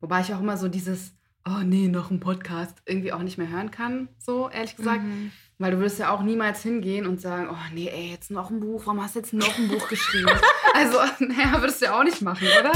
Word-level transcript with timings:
Wobei 0.00 0.20
ich 0.20 0.32
auch 0.34 0.40
immer 0.40 0.56
so 0.56 0.68
dieses, 0.68 1.12
oh 1.46 1.62
nee, 1.64 1.88
noch 1.88 2.10
ein 2.10 2.20
Podcast 2.20 2.78
irgendwie 2.84 3.12
auch 3.12 3.22
nicht 3.22 3.38
mehr 3.38 3.48
hören 3.48 3.70
kann, 3.70 4.08
so 4.18 4.48
ehrlich 4.50 4.76
gesagt. 4.76 5.02
Mhm. 5.02 5.32
Weil 5.58 5.70
du 5.70 5.78
würdest 5.78 5.98
ja 5.98 6.10
auch 6.10 6.22
niemals 6.22 6.62
hingehen 6.62 7.06
und 7.06 7.20
sagen, 7.20 7.48
oh 7.50 7.74
nee, 7.74 7.88
ey, 7.88 8.10
jetzt 8.10 8.30
noch 8.30 8.50
ein 8.50 8.60
Buch, 8.60 8.82
warum 8.84 9.02
hast 9.02 9.14
du 9.14 9.20
jetzt 9.20 9.32
noch 9.32 9.58
ein 9.58 9.68
Buch 9.68 9.88
geschrieben? 9.88 10.30
also, 10.74 10.98
naja, 11.24 11.60
würdest 11.60 11.80
du 11.80 11.86
ja 11.86 11.98
auch 11.98 12.04
nicht 12.04 12.20
machen, 12.20 12.46
oder? 12.60 12.72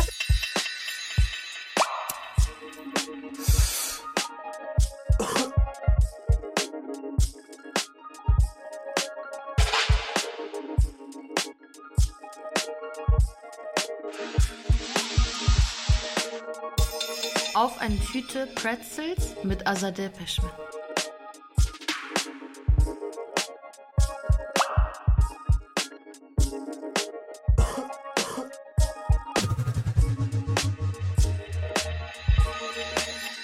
Tüte 18.13 18.49
Pretzels 18.57 19.37
mit 19.45 19.69
Azadeh 19.69 20.09
Peschman. 20.09 20.51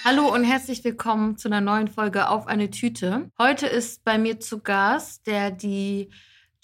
Hallo 0.03 0.33
und 0.33 0.43
herzlich 0.43 0.83
willkommen 0.83 1.37
zu 1.37 1.47
einer 1.47 1.61
neuen 1.61 1.87
Folge 1.87 2.27
Auf 2.27 2.47
eine 2.47 2.69
Tüte. 2.69 3.31
Heute 3.37 3.67
ist 3.67 4.03
bei 4.03 4.17
mir 4.17 4.41
zu 4.41 4.59
Gast 4.59 5.27
der 5.27 5.51
die 5.51 6.09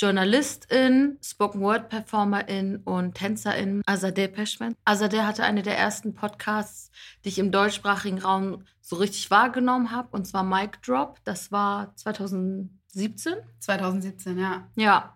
Journalistin, 0.04 1.18
Spoken 1.24 1.62
Word 1.62 1.88
Performerin 1.88 2.82
und 2.84 3.16
Tänzerin 3.16 3.82
Azadeh 3.86 4.28
Peschman. 4.28 4.76
Azadeh 4.84 5.22
hatte 5.22 5.46
eine 5.46 5.62
der 5.62 5.78
ersten 5.78 6.14
Podcasts, 6.14 6.92
die 7.24 7.30
ich 7.30 7.40
im 7.40 7.54
deutschsprachigen 7.54 8.20
Raum 8.20 8.66
so 8.82 8.98
richtig 8.98 9.32
wahrgenommen 9.32 9.92
habe, 9.92 10.10
und 10.12 10.28
zwar 10.28 10.44
Mic 10.44 10.80
Drop. 10.86 11.22
Das 11.24 11.54
war 11.54 11.96
2017. 11.96 13.36
2017, 13.60 14.38
ja. 14.38 14.68
Ja. 14.76 15.16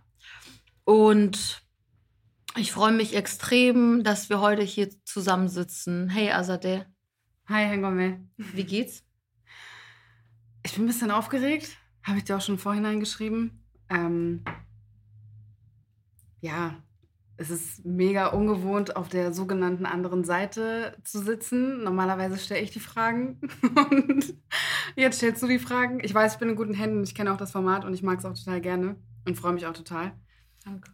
Und 0.86 1.62
ich 2.56 2.72
freue 2.72 2.94
mich 2.94 3.14
extrem, 3.14 4.06
dass 4.06 4.30
wir 4.30 4.40
heute 4.40 4.64
hier 4.64 4.90
zusammensitzen. 5.04 6.08
Hey 6.08 6.32
Azadeh, 6.32 6.86
Hi, 7.48 7.66
Hengome. 7.66 8.26
wie 8.38 8.64
geht's? 8.64 9.04
Ich 10.64 10.76
bin 10.76 10.86
ein 10.86 10.88
bisschen 10.88 11.12
aufgeregt. 11.12 11.76
Habe 12.04 12.20
ich 12.20 12.24
dir 12.24 12.38
auch 12.38 12.42
schon 12.42 12.56
im 12.56 12.60
Vorhinein 12.60 13.02
geschrieben. 13.02 13.66
Ähm, 13.90 14.46
ja, 16.48 16.76
es 17.38 17.52
ist 17.52 17.86
mega 17.86 18.28
ungewohnt, 18.28 18.96
auf 18.96 19.10
der 19.10 19.32
sogenannten 19.32 19.86
anderen 19.86 20.24
Seite 20.24 20.98
zu 21.04 21.20
sitzen. 21.20 21.84
Normalerweise 21.84 22.38
stelle 22.38 22.62
ich 22.62 22.72
die 22.72 22.80
Fragen 22.80 23.40
und 23.92 24.34
jetzt 24.96 25.18
stellst 25.18 25.44
du 25.44 25.48
die 25.48 25.60
Fragen. 25.60 26.00
Ich 26.04 26.14
weiß, 26.14 26.34
ich 26.34 26.40
bin 26.40 26.50
in 26.50 26.56
guten 26.56 26.74
Händen. 26.74 27.04
Ich 27.04 27.14
kenne 27.14 27.32
auch 27.32 27.38
das 27.38 27.52
Format 27.52 27.86
und 27.86 27.94
ich 27.94 28.02
mag 28.02 28.18
es 28.18 28.26
auch 28.26 28.34
total 28.34 28.60
gerne 28.60 28.96
und 29.28 29.38
freue 29.38 29.54
mich 29.54 29.68
auch 29.68 29.74
total. 29.74 30.14
Danke. 30.66 30.92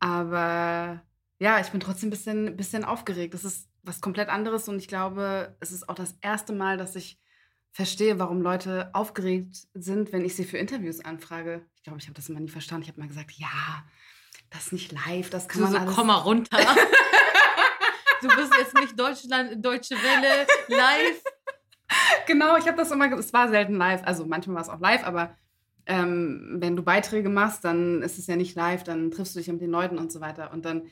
Aber 0.00 1.02
ja, 1.38 1.60
ich 1.60 1.68
bin 1.68 1.80
trotzdem 1.80 2.08
ein 2.08 2.10
bisschen, 2.10 2.56
bisschen 2.56 2.84
aufgeregt. 2.84 3.34
Das 3.34 3.44
ist 3.44 3.68
was 3.82 4.00
komplett 4.00 4.30
anderes 4.30 4.68
und 4.68 4.78
ich 4.78 4.88
glaube, 4.88 5.56
es 5.60 5.70
ist 5.70 5.88
auch 5.88 5.94
das 5.94 6.16
erste 6.22 6.54
Mal, 6.54 6.78
dass 6.78 6.96
ich 6.96 7.20
verstehe, 7.72 8.18
warum 8.18 8.40
Leute 8.40 8.94
aufgeregt 8.94 9.68
sind, 9.74 10.12
wenn 10.12 10.24
ich 10.24 10.34
sie 10.34 10.44
für 10.44 10.56
Interviews 10.56 11.00
anfrage. 11.00 11.66
Ich 11.76 11.82
glaube, 11.82 11.98
ich 11.98 12.06
habe 12.06 12.14
das 12.14 12.28
immer 12.28 12.40
nie 12.40 12.48
verstanden. 12.48 12.84
Ich 12.84 12.88
habe 12.88 13.00
mal 13.00 13.08
gesagt, 13.08 13.32
ja, 13.32 13.84
das 14.50 14.66
ist 14.66 14.72
nicht 14.72 14.92
live, 14.92 15.30
das 15.30 15.48
kann 15.48 15.60
So, 15.60 15.64
man 15.64 15.72
so 15.72 15.78
alles... 15.78 15.94
komm 15.94 16.06
mal 16.08 16.16
runter. 16.16 16.58
du 18.22 18.28
bist 18.28 18.52
jetzt 18.58 18.74
nicht 18.74 18.98
Deutschland, 18.98 19.64
Deutsche 19.64 19.94
Welle 19.94 20.46
live. 20.68 21.22
Genau, 22.26 22.56
ich 22.56 22.66
habe 22.66 22.76
das 22.76 22.90
immer, 22.90 23.10
es 23.18 23.32
war 23.32 23.48
selten 23.48 23.74
live, 23.74 24.02
also 24.04 24.26
manchmal 24.26 24.56
war 24.56 24.62
es 24.62 24.68
auch 24.68 24.80
live, 24.80 25.04
aber 25.04 25.34
ähm, 25.86 26.56
wenn 26.58 26.76
du 26.76 26.82
Beiträge 26.82 27.30
machst, 27.30 27.64
dann 27.64 28.02
ist 28.02 28.18
es 28.18 28.26
ja 28.26 28.36
nicht 28.36 28.54
live, 28.54 28.84
dann 28.84 29.10
triffst 29.10 29.34
du 29.34 29.40
dich 29.40 29.48
mit 29.48 29.62
den 29.62 29.70
Leuten 29.70 29.96
und 29.98 30.12
so 30.12 30.20
weiter 30.20 30.52
und 30.52 30.64
dann 30.64 30.82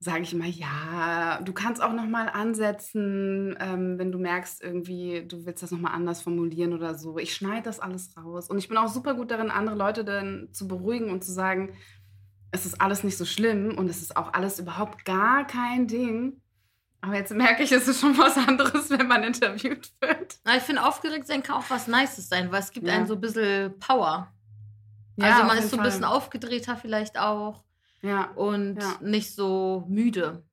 sage 0.00 0.22
ich 0.22 0.34
immer, 0.34 0.44
ja, 0.46 1.40
du 1.42 1.52
kannst 1.52 1.82
auch 1.82 1.92
noch 1.92 2.06
mal 2.06 2.28
ansetzen, 2.28 3.56
ähm, 3.58 3.98
wenn 3.98 4.12
du 4.12 4.18
merkst 4.18 4.62
irgendwie, 4.62 5.24
du 5.26 5.46
willst 5.46 5.62
das 5.62 5.70
noch 5.70 5.78
mal 5.78 5.92
anders 5.92 6.20
formulieren 6.20 6.74
oder 6.74 6.94
so. 6.94 7.16
Ich 7.16 7.34
schneide 7.34 7.62
das 7.62 7.80
alles 7.80 8.14
raus 8.16 8.50
und 8.50 8.58
ich 8.58 8.68
bin 8.68 8.76
auch 8.76 8.88
super 8.88 9.14
gut 9.14 9.30
darin, 9.30 9.50
andere 9.50 9.76
Leute 9.76 10.04
dann 10.04 10.48
zu 10.52 10.68
beruhigen 10.68 11.10
und 11.10 11.24
zu 11.24 11.32
sagen, 11.32 11.74
es 12.54 12.64
ist 12.66 12.80
alles 12.80 13.02
nicht 13.04 13.18
so 13.18 13.24
schlimm 13.24 13.76
und 13.76 13.88
es 13.90 14.00
ist 14.00 14.16
auch 14.16 14.32
alles 14.32 14.58
überhaupt 14.58 15.04
gar 15.04 15.46
kein 15.46 15.86
Ding. 15.88 16.40
Aber 17.00 17.14
jetzt 17.16 17.32
merke 17.34 17.62
ich, 17.62 17.72
es 17.72 17.86
ist 17.88 18.00
schon 18.00 18.16
was 18.16 18.36
anderes, 18.38 18.88
wenn 18.90 19.06
man 19.08 19.24
interviewt 19.24 19.90
wird. 20.00 20.38
Na, 20.44 20.56
Ich 20.56 20.62
finde, 20.62 20.84
aufgeregt 20.86 21.26
sein 21.26 21.42
kann 21.42 21.56
auch 21.56 21.68
was 21.68 21.86
Nices 21.88 22.28
sein, 22.28 22.50
weil 22.50 22.60
es 22.60 22.70
gibt 22.70 22.86
Ja. 22.86 22.94
einen 22.94 23.06
so 23.06 23.14
ein 23.14 23.20
bisschen 23.20 23.78
Power. 23.78 24.32
Ja, 25.16 25.32
also 25.34 25.44
man 25.46 25.58
ist 25.58 25.70
so 25.70 25.76
ein 25.76 25.82
bisschen 25.82 26.04
aufgedrehter 26.04 26.76
vielleicht 26.76 27.18
auch 27.18 27.64
Ja. 28.00 28.30
und 28.36 28.76
Ja. 28.80 28.96
nicht 29.02 29.34
so 29.34 29.84
müde. 29.88 30.44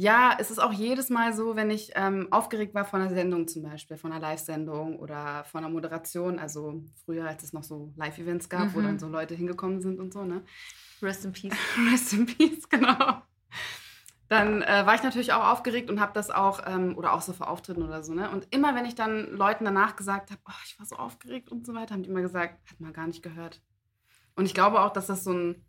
Ja, 0.00 0.36
es 0.38 0.52
ist 0.52 0.60
auch 0.60 0.72
jedes 0.72 1.10
Mal 1.10 1.32
so, 1.32 1.56
wenn 1.56 1.70
ich 1.70 1.90
ähm, 1.96 2.28
aufgeregt 2.30 2.72
war 2.72 2.84
von 2.84 3.00
einer 3.00 3.10
Sendung 3.12 3.48
zum 3.48 3.64
Beispiel, 3.64 3.96
von 3.96 4.12
einer 4.12 4.20
Live-Sendung 4.20 4.96
oder 5.00 5.42
von 5.42 5.64
einer 5.64 5.72
Moderation, 5.72 6.38
also 6.38 6.84
früher, 7.04 7.26
als 7.26 7.42
es 7.42 7.52
noch 7.52 7.64
so 7.64 7.92
Live-Events 7.96 8.48
gab, 8.48 8.74
wo 8.74 8.78
Mhm. 8.78 8.84
dann 8.84 8.98
so 9.00 9.08
Leute 9.08 9.34
hingekommen 9.34 9.80
sind 9.80 9.98
und 9.98 10.12
so, 10.12 10.22
ne? 10.24 10.44
Rest 11.02 11.24
in 11.24 11.32
peace. 11.32 11.52
Rest 11.92 12.12
in 12.12 12.26
Peace, 12.26 12.68
genau. 12.68 13.22
Dann 14.28 14.62
äh, 14.62 14.84
war 14.86 14.94
ich 14.94 15.02
natürlich 15.02 15.32
auch 15.32 15.46
aufgeregt 15.46 15.90
und 15.90 16.00
habe 16.00 16.12
das 16.12 16.30
auch, 16.30 16.60
ähm, 16.66 16.96
oder 16.96 17.14
auch 17.14 17.22
so 17.22 17.32
vor 17.32 17.48
Auftritten 17.48 17.82
oder 17.82 18.02
so, 18.02 18.12
ne? 18.12 18.30
Und 18.30 18.46
immer, 18.54 18.74
wenn 18.74 18.84
ich 18.84 18.94
dann 18.94 19.32
Leuten 19.32 19.64
danach 19.64 19.96
gesagt 19.96 20.30
habe, 20.30 20.40
oh, 20.46 20.62
ich 20.66 20.78
war 20.78 20.86
so 20.86 20.96
aufgeregt 20.96 21.50
und 21.50 21.64
so 21.66 21.74
weiter, 21.74 21.94
haben 21.94 22.02
die 22.02 22.10
immer 22.10 22.20
gesagt, 22.22 22.70
hat 22.70 22.78
man 22.78 22.92
gar 22.92 23.06
nicht 23.06 23.22
gehört. 23.22 23.62
Und 24.36 24.46
ich 24.46 24.54
glaube 24.54 24.80
auch, 24.82 24.92
dass 24.92 25.06
das 25.08 25.24
so 25.24 25.32
ein, 25.32 25.64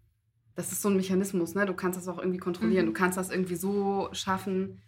das 0.60 0.74
ist 0.74 0.82
so 0.82 0.90
ein 0.90 0.98
Mechanismus, 0.98 1.56
ne? 1.56 1.66
Du 1.66 1.74
kannst 1.74 1.98
das 1.98 2.10
auch 2.10 2.18
irgendwie 2.18 2.38
kontrollieren. 2.38 2.86
Mhm. 2.86 2.90
Du 2.90 2.94
kannst 2.94 3.18
das 3.18 3.30
irgendwie 3.30 3.56
so 3.56 4.10
schaffen, 4.12 4.82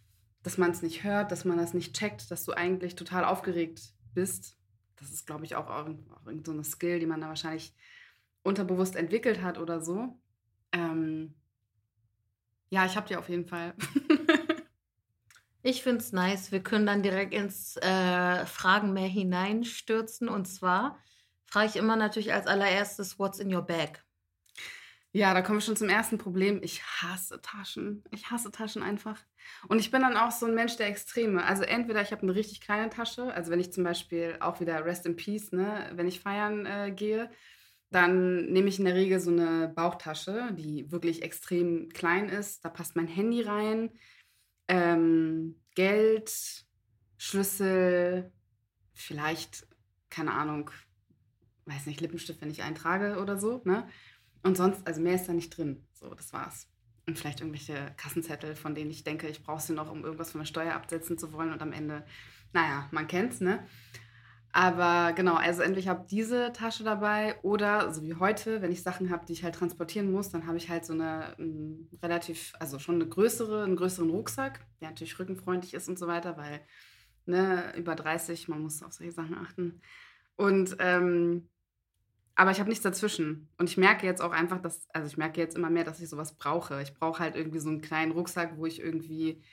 dass 0.44 0.58
man 0.58 0.72
es 0.72 0.82
nicht 0.82 1.06
hört, 1.06 1.32
dass 1.32 1.46
man 1.46 1.58
das 1.58 1.74
nicht 1.74 1.96
checkt, 1.96 2.30
dass 2.30 2.44
du 2.44 2.52
eigentlich 2.52 2.98
total 2.98 3.24
aufgeregt 3.24 3.94
bist. 4.14 4.58
Das 4.98 5.12
ist, 5.12 5.26
glaube 5.26 5.46
ich, 5.46 5.56
auch, 5.56 5.70
auch, 5.70 5.88
auch 5.88 6.28
irgend 6.28 6.46
so 6.46 6.52
eine 6.52 6.66
Skill, 6.66 7.00
die 7.00 7.06
man 7.06 7.22
da 7.22 7.30
wahrscheinlich 7.30 7.74
unterbewusst 8.44 8.98
entwickelt 8.98 9.42
hat 9.42 9.58
oder 9.58 9.80
so. 9.80 10.20
Ähm, 10.74 11.36
ja, 12.70 12.86
ich 12.86 12.98
habe 12.98 13.08
die 13.08 13.16
auf 13.16 13.30
jeden 13.30 13.46
Fall. 13.46 13.74
Ich 15.64 15.84
finde 15.84 16.00
es 16.00 16.12
nice. 16.12 16.52
Wir 16.52 16.64
können 16.64 16.88
dann 16.88 17.04
direkt 17.04 17.36
ins 17.36 17.78
äh, 17.78 18.46
Fragen 18.48 18.94
mehr 18.94 19.08
hineinstürzen. 19.08 20.28
Und 20.28 20.48
zwar 20.48 20.98
frage 21.46 21.68
ich 21.68 21.76
immer 21.76 21.96
natürlich 21.96 22.34
als 22.34 22.48
allererstes, 22.48 23.20
what's 23.20 23.38
in 23.38 23.54
your 23.54 23.62
bag? 23.62 24.04
Ja, 25.14 25.34
da 25.34 25.42
kommen 25.42 25.58
wir 25.58 25.62
schon 25.62 25.76
zum 25.76 25.90
ersten 25.90 26.18
Problem. 26.18 26.62
Ich 26.64 26.82
hasse 26.84 27.42
Taschen. 27.42 28.04
Ich 28.12 28.32
hasse 28.32 28.52
Taschen 28.52 28.82
einfach. 28.82 29.20
Und 29.68 29.80
ich 29.80 29.92
bin 29.92 30.02
dann 30.02 30.16
auch 30.16 30.32
so 30.32 30.46
ein 30.46 30.56
Mensch 30.56 30.78
der 30.78 30.88
Extreme. 30.88 31.44
Also 31.44 31.64
entweder 31.64 32.02
ich 32.02 32.12
habe 32.12 32.22
eine 32.22 32.34
richtig 32.34 32.62
kleine 32.62 32.90
Tasche, 32.90 33.34
also 33.34 33.52
wenn 33.52 33.60
ich 33.60 33.74
zum 33.74 33.84
Beispiel 33.84 34.38
auch 34.40 34.62
wieder 34.62 34.86
Rest 34.86 35.06
in 35.06 35.18
Peace, 35.18 35.52
ne, 35.52 35.92
wenn 35.96 36.08
ich 36.08 36.22
feiern 36.22 36.66
äh, 36.66 36.92
gehe, 36.96 37.30
dann 37.90 38.46
nehme 38.46 38.70
ich 38.70 38.80
in 38.80 38.86
der 38.86 38.96
Regel 38.96 39.20
so 39.20 39.32
eine 39.32 39.68
Bauchtasche, 39.68 40.54
die 40.54 40.90
wirklich 40.92 41.24
extrem 41.24 41.90
klein 41.90 42.30
ist. 42.30 42.64
Da 42.64 42.70
passt 42.70 42.96
mein 42.96 43.08
Handy 43.08 43.42
rein, 43.42 43.92
ähm, 44.70 45.62
Geld, 45.76 46.32
Schlüssel, 47.18 48.32
vielleicht, 48.94 49.68
keine 50.10 50.32
Ahnung, 50.32 50.72
weiß 51.66 51.86
nicht, 51.86 52.00
Lippenstift, 52.00 52.42
wenn 52.42 52.50
ich 52.50 52.64
eintrage 52.64 53.22
oder 53.22 53.38
so, 53.38 53.62
ne? 53.66 53.88
Und 54.44 54.58
sonst, 54.58 54.86
also 54.86 55.02
mehr 55.02 55.16
ist 55.16 55.28
da 55.28 55.34
nicht 55.34 55.56
drin. 55.56 55.86
So, 55.94 56.14
das 56.14 56.34
war's. 56.34 56.68
Und 57.08 57.18
vielleicht 57.18 57.42
irgendwelche 57.42 57.94
Kassenzettel, 57.98 58.56
von 58.56 58.76
denen 58.76 58.92
ich 58.92 59.04
denke, 59.04 59.28
ich 59.28 59.44
brauche 59.44 59.62
sie 59.62 59.74
noch, 59.74 59.92
um 59.92 60.04
irgendwas 60.04 60.32
von 60.32 60.42
der 60.42 60.46
Steuer 60.46 60.74
absetzen 60.74 61.18
zu 61.18 61.34
wollen. 61.34 61.52
Und 61.52 61.62
am 61.62 61.74
Ende, 61.74 62.06
naja, 62.54 62.88
man 62.92 63.08
kennt's, 63.08 63.42
ne? 63.42 63.66
Aber 64.54 65.14
genau, 65.14 65.36
also 65.36 65.62
entweder 65.62 65.80
ich 65.80 65.88
habe 65.88 66.06
diese 66.10 66.52
Tasche 66.52 66.84
dabei 66.84 67.40
oder 67.42 67.94
so 67.94 68.04
wie 68.04 68.16
heute, 68.16 68.62
wenn 68.62 68.72
ich 68.72 68.84
Sachen 68.84 69.10
habe, 69.10 69.26
die 69.26 69.32
ich 69.32 69.44
halt 69.46 69.56
transportieren 69.56 70.12
muss, 70.12 70.30
dann 70.30 70.46
habe 70.46 70.58
ich 70.58 70.70
halt 70.70 70.84
so 70.86 70.92
eine 70.92 71.36
ähm, 71.40 71.88
relativ, 72.04 72.54
also 72.60 72.78
schon 72.78 72.96
eine 72.96 73.08
größere, 73.08 73.64
einen 73.64 73.78
größeren 73.78 74.10
Rucksack, 74.10 74.66
der 74.82 74.90
natürlich 74.90 75.18
rückenfreundlich 75.18 75.74
ist 75.74 75.88
und 75.88 75.98
so 75.98 76.08
weiter, 76.08 76.36
weil 76.36 76.60
ne, 77.26 77.74
über 77.78 77.96
30, 77.96 78.50
man 78.50 78.62
muss 78.62 78.84
auf 78.84 78.92
solche 78.92 79.14
Sachen 79.14 79.38
achten. 79.38 79.82
Und 80.36 80.76
ähm, 80.80 81.48
aber 82.42 82.50
ich 82.50 82.60
habe 82.60 82.70
nichts 82.70 82.84
dazwischen. 82.84 83.50
Und 83.60 83.70
ich 83.70 83.78
merke 83.78 84.08
jetzt 84.08 84.20
auch 84.20 84.32
einfach, 84.32 84.60
dass, 84.60 84.90
also 84.96 85.08
ich 85.08 85.16
merke 85.16 85.40
jetzt 85.40 85.56
immer 85.56 85.70
mehr, 85.70 85.84
dass 85.84 86.02
ich 86.02 86.10
sowas 86.10 86.40
brauche. 86.40 86.82
Ich 86.82 86.96
brauche 86.96 87.20
halt 87.20 87.36
irgendwie 87.36 87.60
so 87.60 87.70
einen 87.70 87.82
kleinen 87.82 88.12
Rucksack, 88.14 88.58
wo 88.58 88.66
ich 88.66 88.80
irgendwie 88.82 89.44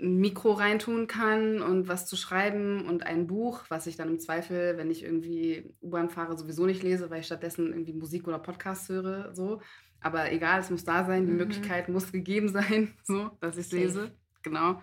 ein 0.00 0.16
Mikro 0.16 0.54
reintun 0.54 1.06
kann 1.06 1.62
und 1.62 1.86
was 1.86 2.06
zu 2.06 2.16
schreiben 2.16 2.84
und 2.88 3.04
ein 3.06 3.28
Buch, 3.28 3.62
was 3.68 3.86
ich 3.86 3.94
dann 3.94 4.08
im 4.08 4.18
Zweifel, 4.18 4.76
wenn 4.76 4.90
ich 4.90 5.04
irgendwie 5.04 5.72
U-Bahn 5.82 6.10
fahre, 6.10 6.36
sowieso 6.36 6.66
nicht 6.66 6.82
lese, 6.82 7.10
weil 7.10 7.20
ich 7.20 7.26
stattdessen 7.26 7.68
irgendwie 7.68 7.92
Musik 7.92 8.26
oder 8.26 8.40
Podcasts 8.40 8.88
höre, 8.88 9.32
so. 9.32 9.60
Aber 10.00 10.32
egal, 10.32 10.58
es 10.58 10.70
muss 10.70 10.82
da 10.82 11.04
sein, 11.04 11.26
die 11.26 11.32
Mhm. 11.32 11.36
Möglichkeit 11.36 11.88
muss 11.88 12.10
gegeben 12.10 12.48
sein, 12.88 12.92
so, 13.04 13.30
dass 13.40 13.56
ich 13.56 13.66
es 13.66 13.72
lese. 13.72 14.18
Genau. 14.42 14.82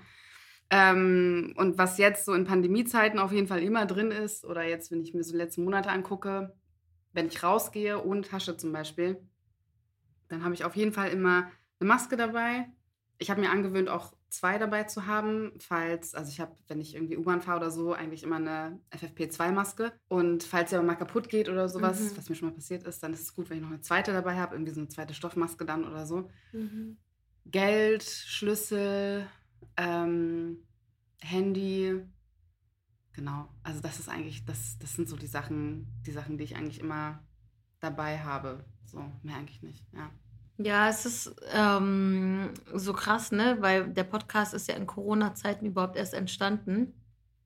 Ähm, 0.70 1.54
und 1.58 1.78
was 1.78 1.98
jetzt 1.98 2.26
so 2.26 2.34
in 2.34 2.46
Pandemiezeiten 2.46 3.20
auf 3.20 3.34
jeden 3.34 3.48
Fall 3.48 3.64
immer 3.64 3.86
drin 3.86 4.12
ist, 4.12 4.46
oder 4.46 4.64
jetzt, 4.64 4.92
wenn 4.92 5.02
ich 5.02 5.14
mir 5.14 5.24
so 5.24 5.34
die 5.34 5.38
letzten 5.40 5.66
Monate 5.66 5.90
angucke, 5.90 6.56
wenn 7.14 7.28
ich 7.28 7.44
rausgehe, 7.44 8.04
ohne 8.04 8.22
Tasche 8.22 8.58
zum 8.58 8.72
Beispiel, 8.72 9.20
dann 10.28 10.44
habe 10.44 10.54
ich 10.54 10.64
auf 10.64 10.76
jeden 10.76 10.92
Fall 10.92 11.10
immer 11.10 11.50
eine 11.80 11.88
Maske 11.88 12.18
dabei. 12.18 12.68
Ich 13.18 13.30
habe 13.30 13.42
mir 13.42 13.50
angewöhnt, 13.50 13.90
auch 13.90 14.14
zwei 14.30 14.58
dabei 14.58 14.84
zu 14.84 15.08
haben, 15.08 15.54
falls, 15.60 16.14
also 16.14 16.30
ich 16.30 16.40
habe, 16.40 16.56
wenn 16.68 16.82
ich 16.82 16.96
irgendwie 16.96 17.18
U-Bahn 17.18 17.42
fahre 17.42 17.60
oder 17.60 17.72
so, 17.72 17.94
eigentlich 17.94 18.24
immer 18.24 18.36
eine 18.36 18.80
FFP2-Maske. 18.92 19.94
Und 20.08 20.44
falls 20.44 20.70
sie 20.70 20.76
aber 20.76 20.86
mal 20.86 20.96
kaputt 20.96 21.30
geht 21.30 21.50
oder 21.50 21.70
sowas, 21.70 22.00
mhm. 22.00 22.18
was 22.18 22.30
mir 22.30 22.36
schon 22.36 22.50
mal 22.50 22.56
passiert 22.56 22.84
ist, 22.84 23.02
dann 23.02 23.14
ist 23.14 23.22
es 23.22 23.34
gut, 23.34 23.50
wenn 23.50 23.58
ich 23.58 23.64
noch 23.64 23.72
eine 23.72 23.82
zweite 23.82 24.12
dabei 24.12 24.36
habe, 24.36 24.56
irgendwie 24.56 24.74
so 24.74 24.82
eine 24.82 24.90
zweite 24.90 25.14
Stoffmaske 25.14 25.66
dann 25.66 25.86
oder 25.86 26.06
so. 26.06 26.30
Mhm. 26.52 26.98
Geld, 27.46 28.04
Schlüssel, 28.04 29.28
ähm, 29.78 30.64
Handy. 31.22 32.02
Genau, 33.18 33.50
also 33.64 33.82
das 33.82 33.98
ist 33.98 34.10
eigentlich, 34.10 34.46
das, 34.46 34.78
das 34.78 34.94
sind 34.94 35.10
so 35.10 35.18
die 35.18 35.26
Sachen, 35.26 35.88
die 36.06 36.12
Sachen, 36.12 36.38
die 36.38 36.44
ich 36.44 36.56
eigentlich 36.56 36.80
immer 36.80 37.20
dabei 37.80 38.20
habe. 38.20 38.64
So, 38.86 39.04
mehr 39.24 39.38
eigentlich 39.38 39.64
nicht, 39.64 39.84
ja. 39.92 40.12
Ja, 40.60 40.88
es 40.88 41.08
ist 41.08 41.36
ähm, 41.52 42.52
so 42.76 42.94
krass, 42.94 43.32
ne? 43.32 43.58
Weil 43.60 43.90
der 43.90 44.04
Podcast 44.04 44.54
ist 44.54 44.68
ja 44.68 44.76
in 44.76 44.86
Corona-Zeiten 44.86 45.66
überhaupt 45.66 45.96
erst 45.96 46.14
entstanden. 46.14 46.94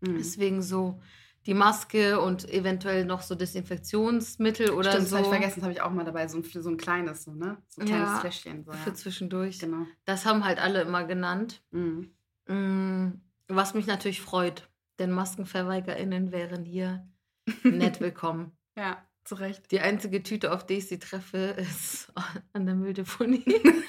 Mhm. 0.02 0.18
Deswegen 0.18 0.62
so 0.62 1.02
die 1.46 1.54
Maske 1.54 2.20
und 2.20 2.50
eventuell 2.50 3.06
noch 3.06 3.22
so 3.22 3.34
Desinfektionsmittel 3.34 4.72
oder 4.72 4.92
Stimmt, 4.92 5.08
so. 5.08 5.16
Stimmt, 5.16 5.30
vergessen, 5.30 5.62
das 5.62 5.64
habe 5.64 5.74
ich 5.74 5.82
auch 5.82 5.92
mal 5.92 6.04
dabei, 6.04 6.28
so 6.28 6.38
ein, 6.38 6.44
so 6.44 6.70
ein 6.70 6.76
kleines, 6.76 7.24
so, 7.24 7.34
ne? 7.34 7.58
So 7.70 7.82
ein 7.82 7.88
kleines 7.88 8.10
ja, 8.10 8.20
Fläschchen. 8.20 8.66
So, 8.66 8.72
ja. 8.72 8.78
Für 8.78 8.94
zwischendurch. 8.94 9.60
Genau. 9.60 9.86
Das 10.04 10.26
haben 10.26 10.44
halt 10.44 10.60
alle 10.60 10.82
immer 10.82 11.06
genannt. 11.06 11.64
Mhm. 11.72 12.12
Mm, 12.48 13.22
was 13.48 13.74
mich 13.74 13.88
natürlich 13.88 14.20
freut, 14.20 14.68
denn 15.02 15.12
MaskenverweigerInnen 15.12 16.32
wären 16.32 16.64
hier 16.64 17.10
nett 17.64 18.00
willkommen. 18.00 18.56
ja. 18.78 19.04
Zu 19.24 19.36
Recht. 19.36 19.72
Die 19.72 19.80
einzige 19.80 20.24
Tüte, 20.24 20.52
auf 20.52 20.66
die 20.66 20.78
ich 20.78 20.88
sie 20.88 20.98
treffe, 20.98 21.38
ist 21.58 22.12
an 22.54 22.66
der 22.66 22.74
Mülldeponie. 22.74 23.46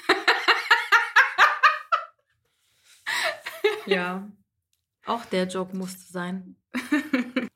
ja. 3.87 4.31
Auch 5.07 5.25
der 5.25 5.47
Joke 5.47 5.75
musste 5.75 6.03
sein. 6.11 6.55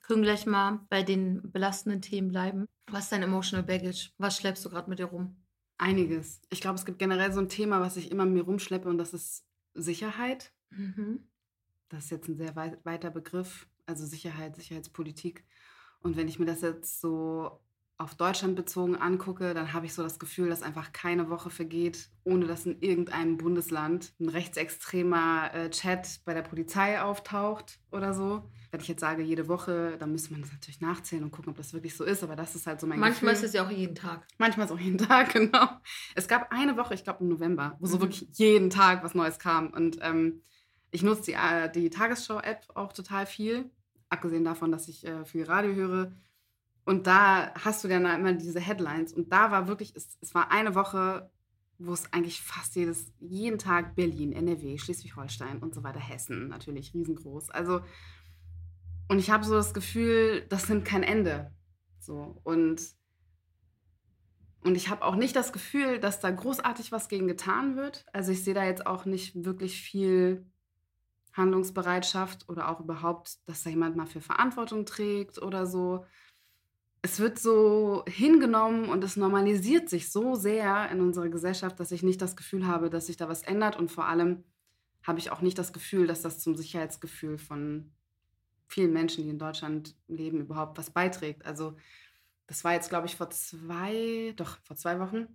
Können 0.02 0.24
gleich 0.24 0.48
mal 0.48 0.80
bei 0.90 1.04
den 1.04 1.52
belastenden 1.52 2.02
Themen 2.02 2.30
bleiben. 2.30 2.66
Was 2.90 3.04
ist 3.04 3.12
dein 3.12 3.22
Emotional 3.22 3.64
Baggage? 3.64 4.10
Was 4.18 4.38
schleppst 4.38 4.66
du 4.66 4.72
gerade 4.72 4.90
mit 4.90 4.98
dir 4.98 5.06
rum? 5.06 5.36
Einiges. 5.78 6.42
Ich 6.50 6.62
glaube, 6.62 6.80
es 6.80 6.86
gibt 6.86 6.98
generell 6.98 7.32
so 7.32 7.42
ein 7.42 7.50
Thema, 7.50 7.80
was 7.80 7.96
ich 7.96 8.10
immer 8.10 8.26
mit 8.26 8.34
mir 8.34 8.44
rumschleppe 8.44 8.90
und 8.90 8.98
das 8.98 9.14
ist 9.14 9.46
Sicherheit. 9.76 10.52
Mhm. 10.72 11.30
Das 11.90 12.06
ist 12.06 12.12
jetzt 12.12 12.28
ein 12.28 12.38
sehr 12.38 12.56
weit, 12.56 12.84
weiter 12.86 13.10
Begriff. 13.10 13.68
Also 13.86 14.06
Sicherheit, 14.06 14.56
Sicherheitspolitik. 14.56 15.46
Und 16.02 16.18
wenn 16.18 16.28
ich 16.28 16.40
mir 16.40 16.46
das 16.46 16.62
jetzt 16.62 17.00
so 17.00 17.62
auf 18.00 18.14
Deutschland 18.14 18.56
bezogen 18.56 18.96
angucke, 18.96 19.54
dann 19.56 19.74
habe 19.74 19.88
ich 19.88 19.94
so 19.94 20.04
das 20.04 20.20
Gefühl, 20.20 20.50
dass 20.50 20.62
einfach 20.62 20.92
keine 20.92 21.30
Woche 21.30 21.50
vergeht, 21.50 22.10
ohne 22.24 22.46
dass 22.46 22.66
in 22.66 22.80
irgendeinem 22.82 23.38
Bundesland 23.38 24.14
ein 24.20 24.30
rechtsextremer 24.30 25.52
äh, 25.54 25.70
Chat 25.72 26.22
bei 26.24 26.36
der 26.36 26.44
Polizei 26.44 27.02
auftaucht 27.02 27.80
oder 27.92 28.14
so. 28.14 28.44
Wenn 28.70 28.82
ich 28.82 28.88
jetzt 28.88 29.00
sage, 29.00 29.24
jede 29.24 29.48
Woche, 29.48 29.96
dann 29.98 30.12
müsste 30.12 30.32
man 30.32 30.42
das 30.42 30.52
natürlich 30.52 30.82
nachzählen 30.82 31.24
und 31.24 31.32
gucken, 31.32 31.50
ob 31.50 31.58
das 31.58 31.74
wirklich 31.74 31.96
so 31.96 32.04
ist. 32.04 32.22
Aber 32.22 32.36
das 32.36 32.54
ist 32.54 32.68
halt 32.68 32.80
so 32.80 32.86
mein 32.86 33.00
Manchmal 33.00 33.34
Gefühl. 33.34 33.46
ist 33.46 33.50
es 33.50 33.54
ja 33.54 33.66
auch 33.66 33.72
jeden 33.72 33.96
Tag. 33.96 34.28
Manchmal 34.38 34.66
ist 34.66 34.72
es 34.72 34.78
auch 34.78 34.82
jeden 34.82 35.00
Tag, 35.00 35.30
genau. 35.34 35.68
Es 36.14 36.28
gab 36.28 36.52
eine 36.52 36.78
Woche, 36.78 36.94
ich 36.94 37.04
glaube 37.04 37.24
im 37.24 37.30
November, 37.30 37.78
wo 37.80 37.88
so 37.88 37.98
mhm. 37.98 38.02
wirklich 38.02 38.28
jeden 38.34 38.70
Tag 38.70 39.04
was 39.04 39.16
Neues 39.16 39.40
kam. 39.40 39.70
Und 39.70 39.98
ähm, 40.02 40.44
ich 40.92 41.04
nutze 41.04 41.32
die, 41.32 41.34
äh, 41.34 41.72
die 41.72 41.90
Tagesschau-App 41.90 42.68
auch 42.76 42.94
total 42.94 43.26
viel. 43.26 43.70
Abgesehen 44.10 44.46
davon, 44.46 44.72
dass 44.72 44.88
ich 44.88 45.06
äh, 45.06 45.26
viel 45.26 45.44
Radio 45.44 45.74
höre 45.74 46.12
und 46.88 47.06
da 47.06 47.54
hast 47.54 47.84
du 47.84 47.90
dann 47.90 48.06
immer 48.06 48.32
diese 48.32 48.62
Headlines. 48.62 49.12
Und 49.12 49.34
da 49.34 49.52
war 49.52 49.68
wirklich, 49.68 49.94
es, 49.94 50.18
es 50.22 50.34
war 50.34 50.52
eine 50.52 50.74
Woche, 50.74 51.30
wo 51.80 51.92
es 51.92 52.14
eigentlich 52.14 52.42
fast 52.42 52.78
jedes, 52.78 53.12
jeden 53.20 53.60
Tag 53.60 53.94
Berlin, 53.98 54.32
NRW, 54.32 54.78
Schleswig-Holstein 54.78 55.60
und 55.60 55.76
so 55.76 55.84
weiter, 55.84 56.00
Hessen 56.00 56.48
natürlich 56.48 56.94
riesengroß. 56.94 57.50
Also, 57.50 57.82
und 59.10 59.20
ich 59.20 59.32
habe 59.32 59.44
so 59.44 59.54
das 59.54 59.74
Gefühl, 59.74 60.46
das 60.48 60.70
nimmt 60.70 60.86
kein 60.86 61.04
Ende. 61.04 61.52
So, 62.00 62.40
und, 62.46 62.82
und 64.64 64.76
ich 64.76 64.88
habe 64.88 65.04
auch 65.04 65.18
nicht 65.18 65.36
das 65.36 65.52
Gefühl, 65.52 66.00
dass 66.00 66.22
da 66.22 66.32
großartig 66.32 66.94
was 66.94 67.10
gegen 67.10 67.28
getan 67.28 67.76
wird. 67.76 68.06
Also 68.14 68.32
ich 68.32 68.46
sehe 68.46 68.54
da 68.54 68.64
jetzt 68.64 68.88
auch 68.88 69.04
nicht 69.04 69.44
wirklich 69.44 69.82
viel 69.82 70.50
Handlungsbereitschaft 71.38 72.50
oder 72.50 72.70
auch 72.70 72.80
überhaupt, 72.80 73.38
dass 73.46 73.64
da 73.64 73.70
jemand 73.70 73.96
mal 73.96 74.08
für 74.08 74.22
Verantwortung 74.22 74.86
trägt 74.86 75.42
oder 75.42 75.66
so 75.66 76.06
es 77.02 77.20
wird 77.20 77.40
so 77.40 78.04
hingenommen 78.08 78.90
und 78.90 79.04
es 79.04 79.16
normalisiert 79.16 79.90
sich 79.90 80.12
so 80.12 80.36
sehr 80.36 80.90
in 80.92 81.00
unserer 81.00 81.30
Gesellschaft, 81.30 81.80
dass 81.80 81.92
ich 81.92 82.04
nicht 82.04 82.22
das 82.22 82.36
Gefühl 82.36 82.68
habe, 82.68 82.90
dass 82.90 83.06
sich 83.06 83.18
da 83.18 83.30
was 83.30 83.44
ändert. 83.44 83.78
Und 83.78 83.90
vor 83.90 84.06
allem 84.06 84.44
habe 85.04 85.20
ich 85.20 85.32
auch 85.32 85.42
nicht 85.42 85.58
das 85.58 85.74
Gefühl, 85.74 86.08
dass 86.08 86.22
das 86.22 86.40
zum 86.40 86.56
Sicherheitsgefühl 86.56 87.38
von 87.38 87.92
vielen 88.68 88.92
Menschen, 88.92 89.24
die 89.24 89.30
in 89.30 89.40
Deutschland 89.40 89.96
leben, 90.08 90.42
überhaupt 90.42 90.78
was 90.78 90.90
beiträgt. 90.90 91.46
Also 91.46 91.78
das 92.48 92.64
war 92.64 92.74
jetzt, 92.74 92.90
glaube 92.90 93.08
ich, 93.08 93.16
vor 93.16 93.30
zwei, 93.30 94.34
doch 94.36 94.58
vor 94.64 94.76
zwei 94.76 95.00
Wochen, 95.00 95.28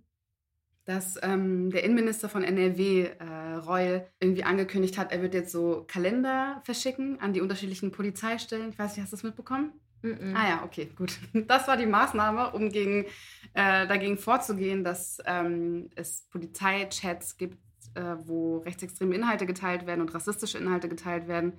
dass 0.85 1.17
ähm, 1.21 1.71
der 1.71 1.83
Innenminister 1.83 2.27
von 2.27 2.43
NRW, 2.43 3.03
äh, 3.03 3.53
Reul, 3.55 4.05
irgendwie 4.19 4.43
angekündigt 4.43 4.97
hat, 4.97 5.11
er 5.11 5.21
wird 5.21 5.33
jetzt 5.33 5.51
so 5.51 5.85
Kalender 5.87 6.61
verschicken 6.65 7.19
an 7.21 7.33
die 7.33 7.41
unterschiedlichen 7.41 7.91
Polizeistellen. 7.91 8.69
Ich 8.69 8.79
weiß 8.79 8.95
nicht, 8.95 9.03
hast 9.03 9.13
du 9.13 9.17
das 9.17 9.23
mitbekommen? 9.23 9.73
Mm 10.01 10.35
Ah 10.35 10.49
ja, 10.49 10.63
okay, 10.65 10.91
gut. 10.95 11.17
Das 11.47 11.67
war 11.67 11.77
die 11.77 11.85
Maßnahme, 11.85 12.51
um 12.51 12.69
gegen, 12.69 13.05
äh, 13.53 13.87
dagegen 13.87 14.17
vorzugehen, 14.17 14.83
dass 14.83 15.19
ähm, 15.25 15.89
es 15.95 16.27
Polizeichats 16.29 17.37
gibt, 17.37 17.57
äh, 17.95 18.15
wo 18.25 18.57
rechtsextreme 18.57 19.15
Inhalte 19.15 19.45
geteilt 19.45 19.87
werden 19.87 20.01
und 20.01 20.13
rassistische 20.13 20.57
Inhalte 20.57 20.89
geteilt 20.89 21.27
werden, 21.27 21.53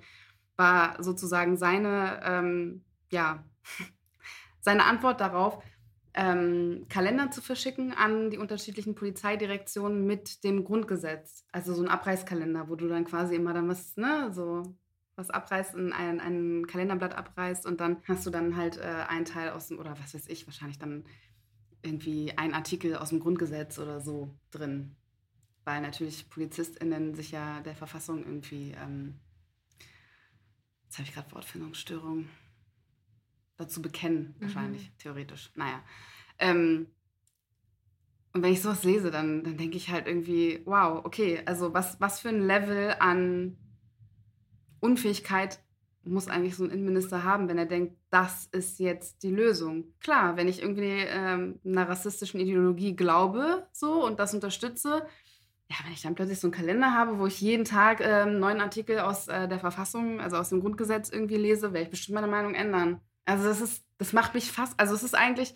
war 0.55 1.01
sozusagen 1.03 1.57
seine, 1.57 2.21
ähm, 2.23 2.83
ja, 3.09 3.43
seine 4.61 4.85
Antwort 4.85 5.19
darauf, 5.19 5.63
ähm, 6.17 6.85
Kalender 6.87 7.29
zu 7.29 7.41
verschicken 7.41 7.91
an 7.91 8.29
die 8.31 8.37
unterschiedlichen 8.37 8.95
Polizeidirektionen 8.95 10.05
mit 10.05 10.45
dem 10.45 10.63
Grundgesetz. 10.63 11.45
Also 11.51 11.73
so 11.73 11.83
ein 11.83 11.89
Abreißkalender, 11.89 12.69
wo 12.69 12.75
du 12.75 12.87
dann 12.87 13.03
quasi 13.03 13.35
immer 13.35 13.53
dann 13.53 13.67
was, 13.67 13.97
ne, 13.97 14.31
so 14.33 14.63
was 15.17 15.29
abreißt, 15.29 15.75
ein, 15.75 15.91
ein, 15.93 16.21
ein 16.21 16.67
Kalenderblatt 16.67 17.15
abreißt 17.15 17.65
und 17.65 17.81
dann 17.81 17.97
hast 18.07 18.25
du 18.25 18.29
dann 18.29 18.55
halt 18.55 18.77
äh, 18.77 19.05
einen 19.07 19.25
Teil 19.25 19.51
aus 19.51 19.67
dem, 19.67 19.79
oder 19.79 19.97
was 19.99 20.13
weiß 20.13 20.27
ich, 20.27 20.47
wahrscheinlich 20.47 20.79
dann 20.79 21.05
irgendwie 21.81 22.33
ein 22.37 22.53
Artikel 22.53 22.95
aus 22.95 23.09
dem 23.09 23.19
Grundgesetz 23.19 23.77
oder 23.77 23.99
so 23.99 24.33
drin. 24.51 24.95
Weil 25.65 25.81
natürlich 25.81 26.29
PolizistInnen 26.29 27.13
sich 27.15 27.31
ja 27.31 27.61
der 27.61 27.75
Verfassung 27.75 28.23
irgendwie, 28.23 28.73
ähm, 28.81 29.15
jetzt 30.85 30.97
habe 30.97 31.07
ich 31.07 31.13
gerade 31.13 31.31
Wortfindungsstörung, 31.31 32.27
dazu 33.57 33.81
bekennen, 33.81 34.35
wahrscheinlich, 34.39 34.89
mhm. 34.89 34.97
theoretisch. 34.97 35.51
Naja. 35.55 35.81
Ähm, 36.39 36.87
und 38.33 38.43
wenn 38.43 38.51
ich 38.51 38.61
sowas 38.61 38.83
lese, 38.83 39.11
dann, 39.11 39.43
dann 39.43 39.57
denke 39.57 39.77
ich 39.77 39.89
halt 39.89 40.07
irgendwie, 40.07 40.61
wow, 40.65 41.05
okay, 41.05 41.41
also 41.45 41.73
was, 41.73 42.01
was 42.01 42.19
für 42.19 42.29
ein 42.29 42.45
Level 42.45 42.93
an 42.99 43.57
Unfähigkeit 44.81 45.59
muss 46.03 46.27
eigentlich 46.27 46.55
so 46.55 46.63
ein 46.63 46.69
Innenminister 46.69 47.23
haben, 47.23 47.47
wenn 47.47 47.57
er 47.57 47.65
denkt, 47.65 47.95
das 48.09 48.47
ist 48.51 48.79
jetzt 48.79 49.23
die 49.23 49.31
Lösung. 49.31 49.85
Klar, 49.99 50.37
wenn 50.37 50.47
ich 50.47 50.61
irgendwie 50.61 51.03
ähm, 51.07 51.59
einer 51.65 51.89
rassistischen 51.89 52.39
Ideologie 52.39 52.95
glaube 52.95 53.67
so 53.71 54.05
und 54.05 54.19
das 54.19 54.33
unterstütze, 54.33 55.07
ja, 55.69 55.77
wenn 55.83 55.93
ich 55.93 56.01
dann 56.01 56.13
plötzlich 56.13 56.39
so 56.39 56.47
einen 56.47 56.53
Kalender 56.53 56.93
habe, 56.93 57.17
wo 57.17 57.25
ich 57.25 57.41
jeden 57.41 57.65
Tag 57.65 58.01
einen 58.01 58.39
neuen 58.39 58.61
Artikel 58.61 58.99
aus 58.99 59.27
äh, 59.27 59.47
der 59.47 59.59
Verfassung, 59.59 60.21
also 60.21 60.37
aus 60.37 60.49
dem 60.49 60.61
Grundgesetz 60.61 61.09
irgendwie 61.09 61.37
lese, 61.37 61.73
werde 61.73 61.85
ich 61.85 61.89
bestimmt 61.89 62.15
meine 62.15 62.27
Meinung 62.27 62.53
ändern. 62.53 63.01
Also 63.25 63.45
das 63.45 63.61
ist, 63.61 63.83
das 63.97 64.13
macht 64.13 64.35
mich 64.35 64.51
fast, 64.51 64.79
also 64.79 64.93
es 64.93 65.01
ist 65.01 65.15
eigentlich, 65.15 65.55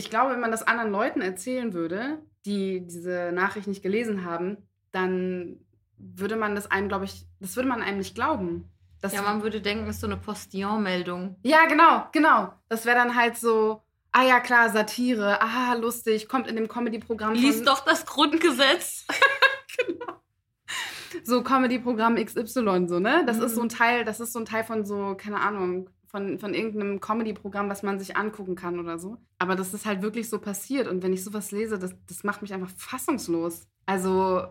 ich 0.00 0.08
glaube, 0.08 0.32
wenn 0.32 0.40
man 0.40 0.50
das 0.50 0.66
anderen 0.66 0.90
Leuten 0.90 1.20
erzählen 1.20 1.74
würde, 1.74 2.22
die 2.46 2.86
diese 2.86 3.32
Nachricht 3.32 3.68
nicht 3.68 3.82
gelesen 3.82 4.24
haben, 4.24 4.56
dann 4.92 5.60
würde 5.98 6.36
man 6.36 6.54
das 6.54 6.70
einem, 6.70 6.88
glaube 6.88 7.04
ich, 7.04 7.26
das 7.38 7.54
würde 7.54 7.68
man 7.68 7.82
einem 7.82 7.98
nicht 7.98 8.14
glauben. 8.14 8.64
Das 9.02 9.12
ja, 9.12 9.20
man 9.20 9.42
würde 9.42 9.60
denken, 9.60 9.86
es 9.88 9.96
ist 9.96 10.00
so 10.00 10.06
eine 10.06 10.16
Postillon-Meldung. 10.16 11.36
Ja, 11.42 11.66
genau, 11.66 12.06
genau. 12.12 12.52
Das 12.68 12.86
wäre 12.86 12.96
dann 12.96 13.14
halt 13.14 13.36
so, 13.36 13.82
ah 14.12 14.22
ja, 14.22 14.40
klar, 14.40 14.70
Satire, 14.70 15.42
ah, 15.42 15.74
lustig, 15.74 16.28
kommt 16.28 16.48
in 16.48 16.56
dem 16.56 16.68
Comedy-Programm. 16.68 17.34
Lies 17.34 17.62
doch 17.62 17.80
das 17.84 18.06
Grundgesetz. 18.06 19.06
genau. 19.76 20.20
So 21.24 21.42
Comedy-Programm 21.42 22.16
XY, 22.16 22.86
so, 22.88 23.00
ne? 23.00 23.24
Das 23.26 23.36
mhm. 23.36 23.44
ist 23.44 23.54
so 23.54 23.62
ein 23.62 23.68
Teil, 23.68 24.04
das 24.06 24.20
ist 24.20 24.32
so 24.32 24.38
ein 24.38 24.46
Teil 24.46 24.64
von 24.64 24.86
so, 24.86 25.14
keine 25.14 25.40
Ahnung, 25.40 25.90
von, 26.10 26.38
von 26.38 26.54
irgendeinem 26.54 27.00
Comedy-Programm, 27.00 27.68
was 27.68 27.82
man 27.82 28.00
sich 28.00 28.16
angucken 28.16 28.56
kann 28.56 28.80
oder 28.80 28.98
so. 28.98 29.18
Aber 29.38 29.54
das 29.54 29.72
ist 29.72 29.86
halt 29.86 30.02
wirklich 30.02 30.28
so 30.28 30.40
passiert. 30.40 30.88
Und 30.88 31.02
wenn 31.02 31.12
ich 31.12 31.22
sowas 31.22 31.52
lese, 31.52 31.78
das, 31.78 31.94
das 32.08 32.24
macht 32.24 32.42
mich 32.42 32.52
einfach 32.52 32.70
fassungslos. 32.76 33.68
Also, 33.86 34.42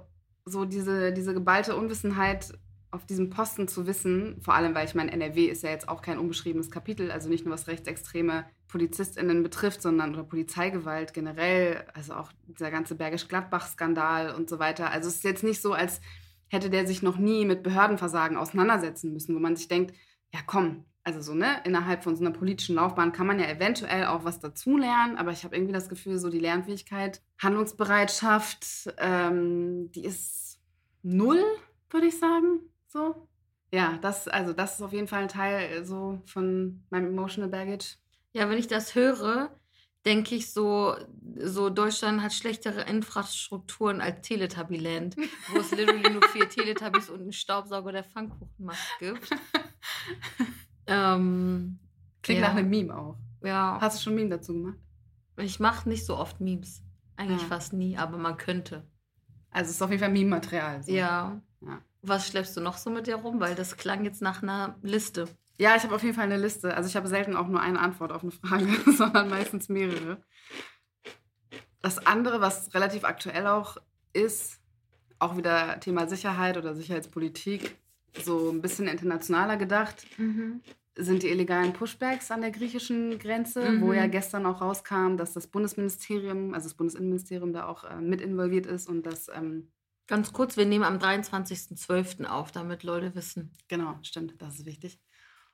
so 0.45 0.65
diese, 0.65 1.11
diese 1.11 1.33
geballte 1.33 1.75
Unwissenheit 1.75 2.53
auf 2.91 3.05
diesem 3.05 3.29
Posten 3.29 3.67
zu 3.67 3.85
wissen, 3.85 4.41
vor 4.41 4.55
allem 4.55 4.73
weil 4.73 4.87
ich 4.87 4.95
meine, 4.95 5.11
NRW 5.11 5.45
ist 5.45 5.61
ja 5.61 5.69
jetzt 5.69 5.89
auch 5.89 6.01
kein 6.01 6.17
unbeschriebenes 6.17 6.71
Kapitel, 6.71 7.11
also 7.11 7.29
nicht 7.29 7.45
nur 7.45 7.53
was 7.53 7.67
rechtsextreme 7.67 8.45
PolizistInnen 8.67 9.43
betrifft, 9.43 9.81
sondern 9.81 10.13
oder 10.13 10.23
Polizeigewalt 10.23 11.13
generell, 11.13 11.85
also 11.93 12.13
auch 12.13 12.31
dieser 12.47 12.71
ganze 12.71 12.95
Bergisch-Gladbach-Skandal 12.95 14.33
und 14.33 14.49
so 14.49 14.57
weiter. 14.57 14.91
Also 14.91 15.09
es 15.09 15.15
ist 15.17 15.23
jetzt 15.23 15.43
nicht 15.43 15.61
so, 15.61 15.73
als 15.73 16.01
hätte 16.47 16.69
der 16.71 16.87
sich 16.87 17.03
noch 17.03 17.17
nie 17.17 17.45
mit 17.45 17.61
Behördenversagen 17.61 18.37
auseinandersetzen 18.37 19.13
müssen, 19.13 19.35
wo 19.35 19.39
man 19.39 19.55
sich 19.55 19.67
denkt, 19.67 19.93
ja 20.33 20.39
komm, 20.45 20.85
also 21.03 21.21
so, 21.21 21.33
ne, 21.33 21.61
innerhalb 21.65 22.03
von 22.03 22.15
so 22.15 22.23
einer 22.23 22.33
politischen 22.33 22.75
Laufbahn 22.75 23.11
kann 23.11 23.27
man 23.27 23.39
ja 23.39 23.47
eventuell 23.47 24.05
auch 24.05 24.25
was 24.25 24.39
dazulernen, 24.39 25.17
aber 25.17 25.31
ich 25.31 25.43
habe 25.43 25.55
irgendwie 25.55 25.73
das 25.73 25.89
Gefühl, 25.89 26.17
so 26.17 26.29
die 26.29 26.39
Lernfähigkeit, 26.39 27.21
Handlungsbereitschaft, 27.41 28.93
ähm, 28.97 29.91
die 29.91 30.05
ist 30.05 30.59
null, 31.01 31.43
würde 31.89 32.07
ich 32.07 32.19
sagen. 32.19 32.59
So. 32.87 33.27
Ja, 33.71 33.97
das, 34.01 34.27
also 34.27 34.53
das 34.53 34.75
ist 34.75 34.81
auf 34.81 34.93
jeden 34.93 35.07
Fall 35.07 35.23
ein 35.23 35.29
Teil 35.29 35.69
äh, 35.71 35.85
so 35.85 36.21
von 36.25 36.83
meinem 36.89 37.07
Emotional 37.07 37.49
Baggage. 37.49 37.97
Ja, 38.33 38.49
wenn 38.49 38.57
ich 38.57 38.67
das 38.67 38.95
höre, 38.95 39.51
denke 40.05 40.35
ich 40.35 40.51
so, 40.51 40.95
so 41.37 41.69
Deutschland 41.69 42.21
hat 42.21 42.33
schlechtere 42.33 42.81
Infrastrukturen 42.83 44.01
als 44.01 44.27
Teletubbyland, 44.27 45.17
wo 45.51 45.59
es 45.59 45.71
literally 45.71 46.09
nur 46.09 46.23
vier 46.29 46.47
Teletubbies 46.49 47.09
und 47.09 47.21
einen 47.21 47.33
Staubsauger, 47.33 47.91
der 47.91 48.03
Pfannkuchen 48.03 48.49
macht, 48.57 48.99
gibt. 48.99 49.29
ähm, 50.89 51.79
Klingt 52.21 52.41
ja. 52.41 52.47
nach 52.49 52.55
einem 52.55 52.69
Meme 52.69 52.95
auch. 52.97 53.17
Ja, 53.41 53.77
Hast 53.79 53.97
du 53.99 54.03
schon 54.03 54.13
ein 54.13 54.15
Meme 54.17 54.29
dazu 54.29 54.53
gemacht? 54.53 54.77
ich 55.37 55.59
mache 55.61 55.87
nicht 55.87 56.05
so 56.05 56.17
oft 56.17 56.41
Memes. 56.41 56.81
Eigentlich 57.15 57.41
Ja. 57.43 57.47
fast 57.47 57.71
nie, 57.73 57.97
aber 57.97 58.17
man 58.17 58.35
könnte. 58.37 58.85
Also 59.51 59.69
es 59.69 59.75
ist 59.77 59.81
auf 59.81 59.89
jeden 59.89 60.01
Fall 60.01 60.11
Meme-Material. 60.11 60.83
So. 60.83 60.91
Ja. 60.91 61.41
Ja. 61.61 61.81
Was 62.01 62.27
schleppst 62.27 62.55
du 62.57 62.61
noch 62.61 62.77
so 62.77 62.89
mit 62.89 63.07
dir 63.07 63.15
rum? 63.15 63.39
Weil 63.39 63.55
das 63.55 63.77
klang 63.77 64.03
jetzt 64.05 64.21
nach 64.21 64.43
einer 64.43 64.77
Liste. 64.81 65.27
Ja, 65.57 65.75
ich 65.75 65.83
habe 65.83 65.95
auf 65.95 66.03
jeden 66.03 66.15
Fall 66.15 66.25
eine 66.25 66.37
Liste. 66.37 66.75
Also 66.75 66.87
ich 66.89 66.95
habe 66.95 67.07
selten 67.07 67.35
auch 67.35 67.47
nur 67.47 67.59
eine 67.61 67.79
Antwort 67.79 68.11
auf 68.11 68.21
eine 68.23 68.31
Frage, 68.31 68.67
sondern 68.97 69.29
meistens 69.29 69.69
mehrere. 69.69 70.21
Das 71.81 72.05
andere, 72.05 72.41
was 72.41 72.73
relativ 72.73 73.03
aktuell 73.05 73.47
auch 73.47 73.77
ist, 74.13 74.59
auch 75.19 75.37
wieder 75.37 75.79
Thema 75.79 76.07
Sicherheit 76.07 76.57
oder 76.57 76.75
Sicherheitspolitik, 76.75 77.77
so 78.23 78.49
ein 78.51 78.61
bisschen 78.61 78.87
internationaler 78.87 79.57
gedacht, 79.57 80.05
sind 80.97 81.23
die 81.23 81.29
illegalen 81.29 81.73
Pushbacks 81.73 82.29
an 82.31 82.41
der 82.41 82.51
griechischen 82.51 83.17
Grenze, 83.19 83.69
Mhm. 83.69 83.81
wo 83.81 83.93
ja 83.93 84.07
gestern 84.07 84.45
auch 84.45 84.61
rauskam, 84.61 85.15
dass 85.17 85.33
das 85.33 85.47
Bundesministerium, 85.47 86.53
also 86.53 86.67
das 86.67 86.75
Bundesinnenministerium 86.75 87.53
da 87.53 87.67
auch 87.67 87.83
äh, 87.85 88.01
mit 88.01 88.21
involviert 88.21 88.65
ist 88.65 88.87
und 88.89 89.03
das, 89.05 89.27
ähm, 89.33 89.71
Ganz 90.07 90.33
kurz, 90.33 90.57
wir 90.57 90.65
nehmen 90.65 90.83
am 90.85 90.97
23.12. 90.97 92.25
auf, 92.25 92.51
damit 92.51 92.81
Leute 92.83 93.13
wissen. 93.15 93.51
genau, 93.67 93.97
stimmt, 94.01 94.41
das 94.41 94.55
ist 94.59 94.65
wichtig. 94.65 94.99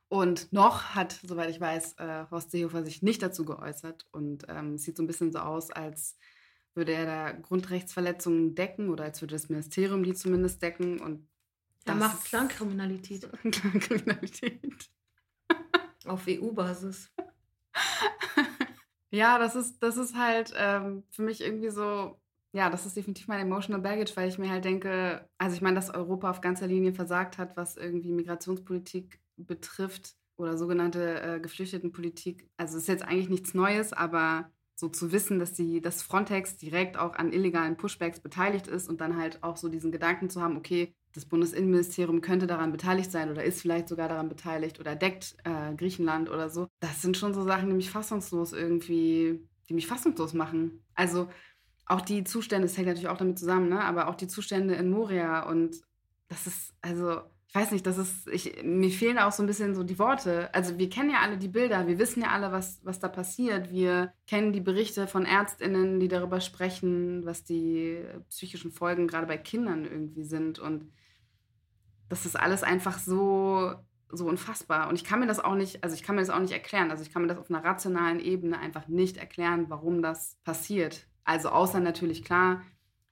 Und 0.08 0.54
noch 0.54 0.96
hat, 0.96 1.20
soweit 1.28 1.50
ich 1.50 1.60
weiß, 1.60 1.96
äh, 1.98 2.26
Horst 2.32 2.52
Seehofer 2.52 2.86
sich 2.86 3.02
nicht 3.02 3.22
dazu 3.22 3.44
geäußert 3.44 4.06
und 4.12 4.46
ähm, 4.48 4.78
sieht 4.78 4.96
so 4.98 5.04
ein 5.04 5.08
bisschen 5.08 5.32
so 5.34 5.40
aus, 5.40 5.72
als 5.72 6.16
würde 6.74 6.94
er 6.94 7.06
da 7.06 7.32
Grundrechtsverletzungen 7.34 8.56
decken 8.56 8.90
oder 8.90 9.04
als 9.04 9.22
würde 9.22 9.34
das 9.36 9.50
Ministerium 9.50 10.04
die 10.04 10.14
zumindest 10.14 10.62
decken 10.62 11.00
und 11.02 11.28
Er 11.86 11.96
macht 11.96 12.20
ist- 12.20 12.26
Clankriminalität 12.30 13.28
Kriminalität. 13.82 14.90
Auf 16.08 16.28
EU-Basis. 16.28 17.12
Ja, 19.16 19.40
das 19.40 19.56
ist, 19.56 19.82
das 19.82 19.96
ist 19.96 20.16
halt 20.18 20.54
ähm, 20.58 21.04
für 21.10 21.22
mich 21.22 21.40
irgendwie 21.40 21.70
so, 21.70 22.20
ja, 22.52 22.70
das 22.70 22.86
ist 22.86 22.98
definitiv 22.98 23.30
mein 23.30 23.40
emotional 23.40 23.82
baggage, 23.82 24.12
weil 24.16 24.28
ich 24.28 24.38
mir 24.38 24.50
halt 24.50 24.66
denke, 24.66 25.26
also 25.38 25.56
ich 25.56 25.62
meine, 25.62 25.76
dass 25.76 25.90
Europa 25.90 26.30
auf 26.30 26.42
ganzer 26.42 26.68
Linie 26.68 26.94
versagt 26.94 27.38
hat, 27.38 27.56
was 27.56 27.78
irgendwie 27.78 28.12
Migrationspolitik 28.12 29.22
betrifft 29.38 30.18
oder 30.36 30.58
sogenannte 30.58 31.22
äh, 31.22 31.40
Geflüchtetenpolitik. 31.40 32.50
Also 32.58 32.76
es 32.76 32.84
ist 32.84 32.90
jetzt 32.90 33.06
eigentlich 33.06 33.30
nichts 33.30 33.54
Neues, 33.54 33.94
aber 33.94 34.52
so 34.76 34.90
zu 34.90 35.14
wissen, 35.14 35.40
dass 35.40 35.54
die, 35.54 35.82
dass 35.82 36.02
Frontex 36.02 36.58
direkt 36.58 36.98
auch 36.98 37.16
an 37.16 37.32
illegalen 37.32 37.78
Pushbacks 37.78 38.20
beteiligt 38.20 38.68
ist 38.68 38.90
und 38.90 39.00
dann 39.00 39.16
halt 39.16 39.44
auch 39.44 39.56
so 39.56 39.70
diesen 39.70 39.94
Gedanken 39.94 40.30
zu 40.30 40.42
haben, 40.42 40.58
okay, 40.58 40.94
das 41.16 41.26
Bundesinnenministerium 41.26 42.20
könnte 42.20 42.46
daran 42.46 42.74
beteiligt 42.74 43.10
sein 43.10 43.32
oder 43.32 43.44
ist 43.44 43.62
vielleicht 43.62 43.88
sogar 43.88 44.10
daran 44.10 44.28
beteiligt 44.28 44.82
oder 44.82 44.96
deckt 44.96 45.38
äh, 45.46 45.74
Griechenland 45.76 46.30
oder 46.30 46.50
so. 46.50 46.68
Das 46.82 47.02
sind 47.02 47.16
schon 47.16 47.34
so 47.34 47.44
Sachen, 47.44 47.70
die 47.70 47.76
mich 47.76 47.90
fassungslos 47.90 48.52
irgendwie, 48.52 49.40
die 49.70 49.74
mich 49.74 49.88
fassungslos 49.88 50.34
machen. 50.34 50.84
Also 50.94 51.30
auch 51.86 52.02
die 52.02 52.26
Zustände, 52.26 52.66
es 52.66 52.76
hängt 52.76 52.88
natürlich 52.88 53.08
auch 53.08 53.18
damit 53.18 53.40
zusammen, 53.40 53.70
ne? 53.70 53.82
aber 53.82 54.10
auch 54.10 54.16
die 54.16 54.28
Zustände 54.28 54.76
in 54.76 54.90
Moria 54.90 55.48
und 55.48 55.78
das 56.28 56.48
ist, 56.48 56.74
also, 56.82 57.22
ich 57.48 57.56
weiß 57.56 57.72
nicht, 57.72 57.86
das 57.86 57.98
ist, 57.98 58.28
ich, 58.28 58.64
mir 58.64 58.90
fehlen 58.90 59.18
auch 59.18 59.32
so 59.32 59.42
ein 59.42 59.46
bisschen 59.46 59.74
so 59.74 59.84
die 59.84 60.00
Worte. 60.00 60.54
Also 60.54 60.78
wir 60.78 60.90
kennen 60.90 61.12
ja 61.12 61.20
alle 61.22 61.38
die 61.38 61.48
Bilder, 61.48 61.88
wir 61.88 61.98
wissen 61.98 62.24
ja 62.24 62.32
alle, 62.32 62.52
was, 62.52 62.82
was 62.84 63.00
da 63.00 63.08
passiert. 63.08 63.72
Wir 63.72 64.12
kennen 64.28 64.52
die 64.52 64.60
Berichte 64.60 65.08
von 65.08 65.26
ÄrztInnen, 65.26 66.00
die 66.02 66.10
darüber 66.10 66.42
sprechen, 66.42 67.26
was 67.26 67.46
die 67.46 68.04
psychischen 68.30 68.72
Folgen 68.72 69.08
gerade 69.08 69.28
bei 69.28 69.38
Kindern 69.38 69.86
irgendwie 69.86 70.24
sind. 70.26 70.60
Und 70.60 70.92
das 72.10 72.26
ist 72.26 72.36
alles 72.36 72.64
einfach 72.64 73.00
so, 73.00 73.74
so 74.10 74.26
unfassbar. 74.28 74.90
Und 74.90 74.96
ich 74.96 75.04
kann 75.04 75.20
mir 75.20 75.28
das 75.28 75.40
auch 75.40 75.56
nicht, 75.56 75.84
also 75.84 75.96
ich 75.96 76.04
kann 76.04 76.16
mir 76.16 76.22
das 76.22 76.30
auch 76.30 76.40
nicht 76.40 76.54
erklären. 76.54 76.92
Also 76.92 77.04
ich 77.04 77.12
kann 77.12 77.22
mir 77.24 77.28
das 77.28 77.38
auf 77.38 77.50
einer 77.50 77.64
rationalen 77.64 78.20
Ebene 78.20 78.60
einfach 78.60 78.88
nicht 78.88 79.18
erklären, 79.18 79.66
warum 79.70 80.02
das 80.02 80.38
passiert. 80.44 81.08
Also 81.24 81.50
außer 81.50 81.80
natürlich 81.80 82.24
klar, 82.24 82.62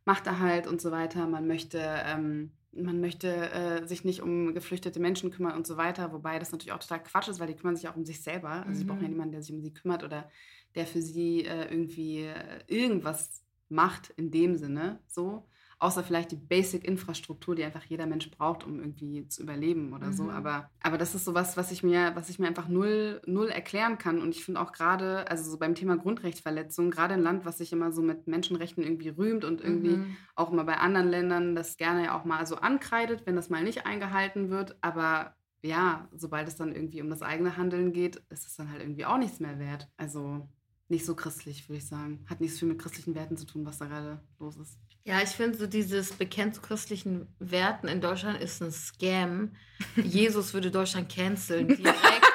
Machterhalt 0.05 0.67
und 0.67 0.81
so 0.81 0.91
weiter. 0.91 1.27
Man 1.27 1.47
möchte, 1.47 1.79
ähm, 1.79 2.51
man 2.71 2.99
möchte 2.99 3.27
äh, 3.51 3.87
sich 3.87 4.03
nicht 4.03 4.21
um 4.21 4.53
geflüchtete 4.53 4.99
Menschen 4.99 5.31
kümmern 5.31 5.55
und 5.55 5.65
so 5.65 5.77
weiter. 5.77 6.11
Wobei 6.11 6.39
das 6.39 6.51
natürlich 6.51 6.73
auch 6.73 6.79
total 6.79 7.03
Quatsch 7.03 7.29
ist, 7.29 7.39
weil 7.39 7.47
die 7.47 7.55
kümmern 7.55 7.75
sich 7.75 7.87
auch 7.87 7.95
um 7.95 8.05
sich 8.05 8.21
selber. 8.21 8.49
Also 8.67 8.79
sie 8.79 8.83
Mhm. 8.83 8.87
brauchen 8.87 9.03
ja 9.03 9.09
niemanden, 9.09 9.31
der 9.31 9.41
sich 9.41 9.53
um 9.55 9.61
sie 9.61 9.73
kümmert 9.73 10.03
oder 10.03 10.29
der 10.75 10.85
für 10.87 11.01
sie 11.01 11.45
äh, 11.45 11.69
irgendwie 11.71 12.23
äh, 12.25 12.63
irgendwas 12.67 13.43
macht 13.69 14.09
in 14.11 14.31
dem 14.31 14.57
Sinne. 14.57 14.99
So. 15.07 15.47
Außer 15.79 16.03
vielleicht 16.03 16.31
die 16.31 16.37
Basic-Infrastruktur, 16.37 17.55
die 17.55 17.63
einfach 17.63 17.83
jeder 17.85 18.05
Mensch 18.05 18.29
braucht, 18.31 18.63
um 18.63 18.79
irgendwie 18.79 19.27
zu 19.27 19.41
überleben 19.43 19.93
oder 19.93 20.13
so. 20.13 20.23
Mhm. 20.23 20.29
Aber, 20.29 20.69
aber 20.81 20.97
das 20.97 21.15
ist 21.15 21.25
sowas, 21.25 21.57
was 21.57 21.71
ich 21.71 21.83
mir, 21.83 22.15
was 22.15 22.29
ich 22.29 22.39
mir 22.39 22.47
einfach 22.47 22.67
null, 22.67 23.21
null 23.25 23.49
erklären 23.49 23.97
kann. 23.97 24.21
Und 24.21 24.29
ich 24.35 24.43
finde 24.45 24.61
auch 24.61 24.71
gerade, 24.71 25.29
also 25.29 25.49
so 25.49 25.57
beim 25.59 25.75
Thema 25.75 25.97
Grundrechtsverletzung, 25.97 26.91
gerade 26.91 27.15
ein 27.15 27.23
Land, 27.23 27.45
was 27.45 27.57
sich 27.57 27.73
immer 27.73 27.91
so 27.91 28.01
mit 28.01 28.27
Menschenrechten 28.27 28.83
irgendwie 28.83 29.09
rühmt 29.09 29.45
und 29.45 29.61
irgendwie 29.61 30.03
Mhm. 30.03 30.17
auch 30.35 30.51
immer 30.51 30.63
bei 30.63 30.77
anderen 30.77 31.09
Ländern 31.09 31.55
das 31.55 31.77
gerne 31.77 32.05
ja 32.05 32.17
auch 32.19 32.25
mal 32.25 32.45
so 32.45 32.55
ankreidet, 32.57 33.25
wenn 33.25 33.35
das 33.35 33.49
mal 33.49 33.63
nicht 33.63 33.85
eingehalten 33.85 34.49
wird. 34.49 34.77
Aber 34.81 35.35
ja, 35.61 36.09
sobald 36.13 36.47
es 36.47 36.55
dann 36.55 36.73
irgendwie 36.75 37.01
um 37.01 37.09
das 37.09 37.21
eigene 37.21 37.57
Handeln 37.57 37.93
geht, 37.93 38.17
ist 38.29 38.45
es 38.47 38.55
dann 38.55 38.69
halt 38.71 38.81
irgendwie 38.81 39.05
auch 39.05 39.17
nichts 39.17 39.39
mehr 39.39 39.59
wert. 39.59 39.89
Also 39.97 40.49
nicht 40.89 41.05
so 41.05 41.15
christlich, 41.15 41.69
würde 41.69 41.77
ich 41.77 41.87
sagen. 41.87 42.25
Hat 42.29 42.41
nicht 42.41 42.53
so 42.53 42.59
viel 42.59 42.67
mit 42.69 42.79
christlichen 42.79 43.15
Werten 43.15 43.37
zu 43.37 43.45
tun, 43.45 43.65
was 43.65 43.77
da 43.77 43.85
gerade 43.87 44.21
los 44.39 44.57
ist. 44.57 44.79
Ja, 45.05 45.21
ich 45.21 45.29
finde 45.29 45.57
so 45.57 45.67
dieses 45.67 46.13
bekennt 46.13 46.55
zu 46.55 46.61
christlichen 46.61 47.27
Werten 47.39 47.87
in 47.89 47.99
Deutschland 47.99 48.41
ist 48.41 48.61
ein 48.61 48.71
Scam. 48.71 49.55
Jesus 49.95 50.53
würde 50.53 50.71
Deutschland 50.71 51.13
canceln 51.13 51.67
direkt. 51.77 52.31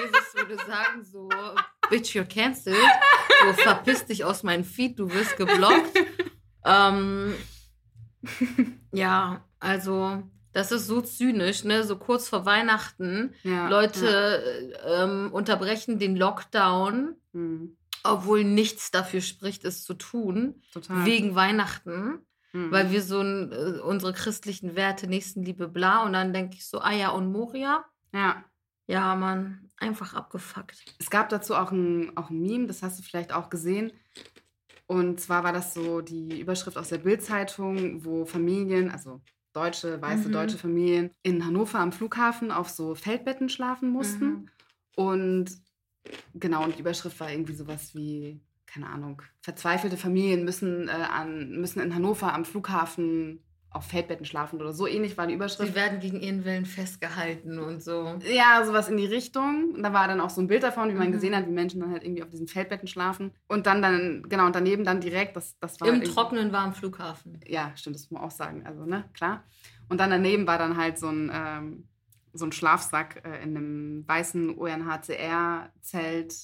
Jesus 0.00 0.34
würde 0.34 0.56
sagen 0.56 1.04
so, 1.04 1.28
bitch, 1.88 2.14
you're 2.14 2.24
cancelled. 2.24 2.76
So, 3.44 3.52
verpiss 3.62 4.04
dich 4.04 4.24
aus 4.24 4.42
meinem 4.42 4.64
Feed, 4.64 4.98
du 4.98 5.10
wirst 5.12 5.36
geblockt. 5.36 5.96
ähm, 6.64 7.34
ja, 8.92 9.44
also 9.58 10.22
das 10.52 10.70
ist 10.70 10.86
so 10.86 11.00
zynisch, 11.00 11.64
ne? 11.64 11.82
So 11.84 11.96
kurz 11.96 12.28
vor 12.28 12.44
Weihnachten. 12.44 13.34
Ja, 13.42 13.68
Leute 13.68 14.72
äh, 14.84 15.02
ähm, 15.02 15.30
unterbrechen 15.32 15.98
den 15.98 16.16
Lockdown, 16.16 17.16
Ja. 17.32 17.40
Obwohl 18.04 18.44
nichts 18.44 18.90
dafür 18.90 19.20
spricht, 19.20 19.64
es 19.64 19.84
zu 19.84 19.94
tun, 19.94 20.62
total. 20.72 21.04
wegen 21.06 21.34
Weihnachten 21.34 22.20
Hm. 22.54 22.70
weil 22.70 22.90
wir 22.90 23.02
so 23.02 23.20
ein, 23.20 23.50
äh, 23.50 23.80
unsere 23.80 24.12
christlichen 24.12 24.76
Werte, 24.76 25.06
Nächstenliebe, 25.06 25.68
bla. 25.68 26.04
Und 26.04 26.12
dann 26.12 26.34
denke 26.34 26.56
ich 26.56 26.66
so, 26.66 26.80
Aya 26.82 27.08
und 27.10 27.32
Moria. 27.32 27.84
Ja. 28.12 28.44
Ja, 28.86 29.14
Mann, 29.14 29.70
einfach 29.78 30.12
abgefuckt. 30.12 30.84
Es 30.98 31.08
gab 31.08 31.30
dazu 31.30 31.54
auch 31.54 31.70
ein, 31.72 32.14
auch 32.16 32.28
ein 32.28 32.42
Meme, 32.42 32.66
das 32.66 32.82
hast 32.82 32.98
du 32.98 33.02
vielleicht 33.02 33.32
auch 33.32 33.48
gesehen. 33.48 33.90
Und 34.86 35.18
zwar 35.20 35.44
war 35.44 35.52
das 35.54 35.72
so 35.72 36.02
die 36.02 36.40
Überschrift 36.40 36.76
aus 36.76 36.88
der 36.88 36.98
Bild-Zeitung, 36.98 38.04
wo 38.04 38.26
Familien, 38.26 38.90
also 38.90 39.22
deutsche, 39.54 40.02
weiße 40.02 40.28
Mhm. 40.28 40.32
deutsche 40.32 40.58
Familien, 40.58 41.10
in 41.22 41.46
Hannover 41.46 41.78
am 41.78 41.92
Flughafen 41.92 42.50
auf 42.50 42.68
so 42.68 42.94
Feldbetten 42.94 43.48
schlafen 43.48 43.88
mussten. 43.90 44.26
Mhm. 44.26 44.48
Und 44.96 45.50
genau, 46.34 46.64
und 46.64 46.76
die 46.76 46.80
Überschrift 46.80 47.18
war 47.20 47.30
irgendwie 47.30 47.54
sowas 47.54 47.94
wie, 47.94 48.40
keine 48.66 48.88
Ahnung, 48.88 49.22
verzweifelte 49.40 49.96
Familien 49.96 50.44
müssen, 50.44 50.88
äh, 50.88 50.92
an, 50.92 51.50
müssen 51.60 51.80
in 51.80 51.94
Hannover 51.94 52.32
am 52.34 52.44
Flughafen 52.44 53.42
auf 53.74 53.86
Feldbetten 53.86 54.26
schlafen 54.26 54.60
oder 54.60 54.74
so 54.74 54.86
ähnlich 54.86 55.16
war 55.16 55.26
die 55.26 55.32
Überschrift. 55.32 55.70
Sie 55.70 55.74
werden 55.74 55.98
gegen 55.98 56.20
ihren 56.20 56.44
Willen 56.44 56.66
festgehalten 56.66 57.58
und 57.58 57.82
so. 57.82 58.18
Ja, 58.30 58.62
sowas 58.66 58.90
in 58.90 58.98
die 58.98 59.06
Richtung. 59.06 59.72
Und 59.74 59.82
da 59.82 59.94
war 59.94 60.06
dann 60.08 60.20
auch 60.20 60.28
so 60.28 60.42
ein 60.42 60.46
Bild 60.46 60.62
davon, 60.62 60.90
wie 60.90 60.94
man 60.94 61.08
Mhm. 61.08 61.12
gesehen 61.12 61.34
hat, 61.34 61.46
wie 61.46 61.52
Menschen 61.52 61.80
dann 61.80 61.90
halt 61.90 62.04
irgendwie 62.04 62.22
auf 62.22 62.28
diesen 62.28 62.48
Feldbetten 62.48 62.86
schlafen. 62.86 63.32
Und 63.48 63.66
dann, 63.66 63.80
dann 63.80 64.24
genau, 64.28 64.44
und 64.44 64.54
daneben 64.54 64.84
dann 64.84 65.00
direkt, 65.00 65.36
das, 65.36 65.58
das 65.58 65.80
war 65.80 65.88
Im 65.88 65.94
irgendwie- 65.94 66.10
Trockenen 66.12 66.52
war 66.52 66.60
am 66.64 66.74
Flughafen. 66.74 67.40
Ja, 67.46 67.72
stimmt, 67.74 67.96
das 67.96 68.02
muss 68.02 68.10
man 68.10 68.22
auch 68.22 68.30
sagen. 68.30 68.66
Also, 68.66 68.84
ne, 68.84 69.08
klar. 69.14 69.42
Und 69.88 69.98
dann 70.02 70.10
daneben 70.10 70.46
war 70.46 70.58
dann 70.58 70.76
halt 70.76 70.98
so 70.98 71.08
ein, 71.08 71.30
ähm, 71.32 71.88
so 72.32 72.44
ein 72.46 72.52
Schlafsack 72.52 73.22
äh, 73.24 73.42
in 73.42 73.56
einem 73.56 74.08
weißen 74.08 74.54
UNHCR-Zelt 74.56 76.34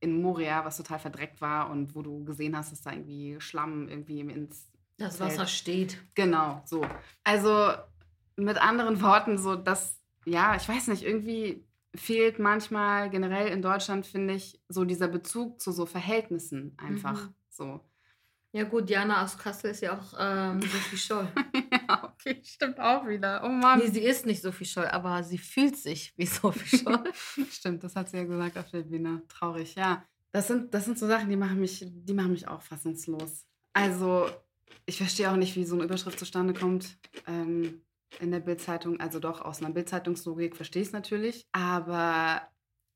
in 0.00 0.20
Moria, 0.20 0.64
was 0.64 0.76
total 0.76 0.98
verdreckt 0.98 1.40
war 1.40 1.70
und 1.70 1.94
wo 1.94 2.02
du 2.02 2.24
gesehen 2.24 2.56
hast, 2.56 2.72
dass 2.72 2.82
da 2.82 2.92
irgendwie 2.92 3.36
Schlamm 3.40 3.88
irgendwie 3.88 4.20
ins 4.20 4.70
Das 4.98 5.16
Zelt- 5.18 5.30
Wasser 5.32 5.46
steht. 5.46 5.98
Genau, 6.14 6.62
so. 6.66 6.86
Also 7.24 7.70
mit 8.36 8.58
anderen 8.58 9.00
Worten, 9.00 9.38
so 9.38 9.56
dass, 9.56 9.98
ja, 10.26 10.54
ich 10.56 10.68
weiß 10.68 10.88
nicht, 10.88 11.02
irgendwie 11.02 11.64
fehlt 11.94 12.38
manchmal 12.38 13.08
generell 13.08 13.48
in 13.48 13.62
Deutschland, 13.62 14.06
finde 14.06 14.34
ich, 14.34 14.60
so 14.68 14.84
dieser 14.84 15.08
Bezug 15.08 15.60
zu 15.60 15.72
so 15.72 15.86
Verhältnissen 15.86 16.74
einfach. 16.76 17.28
Mhm. 17.28 17.34
So. 17.48 17.80
Ja 18.56 18.64
gut, 18.64 18.88
Jana 18.88 19.22
aus 19.22 19.36
Kassel 19.36 19.72
ist 19.72 19.82
ja 19.82 19.98
auch 19.98 20.14
ähm, 20.18 20.62
Sophie 20.62 20.96
Scholl. 20.96 21.28
ja, 21.70 22.04
okay, 22.04 22.40
stimmt 22.42 22.80
auch 22.80 23.06
wieder. 23.06 23.42
Oh 23.44 23.50
Mann. 23.50 23.80
nee, 23.80 23.88
sie 23.88 24.00
ist 24.00 24.24
nicht 24.24 24.40
Sophie 24.40 24.64
Scholl, 24.64 24.86
aber 24.86 25.22
sie 25.22 25.36
fühlt 25.36 25.76
sich 25.76 26.14
wie 26.16 26.24
Sophie 26.24 26.78
Scholl. 26.78 27.04
Stimmt, 27.50 27.84
das 27.84 27.94
hat 27.94 28.08
sie 28.08 28.16
ja 28.16 28.24
gesagt 28.24 28.56
auf 28.56 28.70
der 28.70 28.80
Bühne. 28.80 29.20
Traurig, 29.28 29.74
ja. 29.74 30.02
Das 30.32 30.46
sind, 30.46 30.72
das 30.72 30.86
sind 30.86 30.98
so 30.98 31.06
Sachen, 31.06 31.28
die 31.28 31.36
machen 31.36 31.60
mich, 31.60 31.84
die 31.86 32.14
machen 32.14 32.30
mich 32.30 32.48
auch 32.48 32.62
fassungslos. 32.62 33.44
Also, 33.74 34.30
ich 34.86 34.96
verstehe 34.96 35.30
auch 35.30 35.36
nicht, 35.36 35.54
wie 35.54 35.64
so 35.64 35.74
eine 35.74 35.84
Überschrift 35.84 36.18
zustande 36.18 36.54
kommt 36.54 36.96
ähm, 37.26 37.82
in 38.20 38.30
der 38.30 38.40
Bildzeitung. 38.40 39.00
Also 39.00 39.20
doch, 39.20 39.42
aus 39.42 39.60
einer 39.60 39.74
Bildzeitungslogik 39.74 40.56
verstehe 40.56 40.80
ich 40.80 40.88
es 40.88 40.94
natürlich. 40.94 41.44
Aber 41.52 42.40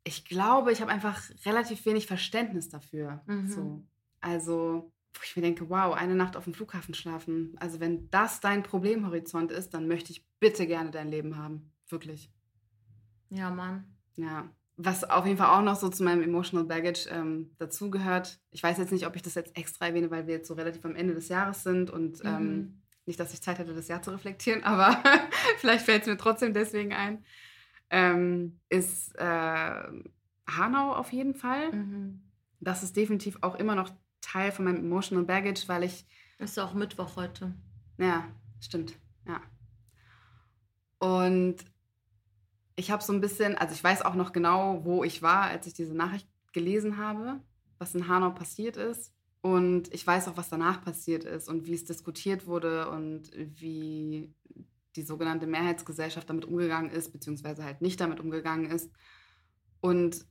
ich 0.04 0.24
glaube, 0.24 0.72
ich 0.72 0.80
habe 0.80 0.90
einfach 0.90 1.20
relativ 1.44 1.84
wenig 1.84 2.06
Verständnis 2.06 2.70
dafür. 2.70 3.20
Mhm. 3.26 3.46
So. 3.46 3.84
Also, 4.22 4.90
wo 5.14 5.20
ich 5.24 5.36
mir 5.36 5.42
denke, 5.42 5.68
wow, 5.70 5.94
eine 5.94 6.14
Nacht 6.14 6.36
auf 6.36 6.44
dem 6.44 6.54
Flughafen 6.54 6.94
schlafen. 6.94 7.54
Also, 7.58 7.80
wenn 7.80 8.08
das 8.10 8.40
dein 8.40 8.62
Problemhorizont 8.62 9.50
ist, 9.52 9.74
dann 9.74 9.88
möchte 9.88 10.12
ich 10.12 10.26
bitte 10.38 10.66
gerne 10.66 10.90
dein 10.90 11.08
Leben 11.08 11.36
haben. 11.36 11.72
Wirklich. 11.88 12.30
ja, 13.30 13.50
Mann. 13.50 13.84
Ja, 14.16 14.50
was 14.76 15.04
auf 15.04 15.26
jeden 15.26 15.36
Fall 15.38 15.48
auch 15.58 15.62
noch 15.62 15.76
so 15.76 15.88
zu 15.88 16.02
meinem 16.04 16.22
Emotional 16.22 16.66
Baggage 16.66 17.06
ähm, 17.10 17.50
dazugehört. 17.58 18.40
Ich 18.50 18.62
weiß 18.62 18.78
jetzt 18.78 18.92
nicht, 18.92 19.06
ob 19.06 19.14
ich 19.14 19.22
das 19.22 19.34
jetzt 19.34 19.56
extra 19.56 19.86
erwähne, 19.88 20.10
weil 20.10 20.26
wir 20.26 20.34
jetzt 20.34 20.48
so 20.48 20.54
relativ 20.54 20.84
am 20.84 20.96
Ende 20.96 21.14
des 21.14 21.28
Jahres 21.28 21.62
sind 21.62 21.90
und 21.90 22.22
ähm, 22.24 22.56
Mhm. 22.56 22.82
nicht, 23.06 23.20
dass 23.20 23.32
ich 23.34 23.42
Zeit 23.42 23.58
hätte, 23.58 23.74
das 23.74 23.88
Jahr 23.88 24.02
zu 24.02 24.10
reflektieren, 24.10 24.62
aber 24.64 25.02
vielleicht 25.58 25.84
fällt 25.84 26.02
es 26.02 26.08
mir 26.08 26.16
trotzdem 26.16 26.54
deswegen 26.54 26.92
ein. 26.92 27.24
Ähm, 27.90 28.60
ist 28.68 29.14
äh, 29.16 29.24
Hanau 30.46 30.94
auf 30.94 31.12
jeden 31.12 31.34
Fall. 31.34 31.72
Mhm. 31.72 32.22
Das 32.60 32.82
ist 32.82 32.96
definitiv 32.96 33.38
auch 33.42 33.56
immer 33.56 33.74
noch 33.74 33.90
Teil 34.20 34.52
von 34.52 34.64
meinem 34.64 34.84
Emotional 34.84 35.24
Baggage, 35.24 35.64
weil 35.66 35.84
ich 35.84 36.06
Ist 36.38 36.56
ja 36.56 36.64
auch 36.64 36.74
Mittwoch 36.74 37.16
heute. 37.16 37.54
ja, 37.98 38.28
stimmt. 38.60 38.94
Ja. 39.26 39.40
Und 40.98 41.56
ich 42.76 42.90
habe 42.90 43.02
so 43.02 43.12
ein 43.12 43.20
bisschen, 43.20 43.56
also 43.56 43.74
ich 43.74 43.82
weiß 43.82 44.02
auch 44.02 44.14
noch 44.14 44.32
genau, 44.32 44.84
wo 44.84 45.04
ich 45.04 45.22
war, 45.22 45.44
als 45.44 45.66
ich 45.66 45.74
diese 45.74 45.94
Nachricht 45.94 46.28
gelesen 46.52 46.96
habe, 46.96 47.40
was 47.78 47.94
in 47.94 48.08
Hanau 48.08 48.30
passiert 48.30 48.76
ist. 48.76 49.12
Und 49.42 49.92
ich 49.94 50.06
weiß 50.06 50.28
auch, 50.28 50.36
was 50.36 50.50
danach 50.50 50.84
passiert 50.84 51.24
ist 51.24 51.48
und 51.48 51.66
wie 51.66 51.74
es 51.74 51.84
diskutiert 51.84 52.46
wurde 52.46 52.90
und 52.90 53.30
wie 53.34 54.34
die 54.96 55.02
sogenannte 55.02 55.46
Mehrheitsgesellschaft 55.46 56.28
damit 56.28 56.44
umgegangen 56.44 56.90
ist, 56.90 57.12
beziehungsweise 57.12 57.64
halt 57.64 57.80
nicht 57.80 58.00
damit 58.00 58.20
umgegangen 58.20 58.70
ist. 58.70 58.90
Und 59.80 60.26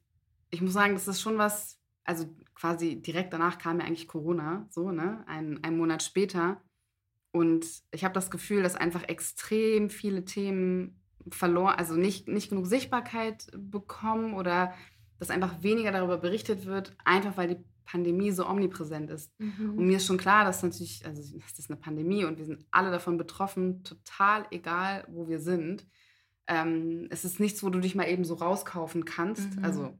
ich 0.52 0.62
muss 0.62 0.74
sagen, 0.74 0.94
das 0.94 1.08
ist 1.08 1.22
schon 1.22 1.38
was, 1.38 1.80
also 2.04 2.36
quasi 2.56 3.02
direkt 3.02 3.34
danach 3.34 3.58
kam 3.58 3.80
ja 3.80 3.86
eigentlich 3.86 4.08
Corona, 4.08 4.68
so, 4.70 4.92
ne? 4.92 5.24
Ein, 5.28 5.64
ein 5.64 5.78
Monat 5.78 6.04
später. 6.04 6.62
Und 7.32 7.66
ich 7.92 8.04
habe 8.04 8.14
das 8.14 8.32
Gefühl, 8.32 8.64
dass 8.64 8.76
einfach 8.76 9.08
extrem 9.08 9.90
viele 9.90 10.26
Themen 10.26 11.00
verloren, 11.32 11.76
also 11.76 11.96
nicht, 11.96 12.28
nicht 12.28 12.50
genug 12.50 12.66
Sichtbarkeit 12.66 13.48
bekommen 13.56 14.34
oder 14.34 14.74
dass 15.20 15.30
einfach 15.30 15.62
weniger 15.62 15.92
darüber 15.92 16.18
berichtet 16.18 16.66
wird, 16.66 16.96
einfach 17.04 17.38
weil 17.38 17.50
die 17.50 17.64
Pandemie 17.86 18.32
so 18.32 18.48
omnipräsent 18.48 19.10
ist. 19.10 19.32
Mhm. 19.40 19.78
Und 19.78 19.86
mir 19.86 19.98
ist 19.98 20.06
schon 20.06 20.18
klar, 20.18 20.46
dass 20.46 20.64
natürlich, 20.64 21.06
also 21.06 21.22
es 21.22 21.60
ist 21.60 21.70
eine 21.70 21.80
Pandemie 21.80 22.24
und 22.24 22.38
wir 22.38 22.46
sind 22.46 22.66
alle 22.72 22.92
davon 22.92 23.18
betroffen, 23.18 23.84
total 23.84 24.46
egal, 24.52 25.06
wo 25.10 25.28
wir 25.28 25.40
sind. 25.40 25.88
Ähm, 26.48 27.08
es 27.10 27.26
ist 27.26 27.40
nichts, 27.40 27.64
wo 27.64 27.70
du 27.70 27.80
dich 27.80 27.96
mal 27.96 28.08
eben 28.08 28.26
so 28.26 28.36
rauskaufen 28.36 29.06
kannst. 29.06 29.56
Mhm. 29.56 29.66
Also 29.66 30.00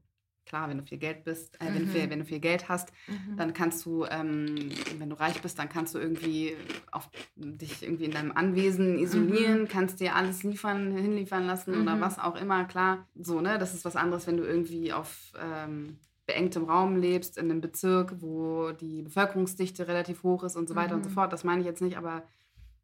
klar, 0.50 0.68
wenn 0.68 0.78
du 0.78 0.84
viel 0.84 0.98
Geld 0.98 1.22
bist, 1.24 1.54
äh, 1.60 1.66
wenn, 1.66 1.82
du 1.84 1.86
Mhm. 1.86 1.92
viel, 1.92 2.10
wenn 2.10 2.18
du 2.18 2.24
viel 2.24 2.40
Geld 2.40 2.68
hast, 2.68 2.92
Mhm. 3.06 3.36
dann 3.36 3.52
kannst 3.54 3.86
du, 3.86 4.04
ähm, 4.04 4.70
wenn 4.98 5.08
du 5.08 5.18
reich 5.18 5.40
bist, 5.40 5.58
dann 5.60 5.68
kannst 5.68 5.94
du 5.94 5.98
irgendwie 5.98 6.56
auf 6.90 7.08
dich 7.36 7.82
irgendwie 7.84 8.04
in 8.06 8.10
deinem 8.10 8.32
Anwesen 8.32 8.98
isolieren, 8.98 9.68
kannst 9.68 10.00
dir 10.00 10.16
alles 10.16 10.42
liefern, 10.42 10.90
hinliefern 10.96 11.46
lassen 11.46 11.80
oder 11.80 11.94
Mhm. 11.96 12.00
was 12.00 12.18
auch 12.18 12.34
immer. 12.34 12.64
Klar, 12.64 13.06
so, 13.14 13.40
ne? 13.40 13.58
Das 13.58 13.72
ist 13.74 13.84
was 13.84 13.94
anderes, 13.96 14.26
wenn 14.26 14.36
du 14.36 14.42
irgendwie 14.44 14.92
auf 14.92 15.32
ähm, 15.40 15.98
beengtem 16.26 16.64
Raum 16.64 16.96
lebst, 16.96 17.38
in 17.38 17.48
einem 17.50 17.60
Bezirk, 17.60 18.20
wo 18.20 18.72
die 18.72 19.02
Bevölkerungsdichte 19.02 19.86
relativ 19.86 20.24
hoch 20.24 20.42
ist 20.42 20.56
und 20.56 20.68
so 20.68 20.74
weiter 20.74 20.96
und 20.96 21.04
so 21.04 21.10
Mhm. 21.10 21.14
fort. 21.14 21.32
Das 21.32 21.44
meine 21.44 21.60
ich 21.60 21.66
jetzt 21.66 21.80
nicht, 21.82 21.96
aber 21.96 22.24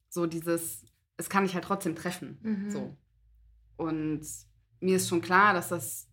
so 0.09 0.26
dieses, 0.26 0.85
es 1.16 1.29
kann 1.29 1.42
dich 1.44 1.55
halt 1.55 1.64
trotzdem 1.64 1.96
treffen. 1.96 2.38
Mhm. 2.42 2.70
So. 2.70 2.96
Und 3.76 4.22
mir 4.81 4.96
ist 4.96 5.09
schon 5.09 5.20
klar, 5.20 5.52
dass 5.52 5.68
das 5.68 6.06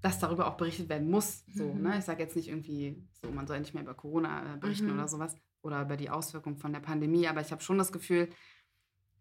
dass 0.00 0.18
darüber 0.18 0.46
auch 0.46 0.56
berichtet 0.56 0.88
werden 0.88 1.10
muss. 1.10 1.44
So, 1.54 1.72
Mhm. 1.74 1.82
ne? 1.82 1.98
Ich 1.98 2.04
sage 2.04 2.22
jetzt 2.22 2.36
nicht 2.36 2.48
irgendwie, 2.48 3.02
so, 3.22 3.30
man 3.30 3.46
soll 3.46 3.58
nicht 3.60 3.74
mehr 3.74 3.82
über 3.82 3.94
Corona 3.94 4.54
äh, 4.54 4.58
berichten 4.58 4.86
Mhm. 4.86 4.94
oder 4.94 5.08
sowas 5.08 5.36
oder 5.62 5.82
über 5.82 5.96
die 5.96 6.10
Auswirkungen 6.10 6.56
von 6.56 6.72
der 6.72 6.80
Pandemie, 6.80 7.26
aber 7.26 7.40
ich 7.40 7.50
habe 7.50 7.62
schon 7.62 7.78
das 7.78 7.90
Gefühl, 7.92 8.28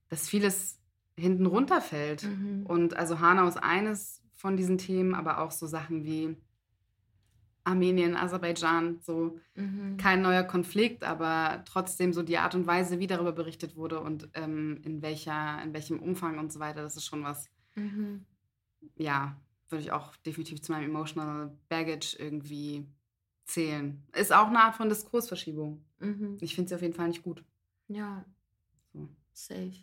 dass 0.10 0.30
vieles 0.30 0.80
hinten 1.18 1.46
runterfällt. 1.48 2.24
Mhm. 2.24 2.66
Und 2.66 2.96
also 2.96 3.20
Hanau 3.20 3.48
ist 3.48 3.58
eines 3.58 4.24
von 4.36 4.56
diesen 4.56 4.78
Themen, 4.78 5.16
aber 5.16 5.40
auch 5.42 5.52
so 5.52 5.66
Sachen 5.66 6.04
wie 6.06 6.38
Armenien, 7.64 8.16
Aserbaidschan, 8.16 9.00
so 9.02 9.40
Mhm. 9.56 9.98
kein 9.98 10.22
neuer 10.22 10.44
Konflikt, 10.44 11.04
aber 11.04 11.64
trotzdem 11.66 12.14
so 12.14 12.24
die 12.24 12.38
Art 12.38 12.56
und 12.56 12.66
Weise, 12.66 13.00
wie 13.00 13.08
darüber 13.08 13.34
berichtet 13.34 13.76
wurde 13.76 14.00
und 14.00 14.30
ähm, 14.36 14.80
in, 14.84 15.02
welcher, 15.02 15.62
in 15.64 15.74
welchem 15.74 16.00
Umfang 16.00 16.38
und 16.40 16.54
so 16.54 16.60
weiter, 16.62 16.82
das 16.82 16.96
ist 16.96 17.06
schon 17.06 17.24
was, 17.24 17.50
Mhm. 17.76 18.26
ja, 18.96 19.36
würde 19.70 19.84
ich 19.84 19.92
auch 19.92 20.16
definitiv 20.18 20.62
zu 20.62 20.72
meinem 20.72 20.90
Emotional 20.90 21.52
Baggage 21.70 22.16
irgendwie 22.18 22.86
zählen. 23.46 24.04
Ist 24.14 24.34
auch 24.34 24.48
eine 24.48 24.60
Art 24.60 24.76
von 24.76 24.90
Diskursverschiebung. 24.90 25.84
Mhm. 26.00 26.38
Ich 26.42 26.56
finde 26.56 26.70
sie 26.70 26.76
auf 26.76 26.82
jeden 26.82 26.94
Fall 26.94 27.08
nicht 27.08 27.24
gut. 27.24 27.44
Ja, 27.88 28.26
So. 28.94 29.08
safe. 29.34 29.74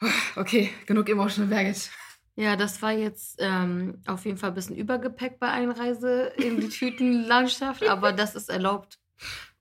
Okay, 0.36 0.70
genug 0.86 1.08
Emotional 1.08 1.50
Baggage. 1.50 1.90
Ja, 2.36 2.56
das 2.56 2.80
war 2.80 2.92
jetzt 2.92 3.36
ähm, 3.40 4.00
auf 4.06 4.24
jeden 4.24 4.38
Fall 4.38 4.50
ein 4.50 4.54
bisschen 4.54 4.76
Übergepäck 4.76 5.38
bei 5.38 5.48
Einreise 5.50 6.32
in 6.38 6.60
die 6.60 6.68
Tütenlandschaft, 6.70 7.82
aber 7.84 8.12
das 8.12 8.34
ist 8.34 8.48
erlaubt. 8.48 8.98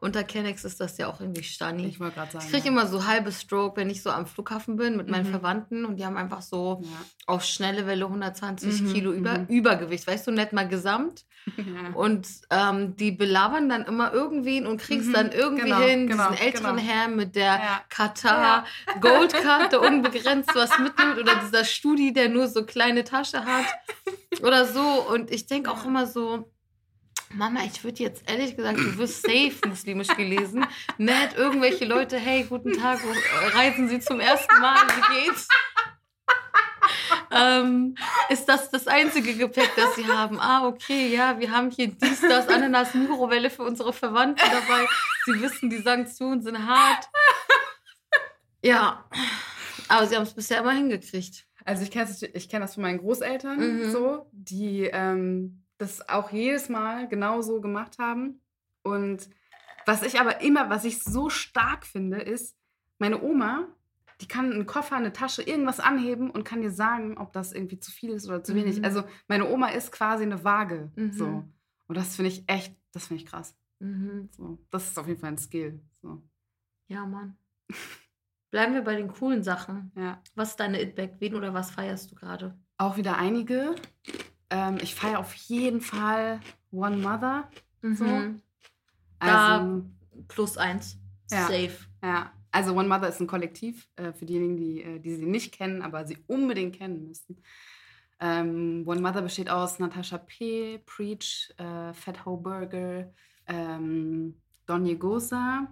Unter 0.01 0.23
Kennex 0.23 0.63
ist 0.63 0.79
das 0.79 0.97
ja 0.97 1.07
auch 1.07 1.19
irgendwie 1.19 1.43
Stani. 1.43 1.85
Ich 1.85 1.99
wollte 1.99 2.15
gerade 2.15 2.31
sagen. 2.31 2.45
Ich 2.45 2.51
kriege 2.51 2.67
ja. 2.67 2.71
immer 2.71 2.87
so 2.87 3.05
halbe 3.05 3.33
Stroke, 3.33 3.75
wenn 3.75 3.89
ich 3.89 4.01
so 4.01 4.09
am 4.11 4.25
Flughafen 4.27 4.77
bin 4.77 4.95
mit 4.95 5.09
meinen 5.09 5.27
Mhm. 5.27 5.31
Verwandten 5.31 5.83
und 5.83 5.97
die 5.97 6.05
haben 6.05 6.15
einfach 6.15 6.41
so 6.41 6.79
Ja. 6.83 6.89
auf 7.27 7.43
schnelle 7.43 7.85
Welle 7.85 8.07
120 8.07 8.81
Mhm, 8.81 8.93
Kilo 8.93 9.11
über, 9.11 9.39
mhm. 9.39 9.47
Übergewicht, 9.47 10.07
weißt 10.07 10.27
du, 10.27 10.31
nicht 10.31 10.53
mal 10.53 10.69
gesamt. 10.69 11.25
ja. 11.57 11.93
Und 11.95 12.27
ähm, 12.49 12.95
die 12.95 13.11
belabern 13.11 13.67
dann 13.67 13.83
immer 13.83 14.13
irgendwen 14.13 14.65
und 14.67 14.79
kriegst 14.79 15.07
Mhm, 15.09 15.13
dann 15.13 15.31
irgendwie 15.33 15.63
genau, 15.63 15.79
hin, 15.81 16.07
genau, 16.07 16.29
diesen 16.31 16.45
älteren 16.45 16.77
genau. 16.77 16.87
Herrn 16.89 17.15
mit 17.17 17.35
der. 17.35 17.59
Katar 17.89 18.65
Goldcard, 19.01 19.73
der 19.73 19.81
unbegrenzt 19.81 20.51
was 20.55 20.79
mitnimmt 20.79 21.17
oder 21.17 21.35
dieser 21.43 21.65
Studi, 21.65 22.13
der 22.13 22.29
nur 22.29 22.47
so 22.47 22.63
kleine 22.63 23.03
Tasche 23.03 23.43
hat 23.43 23.65
oder 24.41 24.65
so. 24.65 24.81
Und 25.11 25.29
ich 25.29 25.45
denke 25.45 25.69
auch 25.71 25.85
immer 25.85 26.05
so, 26.07 26.49
Mama, 27.35 27.59
ich 27.63 27.83
würde 27.83 28.03
jetzt 28.03 28.29
ehrlich 28.29 28.55
gesagt, 28.55 28.79
du 28.79 28.97
wirst 28.97 29.21
safe 29.21 29.55
muslimisch 29.67 30.07
gelesen. 30.15 30.65
Nicht 30.97 31.35
irgendwelche 31.37 31.85
Leute, 31.85 32.17
hey, 32.17 32.43
guten 32.43 32.73
Tag, 32.73 32.99
wo 33.03 33.09
äh, 33.09 33.47
reisen 33.57 33.87
Sie 33.87 33.99
zum 33.99 34.19
ersten 34.19 34.59
Mal, 34.59 34.75
wie 34.87 35.25
geht's? 35.25 35.47
ähm, 37.31 37.95
ist 38.29 38.45
das 38.49 38.71
das 38.71 38.87
einzige 38.87 39.35
Gepäck, 39.35 39.69
das 39.75 39.95
Sie 39.95 40.07
haben? 40.07 40.39
Ah, 40.39 40.65
okay, 40.67 41.13
ja, 41.13 41.39
wir 41.39 41.51
haben 41.51 41.69
hier 41.69 41.89
dies, 41.89 42.21
das, 42.21 42.47
Ananas, 42.47 42.95
Mikrowelle 42.95 43.51
für 43.51 43.63
unsere 43.63 43.93
Verwandten 43.93 44.43
dabei. 44.49 44.87
Sie 45.25 45.39
wissen, 45.41 45.69
die 45.69 45.81
Sanktionen 45.81 46.41
sind 46.41 46.65
hart. 46.67 47.07
Ja, 48.63 49.05
aber 49.87 50.07
Sie 50.07 50.15
haben 50.15 50.23
es 50.23 50.33
bisher 50.33 50.59
immer 50.61 50.71
hingekriegt. 50.73 51.45
Also 51.63 51.83
ich 51.83 51.91
kenne 51.91 52.07
das, 52.07 52.23
ich 52.23 52.49
kenn 52.49 52.61
das 52.61 52.73
von 52.73 52.83
meinen 52.83 52.97
Großeltern 52.97 53.59
Mhm. 53.85 53.91
so, 53.91 54.25
die 54.31 54.89
ähm, 54.91 55.58
das 55.79 56.07
auch 56.07 56.31
jedes 56.31 56.69
Mal 56.69 57.07
genau 57.07 57.41
so 57.41 57.61
gemacht 57.61 57.97
haben. 57.97 58.41
Und 58.83 59.29
was 59.85 60.03
ich 60.03 60.19
aber 60.19 60.41
immer, 60.41 60.69
was 60.69 60.85
ich 60.85 61.01
so 61.03 61.29
stark 61.29 61.85
finde, 61.85 62.19
ist, 62.21 62.55
meine 62.99 63.23
Oma, 63.23 63.67
die 64.21 64.27
kann 64.27 64.51
einen 64.51 64.65
Koffer, 64.65 64.97
eine 64.97 65.13
Tasche, 65.13 65.41
irgendwas 65.41 65.79
anheben 65.79 66.29
und 66.29 66.43
kann 66.43 66.61
dir 66.61 66.71
sagen, 66.71 67.17
ob 67.17 67.31
das 67.31 67.53
irgendwie 67.53 67.79
zu 67.79 67.91
viel 67.91 68.11
ist 68.11 68.27
oder 68.27 68.43
zu 68.43 68.53
wenig. 68.53 68.79
Mhm. 68.79 68.83
Also 68.83 69.03
meine 69.27 69.49
Oma 69.49 69.69
ist 69.69 69.91
quasi 69.91 70.23
eine 70.23 70.43
Waage. 70.43 70.91
Mhm. 70.95 71.13
So. 71.13 71.25
Und 71.87 71.97
das 71.97 72.17
finde 72.17 72.29
ich 72.29 72.43
echt, 72.47 72.75
das 72.91 73.07
finde 73.07 73.23
ich 73.23 73.29
krass. 73.29 73.55
Mhm. 73.79 74.27
So. 74.31 74.59
Das 74.69 74.89
ist 74.89 74.99
auf 74.99 75.07
jeden 75.07 75.21
Fall 75.21 75.31
ein 75.31 75.37
Skill. 75.37 75.81
So. 76.01 76.21
Ja, 76.87 77.05
Mann. 77.05 77.37
Bleiben 78.51 78.73
wir 78.73 78.81
bei 78.81 78.95
den 78.95 79.07
coolen 79.07 79.43
Sachen. 79.43 79.91
Ja. 79.95 80.21
Was 80.35 80.49
ist 80.49 80.59
deine 80.59 80.81
It-Back? 80.81 81.15
Wen 81.19 81.35
oder 81.35 81.53
was 81.53 81.71
feierst 81.71 82.11
du 82.11 82.15
gerade? 82.15 82.57
Auch 82.77 82.97
wieder 82.97 83.17
einige. 83.17 83.75
Ähm, 84.49 84.77
ich 84.81 84.95
feiere 84.95 85.19
auf 85.19 85.33
jeden 85.33 85.81
Fall 85.81 86.39
One 86.71 86.97
Mother. 86.97 87.49
So. 87.81 88.03
Mhm. 88.03 88.41
Da- 89.19 89.57
Also, 89.59 89.85
Plus 90.27 90.57
eins. 90.57 90.97
Ja. 91.31 91.43
Safe. 91.47 91.71
ja. 92.03 92.31
Also 92.51 92.73
One 92.75 92.87
Mother 92.87 93.07
ist 93.09 93.19
ein 93.21 93.27
Kollektiv, 93.27 93.87
äh, 93.95 94.11
für 94.11 94.25
diejenigen, 94.25 94.57
die, 94.57 94.81
äh, 94.81 94.99
die 94.99 95.15
sie 95.15 95.25
nicht 95.27 95.53
kennen, 95.53 95.83
aber 95.83 96.05
sie 96.07 96.17
unbedingt 96.27 96.75
kennen 96.75 97.07
müssen. 97.07 97.37
Ähm, 98.19 98.83
One 98.87 99.01
Mother 99.01 99.21
besteht 99.21 99.49
aus 99.49 99.77
Natasha 99.79 100.17
P., 100.17 100.79
Preach, 100.85 101.53
äh, 101.57 101.93
Fat 101.93 102.25
Ho 102.25 102.37
Burger, 102.37 103.13
ähm, 103.45 104.41
Donye 104.65 104.95
Gosa, 104.97 105.67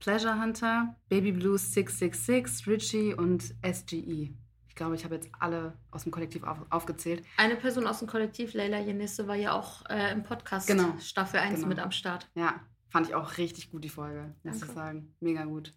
Pleasure 0.00 0.40
Hunter, 0.40 0.96
Baby 1.08 1.32
Blues 1.32 1.72
666, 1.72 2.66
Richie 2.66 3.14
und 3.14 3.54
SGE. 3.62 4.34
Ich 4.74 4.76
glaube, 4.76 4.96
ich 4.96 5.04
habe 5.04 5.14
jetzt 5.14 5.28
alle 5.38 5.78
aus 5.92 6.02
dem 6.02 6.10
Kollektiv 6.10 6.42
auf, 6.42 6.58
aufgezählt. 6.68 7.24
Eine 7.36 7.54
Person 7.54 7.86
aus 7.86 8.00
dem 8.00 8.08
Kollektiv, 8.08 8.54
Leila 8.54 8.80
Jenisse, 8.80 9.28
war 9.28 9.36
ja 9.36 9.52
auch 9.52 9.88
äh, 9.88 10.10
im 10.10 10.24
Podcast 10.24 10.66
Genau. 10.66 10.96
Staffel 10.98 11.38
1 11.38 11.54
Genau. 11.54 11.68
mit 11.68 11.78
am 11.78 11.92
Start. 11.92 12.28
Ja, 12.34 12.58
fand 12.88 13.06
ich 13.06 13.14
auch 13.14 13.38
richtig 13.38 13.70
gut, 13.70 13.84
die 13.84 13.88
Folge, 13.88 14.34
muss 14.42 14.58
Danke. 14.58 14.66
ich 14.66 14.72
sagen. 14.74 15.14
Mega 15.20 15.44
gut. 15.44 15.72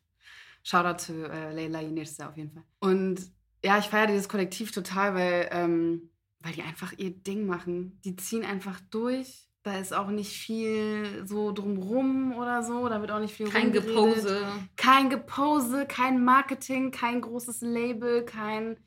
Shoutout 0.64 0.98
zu 0.98 1.14
äh, 1.30 1.54
Leila 1.54 1.80
Yenirse 1.82 2.28
auf 2.28 2.36
jeden 2.38 2.50
Fall. 2.52 2.64
Und 2.80 3.22
ja, 3.64 3.78
ich 3.78 3.86
feiere 3.86 4.08
dieses 4.08 4.28
Kollektiv 4.30 4.72
total, 4.72 5.14
weil, 5.14 5.48
ähm, 5.52 6.10
weil 6.40 6.54
die 6.54 6.64
einfach 6.64 6.92
ihr 6.98 7.12
Ding 7.12 7.46
machen. 7.46 8.02
Die 8.04 8.16
ziehen 8.16 8.44
einfach 8.46 8.80
durch. 8.90 9.48
Da 9.62 9.78
ist 9.78 9.94
auch 9.94 10.08
nicht 10.10 10.32
viel 10.32 11.24
so 11.28 11.52
drumrum 11.52 12.34
oder 12.34 12.64
so. 12.64 12.90
Da 12.90 13.00
wird 13.02 13.12
auch 13.12 13.20
nicht 13.20 13.36
viel 13.36 13.48
Kein 13.50 13.66
rumgeredet. 13.66 13.90
Gepose. 13.96 14.48
Kein 14.76 15.10
Gepose, 15.12 15.86
kein 15.86 16.24
Marketing, 16.26 16.90
kein 16.90 17.22
großes 17.22 17.62
Label, 17.62 18.26
kein. 18.26 18.78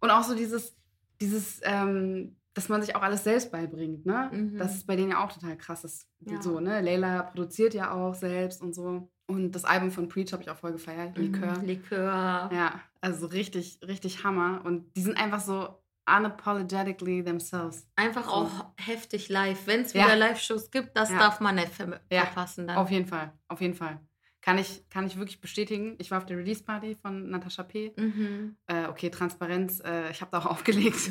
Und 0.00 0.10
auch 0.10 0.22
so 0.22 0.34
dieses, 0.34 0.76
dieses, 1.20 1.60
ähm, 1.64 2.36
dass 2.54 2.68
man 2.68 2.80
sich 2.82 2.96
auch 2.96 3.02
alles 3.02 3.24
selbst 3.24 3.52
beibringt, 3.52 4.06
ne? 4.06 4.30
Mhm. 4.32 4.56
Das 4.58 4.74
ist 4.74 4.86
bei 4.86 4.96
denen 4.96 5.10
ja 5.10 5.24
auch 5.24 5.32
total 5.32 5.56
krass. 5.56 5.82
Das, 5.82 6.06
Ja. 6.20 6.40
So, 6.40 6.60
ne? 6.60 6.80
Leila 6.80 7.22
produziert 7.24 7.74
ja 7.74 7.92
auch 7.92 8.14
selbst 8.14 8.62
und 8.62 8.74
so. 8.74 9.10
Und 9.28 9.52
das 9.52 9.64
Album 9.64 9.90
von 9.90 10.08
Preach 10.08 10.32
habe 10.32 10.42
ich 10.42 10.50
auch 10.50 10.56
voll 10.56 10.72
gefeiert, 10.72 11.18
Likör. 11.18 11.58
Mhm. 11.58 11.64
Likör. 11.66 12.48
Ja, 12.52 12.80
also 13.00 13.26
richtig, 13.26 13.80
richtig 13.86 14.22
Hammer. 14.24 14.62
Und 14.64 14.94
die 14.96 15.02
sind 15.02 15.16
einfach 15.16 15.40
so 15.40 15.82
unapologetically 16.08 17.24
themselves. 17.24 17.86
Einfach 17.96 18.24
So. 18.26 18.30
auch 18.30 18.50
heftig 18.78 19.28
live. 19.28 19.66
Wenn 19.66 19.80
es 19.82 19.92
Ja. 19.92 20.04
wieder 20.06 20.16
Live-Shows 20.16 20.70
gibt, 20.70 20.96
das 20.96 21.10
Ja. 21.10 21.18
darf 21.18 21.40
man 21.40 21.56
nicht 21.56 21.68
ver 21.72 22.00
Ja. 22.10 22.22
verpassen 22.26 22.66
dann. 22.68 22.76
Auf 22.76 22.90
jeden 22.90 23.06
Fall, 23.06 23.32
auf 23.48 23.60
jeden 23.60 23.74
Fall. 23.74 24.00
Kann 24.46 24.58
ich, 24.58 24.88
kann 24.90 25.04
ich 25.06 25.18
wirklich 25.18 25.40
bestätigen. 25.40 25.96
Ich 25.98 26.12
war 26.12 26.18
auf 26.18 26.24
der 26.26 26.36
Release-Party 26.38 26.94
von 27.02 27.30
Natascha 27.30 27.64
P. 27.64 27.92
Mhm. 27.96 28.56
Äh, 28.68 28.86
okay, 28.86 29.10
Transparenz, 29.10 29.80
äh, 29.84 30.08
ich 30.12 30.20
habe 30.20 30.30
da 30.30 30.38
auch 30.38 30.46
aufgelegt. 30.52 31.10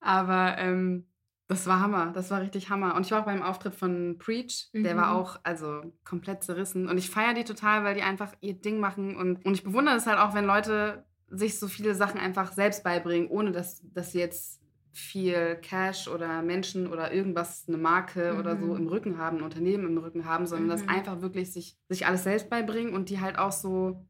Aber 0.00 0.56
ähm, 0.58 1.08
das 1.48 1.66
war 1.66 1.80
Hammer, 1.80 2.12
das 2.12 2.30
war 2.30 2.40
richtig 2.42 2.70
Hammer. 2.70 2.94
Und 2.94 3.06
ich 3.06 3.10
war 3.10 3.22
auch 3.22 3.24
beim 3.26 3.42
Auftritt 3.42 3.74
von 3.74 4.18
Preach, 4.18 4.70
der 4.72 4.94
Mhm. 4.94 4.98
war 4.98 5.16
auch 5.16 5.40
also 5.42 5.82
komplett 6.04 6.44
zerrissen. 6.44 6.88
Und 6.88 6.96
ich 6.96 7.10
feiere 7.10 7.34
die 7.34 7.42
total, 7.42 7.82
weil 7.82 7.96
die 7.96 8.02
einfach 8.02 8.34
ihr 8.40 8.54
Ding 8.54 8.78
machen. 8.78 9.16
Und, 9.16 9.44
und 9.44 9.54
ich 9.54 9.64
bewundere 9.64 9.96
es 9.96 10.06
halt 10.06 10.18
auch, 10.20 10.32
wenn 10.32 10.44
Leute 10.46 11.04
sich 11.26 11.58
so 11.58 11.66
viele 11.66 11.96
Sachen 11.96 12.20
einfach 12.20 12.52
selbst 12.52 12.84
beibringen, 12.84 13.28
ohne 13.28 13.50
dass, 13.50 13.82
dass 13.92 14.12
sie 14.12 14.20
jetzt 14.20 14.59
viel 14.92 15.56
Cash 15.62 16.08
oder 16.08 16.42
Menschen 16.42 16.86
oder 16.86 17.12
irgendwas, 17.12 17.64
eine 17.68 17.76
Marke 17.78 18.36
oder 18.38 18.56
so 18.56 18.66
Mhm. 18.66 18.76
im 18.76 18.86
Rücken 18.88 19.18
haben, 19.18 19.38
ein 19.38 19.42
Unternehmen 19.44 19.86
im 19.86 19.98
Rücken 19.98 20.24
haben, 20.24 20.46
sondern 20.46 20.68
das 20.68 20.82
Mhm. 20.82 20.88
einfach 20.90 21.20
wirklich 21.22 21.52
sich, 21.52 21.78
sich 21.88 22.06
alles 22.06 22.24
selbst 22.24 22.50
beibringen 22.50 22.94
und 22.94 23.08
die 23.08 23.20
halt 23.20 23.38
auch 23.38 23.52
so 23.52 24.06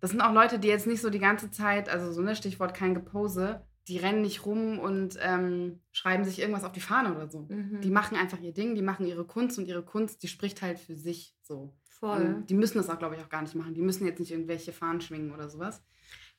das 0.00 0.10
sind 0.10 0.20
auch 0.20 0.32
Leute, 0.32 0.58
die 0.58 0.66
jetzt 0.66 0.88
nicht 0.88 1.00
so 1.00 1.10
die 1.10 1.20
ganze 1.20 1.52
Zeit, 1.52 1.88
also 1.88 2.10
so 2.10 2.22
ne 2.22 2.34
Stichwort 2.34 2.74
kein 2.74 2.92
Gepose, 2.92 3.64
die 3.86 3.98
rennen 3.98 4.22
nicht 4.22 4.44
rum 4.44 4.80
und 4.80 5.16
ähm, 5.22 5.78
schreiben 5.92 6.24
sich 6.24 6.40
irgendwas 6.40 6.64
auf 6.64 6.72
die 6.72 6.80
Fahne 6.80 7.14
oder 7.14 7.28
so. 7.30 7.46
Mhm. 7.48 7.80
Die 7.82 7.90
machen 7.90 8.16
einfach 8.16 8.40
ihr 8.40 8.52
Ding, 8.52 8.74
die 8.74 8.82
machen 8.82 9.06
ihre 9.06 9.24
Kunst 9.24 9.58
und 9.60 9.66
ihre 9.68 9.84
Kunst, 9.84 10.24
die 10.24 10.26
spricht 10.26 10.60
halt 10.60 10.80
für 10.80 10.96
sich 10.96 11.36
so. 11.42 11.76
Voll. 11.88 12.20
Und 12.20 12.46
die 12.50 12.54
müssen 12.54 12.78
das 12.78 12.90
auch, 12.90 12.98
glaube 12.98 13.14
ich, 13.14 13.22
auch 13.22 13.28
gar 13.28 13.42
nicht 13.42 13.54
machen. 13.54 13.74
Die 13.74 13.80
müssen 13.80 14.04
jetzt 14.04 14.18
nicht 14.18 14.32
irgendwelche 14.32 14.72
Fahnen 14.72 15.00
schwingen 15.00 15.30
oder 15.32 15.48
sowas. 15.48 15.84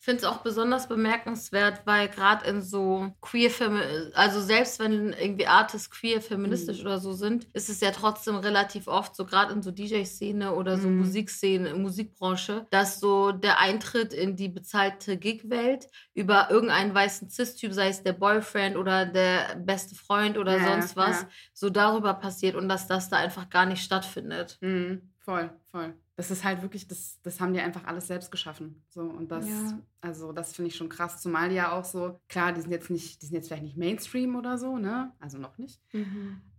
Ich 0.03 0.05
finde 0.05 0.17
es 0.17 0.25
auch 0.25 0.39
besonders 0.39 0.89
bemerkenswert, 0.89 1.83
weil 1.85 2.09
gerade 2.09 2.45
in 2.45 2.61
so 2.61 3.15
queer 3.21 3.49
also 4.13 4.41
selbst 4.41 4.77
wenn 4.81 5.13
irgendwie 5.13 5.47
Artists 5.47 5.89
queer 5.89 6.21
feministisch 6.21 6.79
Mhm. 6.81 6.85
oder 6.87 6.99
so 6.99 7.13
sind, 7.13 7.47
ist 7.53 7.69
es 7.69 7.79
ja 7.79 7.91
trotzdem 7.91 8.35
relativ 8.35 8.87
oft 8.89 9.15
so 9.15 9.25
gerade 9.25 9.53
in 9.53 9.61
so 9.61 9.71
DJ-Szene 9.71 10.55
oder 10.55 10.77
so 10.77 10.89
Mhm. 10.89 10.97
Musikszene, 10.97 11.73
Musikbranche, 11.75 12.67
dass 12.69 12.99
so 12.99 13.31
der 13.31 13.61
Eintritt 13.61 14.13
in 14.13 14.35
die 14.35 14.49
bezahlte 14.49 15.15
Gig-Welt 15.15 15.87
über 16.13 16.49
irgendeinen 16.51 16.93
weißen 16.93 17.29
Cis-Typ, 17.29 17.71
sei 17.71 17.87
es 17.87 18.03
der 18.03 18.11
Boyfriend 18.11 18.75
oder 18.75 19.05
der 19.05 19.55
beste 19.55 19.95
Freund 19.95 20.37
oder 20.37 20.57
Ja, 20.57 20.81
sonst 20.81 20.97
was, 20.97 21.21
ja. 21.21 21.29
so 21.53 21.69
darüber 21.69 22.13
passiert 22.15 22.55
und 22.57 22.67
dass 22.67 22.87
das 22.87 23.07
da 23.07 23.15
einfach 23.19 23.49
gar 23.49 23.65
nicht 23.65 23.81
stattfindet. 23.81 24.57
Mhm, 24.59 25.12
voll, 25.23 25.49
voll. 25.71 25.93
Das 26.15 26.29
ist 26.29 26.43
halt 26.43 26.61
wirklich, 26.61 26.87
das, 26.87 27.19
das 27.23 27.39
haben 27.41 27.53
die 27.53 27.59
einfach 27.59 27.85
alles 27.85 28.05
selbst 28.07 28.29
geschaffen. 28.31 28.83
So, 28.89 29.01
und 29.01 29.31
das, 29.31 29.47
Ja. 29.47 29.79
also 30.01 30.31
das 30.31 30.53
finde 30.55 30.67
ich 30.69 30.75
schon 30.75 30.89
krass. 30.89 31.21
Zumal 31.21 31.49
die 31.49 31.55
ja 31.55 31.71
auch 31.71 31.85
so, 31.85 32.19
klar, 32.29 32.53
die 32.53 32.61
sind 32.61 32.69
jetzt 32.71 32.91
nicht, 32.91 33.21
die 33.21 33.25
sind 33.25 33.35
jetzt 33.35 33.47
vielleicht 33.47 33.63
nicht 33.63 33.77
Mainstream 33.77 34.35
oder 34.35 34.57
so, 34.59 34.77
ne? 34.77 35.11
Also 35.19 35.37
noch 35.39 35.57
nicht. 35.57 35.81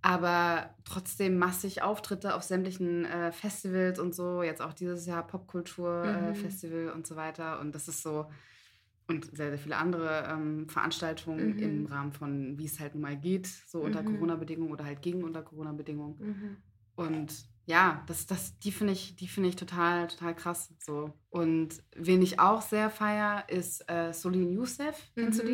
aber 0.02 0.74
trotzdem 0.84 1.38
massig 1.38 1.80
Auftritte 1.82 2.34
auf 2.34 2.42
sämtlichen 2.42 3.06
äh, 3.06 3.32
Festivals 3.32 3.98
und 3.98 4.14
so. 4.14 4.42
Jetzt 4.42 4.60
auch 4.60 4.74
dieses 4.74 5.06
Jahr 5.06 5.22
Mhm. 5.22 5.28
Popkultur-Festival 5.28 6.90
und 6.90 7.06
so 7.06 7.16
weiter. 7.16 7.60
Und 7.60 7.74
das 7.74 7.88
ist 7.88 8.02
so. 8.02 8.26
Und 9.06 9.24
sehr, 9.36 9.50
sehr 9.50 9.58
viele 9.58 9.76
andere 9.76 10.26
ähm, 10.30 10.68
Veranstaltungen 10.68 11.52
Mhm. 11.54 11.58
im 11.58 11.86
Rahmen 11.86 12.12
von, 12.12 12.58
wie 12.58 12.64
es 12.64 12.80
halt 12.80 12.94
nun 12.94 13.02
mal 13.02 13.16
geht, 13.18 13.46
so 13.46 13.80
unter 13.82 14.02
Mhm. 14.02 14.06
Corona-Bedingungen 14.06 14.72
oder 14.72 14.84
halt 14.84 15.00
gegen 15.02 15.22
unter 15.24 15.42
Corona-Bedingungen. 15.42 16.16
Mhm. 16.18 16.56
Und 16.96 17.46
ja, 17.66 18.02
das, 18.06 18.26
das, 18.26 18.58
die 18.58 18.72
finde 18.72 18.92
ich, 18.92 19.16
die 19.16 19.28
finde 19.28 19.48
ich 19.48 19.56
total, 19.56 20.06
total 20.08 20.34
krass. 20.34 20.70
So. 20.78 21.12
Und 21.30 21.70
wen 21.96 22.22
ich 22.22 22.38
auch 22.40 22.62
sehr 22.62 22.90
feier, 22.90 23.44
ist 23.48 23.88
äh, 23.90 24.12
Solin 24.12 24.52
Youssef. 24.52 24.96
Kennst 25.14 25.40
du 25.40 25.44
Mhm. 25.44 25.48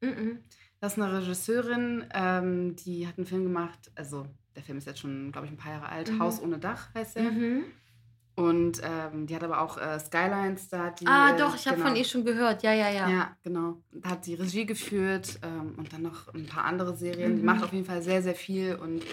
die? 0.00 0.06
Mhm. 0.06 0.38
Das 0.80 0.96
ist 0.96 1.02
eine 1.02 1.16
Regisseurin, 1.18 2.04
ähm, 2.12 2.76
die 2.76 3.06
hat 3.06 3.16
einen 3.16 3.26
Film 3.26 3.44
gemacht, 3.44 3.90
also 3.94 4.26
der 4.54 4.62
Film 4.62 4.76
ist 4.78 4.86
jetzt 4.86 5.00
schon, 5.00 5.32
glaube 5.32 5.46
ich, 5.46 5.52
ein 5.52 5.56
paar 5.56 5.72
Jahre 5.72 5.88
alt. 5.88 6.10
Mhm. 6.12 6.20
Haus 6.20 6.40
ohne 6.42 6.58
Dach 6.58 6.92
heißt 6.94 7.16
er. 7.16 7.30
Mhm. 7.30 7.64
Und 8.36 8.80
ähm, 8.82 9.26
die 9.28 9.34
hat 9.36 9.44
aber 9.44 9.60
auch 9.60 9.78
äh, 9.78 9.98
Skylines, 10.00 10.68
da 10.68 10.86
hat 10.86 11.00
die. 11.00 11.06
Ah, 11.06 11.36
doch, 11.36 11.54
ich 11.54 11.66
habe 11.68 11.76
genau. 11.76 11.88
von 11.88 11.96
ihr 11.96 12.04
schon 12.04 12.24
gehört. 12.24 12.64
Ja, 12.64 12.72
ja, 12.74 12.90
ja. 12.90 13.08
Ja. 13.08 13.36
genau. 13.44 13.80
Da 13.92 14.10
hat 14.10 14.26
die 14.26 14.34
Regie 14.34 14.66
geführt 14.66 15.38
ähm, 15.42 15.74
und 15.76 15.92
dann 15.92 16.02
noch 16.02 16.34
ein 16.34 16.44
paar 16.46 16.64
andere 16.64 16.96
Serien. 16.96 17.36
Die 17.36 17.40
Mhm. 17.42 17.46
macht 17.46 17.62
auf 17.62 17.72
jeden 17.72 17.84
Fall 17.84 18.02
sehr, 18.02 18.22
sehr 18.22 18.34
viel 18.34 18.74
und, 18.74 19.04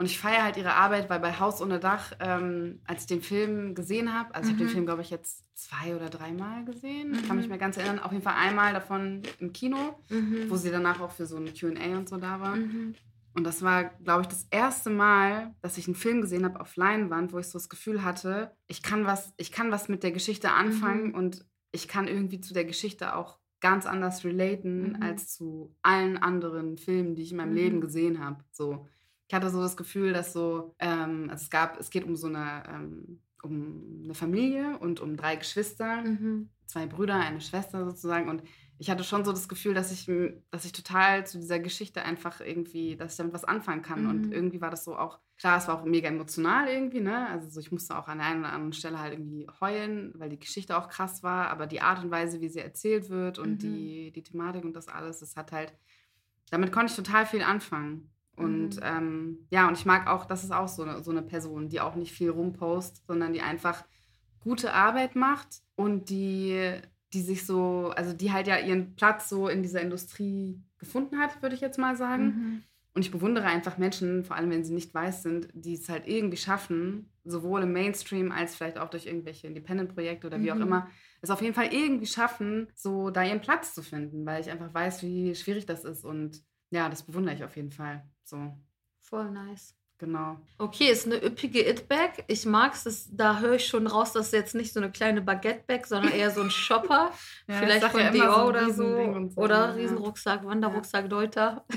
und 0.00 0.06
ich 0.06 0.18
feiere 0.18 0.42
halt 0.44 0.56
ihre 0.56 0.72
Arbeit, 0.74 1.08
weil 1.10 1.20
bei 1.20 1.38
Haus 1.38 1.60
ohne 1.60 1.78
Dach, 1.78 2.12
ähm, 2.20 2.80
als 2.84 3.02
ich 3.02 3.06
den 3.06 3.20
Film 3.22 3.74
gesehen 3.74 4.12
habe, 4.12 4.34
also 4.34 4.48
ich 4.48 4.54
habe 4.54 4.64
Mhm. 4.64 4.66
den 4.68 4.72
Film, 4.72 4.86
glaube 4.86 5.02
ich, 5.02 5.10
jetzt 5.10 5.44
zwei 5.54 5.94
oder 5.94 6.08
dreimal 6.08 6.64
gesehen. 6.64 7.12
Ich 7.14 7.26
kann 7.26 7.36
mich 7.36 7.44
Mhm. 7.46 7.50
mehr 7.50 7.58
ganz 7.58 7.76
erinnern. 7.76 7.98
Auf 7.98 8.10
jeden 8.10 8.24
Fall 8.24 8.34
einmal 8.36 8.72
davon 8.72 9.22
im 9.38 9.52
Kino, 9.52 9.76
Mhm. 10.08 10.46
wo 10.48 10.56
sie 10.56 10.70
danach 10.70 11.00
auch 11.00 11.10
für 11.12 11.26
so 11.26 11.36
ein 11.36 11.52
QA 11.52 11.98
und 11.98 12.08
so 12.08 12.16
da 12.16 12.40
war. 12.40 12.56
Mhm. 12.56 12.94
Und 13.34 13.44
das 13.44 13.62
war, 13.62 13.84
glaube 13.84 14.22
ich, 14.22 14.28
das 14.28 14.46
erste 14.50 14.90
Mal, 14.90 15.54
dass 15.60 15.78
ich 15.78 15.86
einen 15.86 15.94
Film 15.94 16.20
gesehen 16.22 16.44
habe 16.44 16.58
auf 16.60 16.74
Leinwand, 16.76 17.32
wo 17.32 17.38
ich 17.38 17.46
so 17.46 17.58
das 17.58 17.68
Gefühl 17.68 18.02
hatte, 18.02 18.50
ich 18.66 18.82
kann 18.82 19.04
was, 19.06 19.32
ich 19.36 19.52
kann 19.52 19.70
was 19.70 19.88
mit 19.88 20.02
der 20.02 20.10
Geschichte 20.12 20.50
anfangen 20.50 21.08
Mhm. 21.08 21.14
und 21.14 21.44
ich 21.72 21.86
kann 21.86 22.08
irgendwie 22.08 22.40
zu 22.40 22.54
der 22.54 22.64
Geschichte 22.64 23.14
auch 23.14 23.38
ganz 23.60 23.84
anders 23.86 24.24
relaten 24.24 24.94
Mhm. 24.94 25.02
als 25.02 25.28
zu 25.34 25.76
allen 25.82 26.16
anderen 26.16 26.78
Filmen, 26.78 27.14
die 27.14 27.22
ich 27.22 27.32
in 27.32 27.36
meinem 27.36 27.50
Mhm. 27.50 27.54
Leben 27.56 27.80
gesehen 27.82 28.24
habe. 28.24 28.42
So, 28.50 28.88
ich 29.30 29.34
hatte 29.34 29.48
so 29.50 29.60
das 29.62 29.76
Gefühl, 29.76 30.12
dass 30.12 30.32
so, 30.32 30.74
ähm, 30.80 31.28
also 31.30 31.44
es 31.44 31.50
gab, 31.50 31.78
es 31.78 31.90
geht 31.90 32.04
um 32.04 32.16
so 32.16 32.26
eine, 32.26 32.64
ähm, 32.68 33.22
um 33.42 34.02
eine 34.04 34.14
Familie 34.14 34.76
und 34.80 34.98
um 35.00 35.16
drei 35.16 35.36
Geschwister 35.36 36.04
Mhm. 36.04 36.50
zwei 36.66 36.86
Brüder, 36.86 37.16
eine 37.16 37.40
Schwester 37.40 37.84
sozusagen. 37.84 38.28
Und 38.28 38.42
ich 38.78 38.90
hatte 38.90 39.04
schon 39.04 39.24
so 39.24 39.32
das 39.32 39.48
Gefühl, 39.48 39.74
dass 39.74 39.92
ich, 39.92 40.10
dass 40.50 40.64
ich 40.64 40.72
total 40.72 41.26
zu 41.26 41.38
dieser 41.38 41.58
Geschichte 41.60 42.02
einfach 42.02 42.40
irgendwie, 42.40 42.96
dass 42.96 43.12
ich 43.12 43.18
damit 43.18 43.34
was 43.34 43.44
anfangen 43.44 43.82
kann. 43.82 44.06
Mhm. 44.06 44.10
Und 44.10 44.32
irgendwie 44.32 44.60
war 44.60 44.70
das 44.70 44.84
so 44.84 44.96
auch, 44.96 45.20
klar, 45.38 45.58
es 45.58 45.68
war 45.68 45.80
auch 45.80 45.84
mega 45.84 46.08
emotional 46.08 46.68
irgendwie, 46.68 47.00
ne? 47.00 47.28
Also 47.28 47.50
so, 47.50 47.60
ich 47.60 47.72
musste 47.72 47.96
auch 47.98 48.08
an 48.08 48.18
der 48.18 48.28
einen 48.28 48.40
oder 48.40 48.52
anderen 48.52 48.72
Stelle 48.72 49.00
halt 49.00 49.14
irgendwie 49.14 49.48
heulen, 49.60 50.12
weil 50.16 50.30
die 50.30 50.38
Geschichte 50.40 50.76
auch 50.78 50.88
krass 50.88 51.22
war, 51.22 51.50
aber 51.50 51.66
die 51.68 51.82
Art 51.82 52.04
und 52.04 52.10
Weise, 52.10 52.40
wie 52.40 52.48
sie 52.48 52.60
erzählt 52.60 53.10
wird 53.10 53.38
und 53.38 53.62
Mhm. 53.62 53.62
die, 53.62 54.12
die 54.12 54.22
Thematik 54.22 54.64
und 54.64 54.74
das 54.74 54.88
alles, 54.88 55.20
das 55.20 55.36
hat 55.36 55.52
halt, 55.52 55.74
damit 56.50 56.72
konnte 56.72 56.90
ich 56.92 56.96
total 56.96 57.26
viel 57.26 57.42
anfangen. 57.42 58.12
Und 58.40 58.76
Mhm. 58.76 58.82
ähm, 58.82 59.46
ja, 59.50 59.68
und 59.68 59.76
ich 59.78 59.86
mag 59.86 60.06
auch, 60.08 60.24
das 60.24 60.44
ist 60.44 60.52
auch 60.52 60.68
so 60.68 60.82
eine, 60.82 61.02
so 61.02 61.10
eine 61.10 61.22
Person, 61.22 61.68
die 61.68 61.80
auch 61.80 61.94
nicht 61.94 62.12
viel 62.12 62.30
rumpost, 62.30 63.06
sondern 63.06 63.32
die 63.32 63.42
einfach 63.42 63.84
gute 64.40 64.72
Arbeit 64.72 65.16
macht 65.16 65.62
und 65.76 66.08
die, 66.10 66.80
die 67.12 67.20
sich 67.22 67.44
so, 67.46 67.92
also 67.94 68.12
die 68.12 68.32
halt 68.32 68.46
ja 68.46 68.58
ihren 68.58 68.94
Platz 68.96 69.28
so 69.28 69.48
in 69.48 69.62
dieser 69.62 69.82
Industrie 69.82 70.62
gefunden 70.78 71.18
hat, 71.18 71.42
würde 71.42 71.54
ich 71.54 71.60
jetzt 71.60 71.78
mal 71.78 71.96
sagen. 71.96 72.24
Mhm. 72.24 72.62
Und 72.92 73.02
ich 73.02 73.12
bewundere 73.12 73.44
einfach 73.46 73.78
Menschen, 73.78 74.24
vor 74.24 74.36
allem 74.36 74.50
wenn 74.50 74.64
sie 74.64 74.74
nicht 74.74 74.92
weiß 74.92 75.22
sind, 75.22 75.48
die 75.54 75.74
es 75.74 75.88
halt 75.88 76.08
irgendwie 76.08 76.36
schaffen, 76.36 77.12
sowohl 77.24 77.62
im 77.62 77.72
Mainstream 77.72 78.32
als 78.32 78.56
vielleicht 78.56 78.78
auch 78.78 78.90
durch 78.90 79.06
irgendwelche 79.06 79.46
Independent-Projekte 79.46 80.26
oder 80.26 80.42
wie 80.42 80.50
auch 80.50 80.56
Mhm. 80.56 80.62
immer, 80.62 80.88
es 81.20 81.30
auf 81.30 81.40
jeden 81.42 81.54
Fall 81.54 81.72
irgendwie 81.72 82.06
schaffen, 82.06 82.66
so 82.74 83.10
da 83.10 83.22
ihren 83.22 83.40
Platz 83.42 83.74
zu 83.74 83.82
finden, 83.82 84.26
weil 84.26 84.40
ich 84.40 84.50
einfach 84.50 84.72
weiß, 84.74 85.02
wie 85.02 85.34
schwierig 85.36 85.66
das 85.66 85.84
ist 85.84 86.04
und 86.04 86.42
ja, 86.70 86.88
das 86.88 87.02
bewundere 87.04 87.34
ich 87.34 87.44
auf 87.44 87.56
jeden 87.56 87.70
Fall. 87.72 88.02
So, 88.30 88.38
Voll 89.00 89.28
nice. 89.32 89.74
genau. 89.98 90.38
Okay, 90.58 90.88
ist 90.88 91.04
eine 91.04 91.16
üppige 91.22 91.68
It-Bag. 91.68 92.22
Ich 92.28 92.46
mag's. 92.46 92.84
Das, 92.84 93.08
da 93.10 93.40
höre 93.40 93.54
ich 93.54 93.66
schon 93.66 93.88
raus, 93.88 94.12
dass 94.12 94.30
jetzt 94.30 94.54
nicht 94.54 94.72
so 94.72 94.78
eine 94.78 94.92
kleine 94.92 95.20
Baguette-Bag, 95.20 95.84
sondern 95.84 96.12
eher 96.12 96.30
so 96.30 96.40
ein 96.42 96.50
Shopper. 96.64 97.10
Ja, 97.48 97.54
ich 97.54 97.56
Vielleicht 97.56 97.86
von 97.86 98.00
ja 98.00 98.10
Dior 98.12 98.34
so 98.34 98.44
oder 98.44 98.70
so. 98.70 98.84
Oder 99.34 99.56
ja. 99.56 99.70
Riesenrucksack, 99.72 100.44
Wanderrucksack, 100.44 101.10
Deuter. 101.10 101.66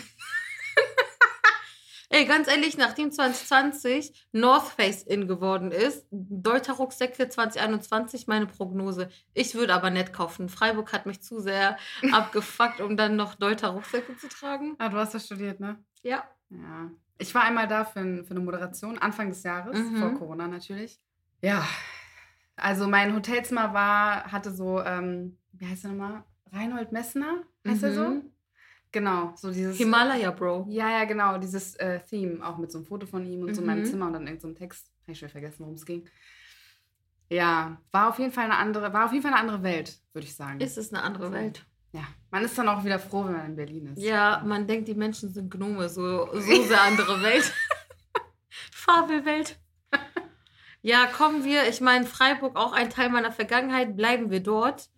Ey, 2.10 2.26
ganz 2.26 2.48
ehrlich, 2.48 2.78
nachdem 2.78 3.12
2020 3.12 4.28
North 4.34 4.68
Face 4.68 5.02
in 5.02 5.28
geworden 5.28 5.72
ist, 5.72 6.06
Deuter 6.12 6.74
Rucksäcke 6.74 7.28
2021 7.28 8.28
meine 8.28 8.46
Prognose. 8.46 9.10
Ich 9.34 9.56
würde 9.56 9.74
aber 9.74 9.90
nicht 9.90 10.14
kaufen. 10.14 10.48
Freiburg 10.48 10.94
hat 10.94 11.08
mich 11.08 11.24
zu 11.24 11.40
sehr 11.40 11.76
abgefuckt, 12.12 12.82
um 12.82 12.96
dann 12.98 13.16
noch 13.16 13.34
Deuter 13.34 13.70
Rucksäcke 13.70 14.16
zu 14.18 14.30
tragen. 14.30 14.76
Ah, 14.78 14.90
du 14.90 14.98
hast 14.98 15.16
das 15.16 15.26
studiert, 15.26 15.60
ne? 15.60 15.84
Ja. 16.04 16.24
Ja. 16.62 16.92
Ich 17.18 17.34
war 17.36 17.44
einmal 17.44 17.68
da 17.68 17.86
für, 17.86 18.24
für 18.24 18.32
eine 18.32 18.40
Moderation, 18.42 18.98
Anfang 18.98 19.30
des 19.30 19.44
Jahres, 19.44 19.78
Mhm. 19.78 19.98
vor 19.98 20.14
Corona 20.16 20.48
natürlich. 20.48 21.00
Ja. 21.42 21.66
Also 22.56 22.88
mein 22.88 23.14
Hotelzimmer 23.16 23.74
war, 23.74 24.32
hatte 24.32 24.52
so, 24.54 24.82
ähm, 24.82 25.38
wie 25.54 25.66
heißt 25.68 25.86
er 25.86 25.92
nochmal? 25.92 26.24
Reinhold 26.52 26.92
Messner, 26.92 27.44
heißt 27.68 27.84
er 27.84 27.94
so? 27.94 28.10
Mhm. 28.10 28.30
Genau, 28.92 29.34
so 29.36 29.52
dieses. 29.52 29.78
Himalaya, 29.78 30.30
Bro. 30.32 30.68
Ja, 30.70 30.88
ja, 31.00 31.06
genau, 31.06 31.40
dieses 31.40 31.76
äh, 31.78 32.00
Theme, 32.02 32.46
auch 32.46 32.58
mit 32.60 32.72
so 32.72 32.78
einem 32.78 32.86
Foto 32.86 33.08
von 33.08 33.26
ihm 33.26 33.42
und 33.42 33.56
so 33.56 33.62
in 33.62 33.68
meinem 33.68 33.80
Mhm. 33.82 33.86
Zimmer 33.86 34.06
und 34.08 34.14
dann 34.14 34.28
irgend 34.28 34.42
so 34.42 34.52
Text. 34.54 34.92
Habe 35.04 35.14
ich 35.14 35.20
schon 35.20 35.30
vergessen, 35.30 35.60
worum 35.62 35.74
es 35.74 35.86
ging. 35.86 36.08
Ja, 37.30 37.82
war 37.92 38.10
auf 38.10 38.20
jeden 38.20 38.32
Fall 38.32 38.46
eine 38.46 38.58
andere, 38.58 38.94
war 38.94 39.06
auf 39.06 39.12
jeden 39.12 39.24
Fall 39.24 39.32
eine 39.34 39.42
andere 39.42 39.64
Welt, 39.64 39.98
würde 40.14 40.28
ich 40.28 40.36
sagen. 40.36 40.60
Ist 40.60 40.78
es 40.78 40.94
eine 40.94 41.02
andere 41.02 41.32
Welt? 41.32 41.66
Ja, 41.94 42.04
man 42.32 42.44
ist 42.44 42.58
dann 42.58 42.68
auch 42.68 42.84
wieder 42.84 43.00
froh, 43.00 43.24
wenn 43.26 43.34
man 43.34 43.46
in 43.46 43.56
Berlin 43.56 43.88
ist. 43.88 44.02
Ja, 44.04 44.42
man 44.46 44.68
denkt, 44.68 44.88
die 44.88 44.96
Menschen 44.96 45.32
sind 45.34 45.50
Gnome, 45.50 45.88
so, 45.90 46.28
so 46.34 46.40
sehr 46.64 46.82
andere 46.82 47.22
Welt. 47.24 47.54
Fabelwelt. 48.72 49.58
Ja, 50.82 51.06
kommen 51.06 51.46
wir, 51.46 51.70
ich 51.70 51.80
meine, 51.80 52.06
Freiburg 52.06 52.58
auch 52.58 52.74
ein 52.74 52.90
Teil 52.90 53.10
meiner 53.10 53.32
Vergangenheit, 53.32 53.96
bleiben 53.96 54.32
wir 54.32 54.42
dort 54.42 54.90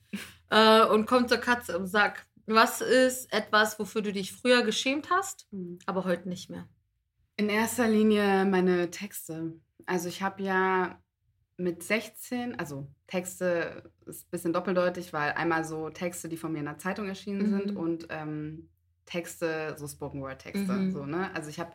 äh, 0.49 0.83
und 0.85 1.05
kommt 1.05 1.29
zur 1.29 1.37
Katze 1.37 1.73
im 1.73 1.85
Sack. 1.85 2.25
Was 2.47 2.81
ist 2.81 3.31
etwas, 3.33 3.77
wofür 3.79 4.01
du 4.01 4.11
dich 4.11 4.31
früher 4.33 4.63
geschämt 4.63 5.09
hast, 5.11 5.47
Mhm. 5.51 5.79
aber 5.85 6.05
heute 6.05 6.27
nicht 6.29 6.49
mehr? 6.49 6.67
In 7.37 7.49
erster 7.49 7.87
Linie 7.87 8.45
meine 8.45 8.89
Texte. 8.89 9.53
Also 9.85 10.07
ich 10.09 10.23
habe 10.23 10.41
ja 10.41 10.99
mit 11.57 11.83
16, 11.83 12.59
also 12.59 12.87
Texte 13.07 13.91
ist 14.05 14.25
ein 14.27 14.29
bisschen 14.31 14.53
doppeldeutig, 14.53 15.13
weil 15.13 15.31
einmal 15.33 15.63
so 15.63 15.89
Texte, 15.89 16.27
die 16.29 16.37
von 16.37 16.51
mir 16.51 16.59
in 16.59 16.65
der 16.65 16.77
Zeitung 16.77 17.07
erschienen 17.07 17.47
Mhm. 17.47 17.49
sind 17.49 17.75
und 17.75 18.07
ähm, 18.09 18.69
Texte, 19.05 19.75
so 19.77 19.87
Spoken 19.87 20.21
Word 20.21 20.41
Texte. 20.41 20.73
Mhm. 20.73 20.91
So, 20.91 21.05
ne? 21.05 21.33
Also 21.33 21.49
ich 21.49 21.59
habe, 21.59 21.71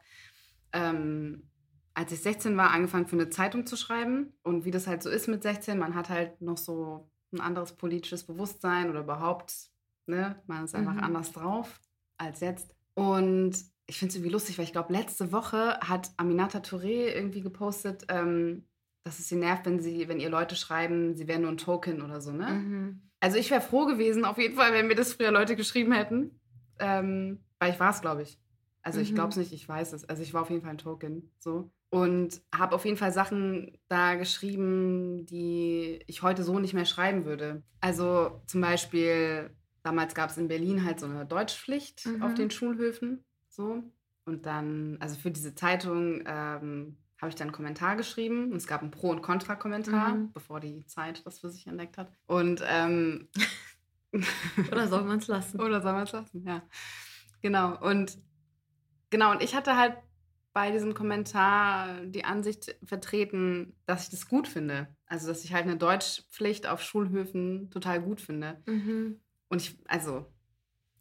ähm, 0.72 1.48
als 1.94 2.12
ich 2.12 2.20
16 2.20 2.56
war, 2.56 2.70
angefangen 2.70 3.06
für 3.06 3.16
eine 3.16 3.30
Zeitung 3.30 3.66
zu 3.66 3.76
schreiben. 3.76 4.32
Und 4.42 4.64
wie 4.64 4.70
das 4.70 4.86
halt 4.86 5.02
so 5.02 5.10
ist 5.10 5.28
mit 5.28 5.42
16, 5.42 5.78
man 5.78 5.94
hat 5.94 6.08
halt 6.08 6.40
noch 6.40 6.58
so 6.58 7.10
ein 7.32 7.40
anderes 7.40 7.72
politisches 7.72 8.24
Bewusstsein 8.24 8.90
oder 8.90 9.00
überhaupt, 9.00 9.52
ne, 10.06 10.42
man 10.46 10.64
ist 10.64 10.74
einfach 10.74 10.94
Mhm. 10.94 11.00
anders 11.04 11.32
drauf 11.32 11.80
als 12.16 12.40
jetzt. 12.40 12.74
Und 12.94 13.56
ich 13.86 13.98
finde 13.98 14.10
es 14.10 14.16
irgendwie 14.16 14.32
lustig, 14.32 14.58
weil 14.58 14.64
ich 14.64 14.72
glaube, 14.72 14.92
letzte 14.92 15.32
Woche 15.32 15.78
hat 15.80 16.10
Aminata 16.16 16.58
Touré 16.58 17.12
irgendwie 17.14 17.40
gepostet, 17.40 18.04
ähm, 18.08 18.66
dass 19.02 19.18
es 19.18 19.28
sie 19.28 19.36
nervt, 19.36 19.66
wenn 19.66 19.80
sie, 19.80 20.08
wenn 20.08 20.20
ihr 20.20 20.30
Leute 20.30 20.56
schreiben, 20.56 21.14
sie 21.16 21.26
wären 21.28 21.42
nur 21.42 21.50
ein 21.50 21.56
Token 21.58 22.02
oder 22.02 22.20
so, 22.20 22.32
ne? 22.32 22.46
Mhm. 22.50 23.02
Also 23.20 23.36
ich 23.38 23.50
wäre 23.50 23.60
froh 23.60 23.86
gewesen, 23.86 24.24
auf 24.24 24.38
jeden 24.38 24.56
Fall, 24.56 24.72
wenn 24.72 24.86
mir 24.86 24.94
das 24.94 25.12
früher 25.14 25.30
Leute 25.30 25.56
geschrieben 25.56 25.92
hätten. 25.92 26.40
Ähm, 26.78 27.40
weil 27.58 27.72
ich 27.72 27.80
war 27.80 27.90
es, 27.90 28.00
glaube 28.00 28.22
ich. 28.22 28.38
Also 28.82 29.00
ich 29.00 29.10
Mhm. 29.10 29.14
glaube 29.16 29.30
es 29.30 29.36
nicht, 29.36 29.52
ich 29.52 29.68
weiß 29.68 29.92
es. 29.92 30.08
Also 30.08 30.22
ich 30.22 30.32
war 30.32 30.42
auf 30.42 30.50
jeden 30.50 30.62
Fall 30.62 30.70
ein 30.70 30.78
Token. 30.78 31.30
So. 31.38 31.70
Und 31.90 32.40
habe 32.54 32.74
auf 32.74 32.84
jeden 32.86 32.96
Fall 32.96 33.12
Sachen 33.12 33.76
da 33.88 34.14
geschrieben, 34.14 35.26
die 35.26 36.02
ich 36.06 36.22
heute 36.22 36.42
so 36.44 36.58
nicht 36.58 36.72
mehr 36.72 36.86
schreiben 36.86 37.24
würde. 37.26 37.62
Also 37.82 38.40
zum 38.46 38.60
Beispiel, 38.62 39.50
damals 39.82 40.14
gab 40.14 40.30
es 40.30 40.38
in 40.38 40.48
Berlin 40.48 40.84
halt 40.84 41.00
so 41.00 41.06
eine 41.06 41.26
Deutschpflicht 41.26 42.06
Mhm. 42.06 42.22
auf 42.22 42.34
den 42.34 42.50
Schulhöfen. 42.50 43.24
So. 43.48 43.82
Und 44.24 44.46
dann, 44.46 44.96
also 45.00 45.18
für 45.18 45.30
diese 45.30 45.54
Zeitung 45.54 46.22
ähm, 46.26 46.96
habe 47.20 47.28
ich 47.28 47.34
dann 47.34 47.48
einen 47.48 47.54
Kommentar 47.54 47.96
geschrieben 47.96 48.50
und 48.50 48.56
es 48.56 48.66
gab 48.66 48.82
einen 48.82 48.90
Pro- 48.90 49.10
und 49.10 49.22
Kontra-Kommentar, 49.22 50.14
Mhm. 50.14 50.32
bevor 50.32 50.60
die 50.60 50.84
Zeit 50.86 51.24
das 51.26 51.40
für 51.40 51.50
sich 51.50 51.66
entdeckt 51.66 51.98
hat. 51.98 52.10
Und 52.26 52.62
ähm, 52.66 53.28
Oder 54.72 54.88
soll 54.88 55.04
man 55.04 55.18
es 55.18 55.26
lassen? 55.28 55.60
oder 55.60 55.80
soll 55.80 55.92
man 55.92 56.02
es 56.04 56.12
lassen? 56.12 56.44
Ja. 56.46 56.62
Genau. 57.42 57.78
Und 57.80 58.18
genau, 59.10 59.30
und 59.32 59.42
ich 59.42 59.54
hatte 59.54 59.76
halt 59.76 59.96
bei 60.52 60.72
diesem 60.72 60.94
Kommentar 60.94 62.00
die 62.06 62.24
Ansicht 62.24 62.76
vertreten, 62.84 63.76
dass 63.86 64.04
ich 64.04 64.10
das 64.10 64.28
gut 64.28 64.48
finde. 64.48 64.88
Also, 65.06 65.28
dass 65.28 65.44
ich 65.44 65.52
halt 65.52 65.64
eine 65.64 65.76
Deutschpflicht 65.76 66.66
auf 66.66 66.82
Schulhöfen 66.82 67.70
total 67.70 68.00
gut 68.02 68.20
finde. 68.20 68.60
Mhm. 68.66 69.20
Und 69.48 69.62
ich, 69.62 69.78
also, 69.86 70.26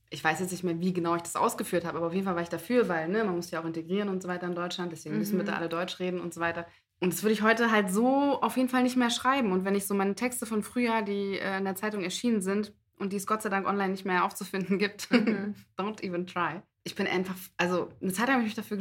ich 0.10 0.24
weiß 0.24 0.39
jetzt 0.39 0.52
nicht 0.52 0.63
mehr, 0.63 0.80
wie 0.80 0.93
genau 0.93 1.15
ich 1.15 1.22
das 1.22 1.36
ausgeführt 1.36 1.86
habe, 1.86 1.98
aber 1.98 2.08
auf 2.08 2.13
jeden 2.13 2.26
Fall 2.26 2.36
war 2.36 2.41
ich 2.41 2.50
dafür, 2.50 2.88
weil, 2.89 3.08
ne, 3.10 3.24
man 3.24 3.36
muss 3.36 3.52
ja 3.52 3.62
auch 3.62 3.65
integrieren 3.65 4.10
und 4.10 4.22
so 4.24 4.28
weiter 4.28 4.48
in 4.48 4.56
Deutschland, 4.56 4.91
deswegen 4.91 5.17
müssen 5.17 5.36
Mhm. 5.36 5.39
bitte 5.39 5.56
alle 5.56 5.69
Deutsch 5.69 6.00
reden 6.00 6.19
und 6.19 6.34
so 6.34 6.39
weiter. 6.41 6.65
Und 7.00 7.13
das 7.13 7.24
würde 7.24 7.34
ich 7.34 7.41
heute 7.43 7.72
halt 7.72 7.91
so 7.91 8.41
auf 8.41 8.58
jeden 8.58 8.69
Fall 8.69 8.84
nicht 8.84 8.98
mehr 8.98 9.10
schreiben. 9.10 9.52
Und 9.52 9.65
wenn 9.65 9.76
ich 9.76 9.86
so 9.88 9.93
meine 9.93 10.15
Texte 10.15 10.45
von 10.45 10.63
früher, 10.63 11.02
die 11.02 11.38
äh, 11.39 11.58
in 11.58 11.63
der 11.63 11.76
Zeitung 11.76 12.02
erschienen 12.04 12.41
sind 12.41 12.74
und 12.98 13.13
die 13.13 13.17
es 13.17 13.28
Gott 13.28 13.41
sei 13.41 13.50
Dank 13.50 13.67
online 13.67 13.89
nicht 13.91 14.06
mehr 14.06 14.26
aufzufinden 14.26 14.78
gibt, 14.80 15.10
Mhm. 15.12 15.56
don't 15.78 16.04
even 16.04 16.26
try. 16.28 16.62
Ich 16.84 16.95
bin 16.95 17.06
einfach, 17.08 17.36
also 17.58 17.89
eine 18.02 18.12
Zeit 18.13 18.28
lang 18.28 18.38
habe 18.38 18.48
ich 18.48 18.56
mich 18.58 18.67
dafür, 18.67 18.80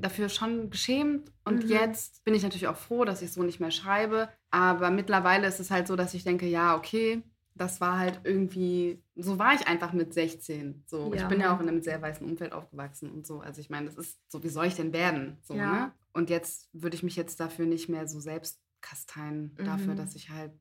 dafür 0.00 0.28
schon 0.28 0.68
geschämt 0.68 1.32
und 1.44 1.64
Mhm. 1.64 1.70
jetzt 1.70 2.22
bin 2.24 2.34
ich 2.34 2.42
natürlich 2.42 2.68
auch 2.68 2.76
froh, 2.76 3.04
dass 3.04 3.22
ich 3.22 3.32
so 3.32 3.42
nicht 3.42 3.60
mehr 3.60 3.70
schreibe. 3.70 4.28
Aber 4.50 4.90
mittlerweile 4.90 5.46
ist 5.46 5.58
es 5.60 5.70
halt 5.70 5.86
so, 5.86 5.96
dass 5.96 6.12
ich 6.14 6.22
denke, 6.24 6.46
ja, 6.46 6.76
okay, 6.76 7.22
das 7.56 7.80
war 7.80 7.98
halt 7.98 8.20
irgendwie, 8.24 9.02
so 9.16 9.38
war 9.38 9.54
ich 9.54 9.66
einfach 9.66 9.92
mit 9.92 10.12
16. 10.14 10.84
So, 10.86 11.12
ich 11.14 11.20
Ja. 11.20 11.28
bin 11.28 11.40
ja 11.40 11.54
auch 11.54 11.60
in 11.60 11.68
einem 11.68 11.82
sehr 11.82 12.00
weißen 12.02 12.26
Umfeld 12.28 12.52
aufgewachsen 12.52 13.10
und 13.10 13.26
so. 13.26 13.40
Also 13.40 13.60
ich 13.60 13.70
meine, 13.70 13.86
das 13.86 13.96
ist 13.96 14.20
so, 14.30 14.42
wie 14.42 14.48
soll 14.48 14.66
ich 14.66 14.74
denn 14.74 14.92
werden? 14.92 15.38
So, 15.42 15.54
Ja. 15.54 15.72
ne? 15.86 15.92
Und 16.12 16.30
jetzt 16.30 16.68
würde 16.72 16.96
ich 16.96 17.02
mich 17.02 17.16
jetzt 17.16 17.40
dafür 17.40 17.66
nicht 17.66 17.88
mehr 17.88 18.06
so 18.08 18.20
selbst 18.20 18.60
kasteien, 18.80 19.54
dafür, 19.64 19.94
Mhm. 19.94 19.96
dass 19.96 20.14
ich 20.14 20.30
halt 20.30 20.52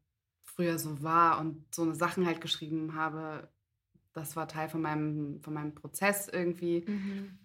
früher 0.44 0.80
so 0.80 1.02
war 1.04 1.40
und 1.40 1.74
so 1.74 1.84
eine 1.84 1.96
Sachen 1.96 2.26
halt 2.26 2.42
geschrieben 2.42 2.96
habe. 2.96 3.50
Das 4.14 4.36
war 4.36 4.48
Teil 4.48 4.70
von 4.70 4.82
meinem, 4.82 5.42
von 5.44 5.54
meinem 5.54 5.76
Prozess 5.76 6.28
irgendwie. 6.30 6.86
Mhm. 6.88 7.40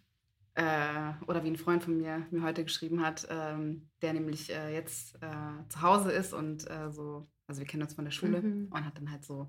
Äh, 0.55 1.13
oder 1.27 1.43
wie 1.45 1.49
ein 1.51 1.57
Freund 1.57 1.83
von 1.85 1.97
mir 1.97 2.27
mir 2.31 2.43
heute 2.43 2.65
geschrieben 2.65 3.03
hat, 3.05 3.27
ähm, 3.31 3.89
der 4.03 4.13
nämlich 4.13 4.51
äh, 4.53 4.73
jetzt 4.75 5.15
äh, 5.23 5.69
zu 5.69 5.81
Hause 5.83 6.11
ist 6.13 6.33
und 6.35 6.69
äh, 6.69 6.91
so, 6.91 7.29
also 7.51 7.61
wir 7.61 7.67
kennen 7.67 7.83
uns 7.83 7.95
von 7.95 8.05
der 8.05 8.13
Schule 8.13 8.41
Mhm. 8.41 8.69
und 8.71 8.85
hat 8.87 8.97
dann 8.97 9.11
halt 9.11 9.25
so 9.25 9.49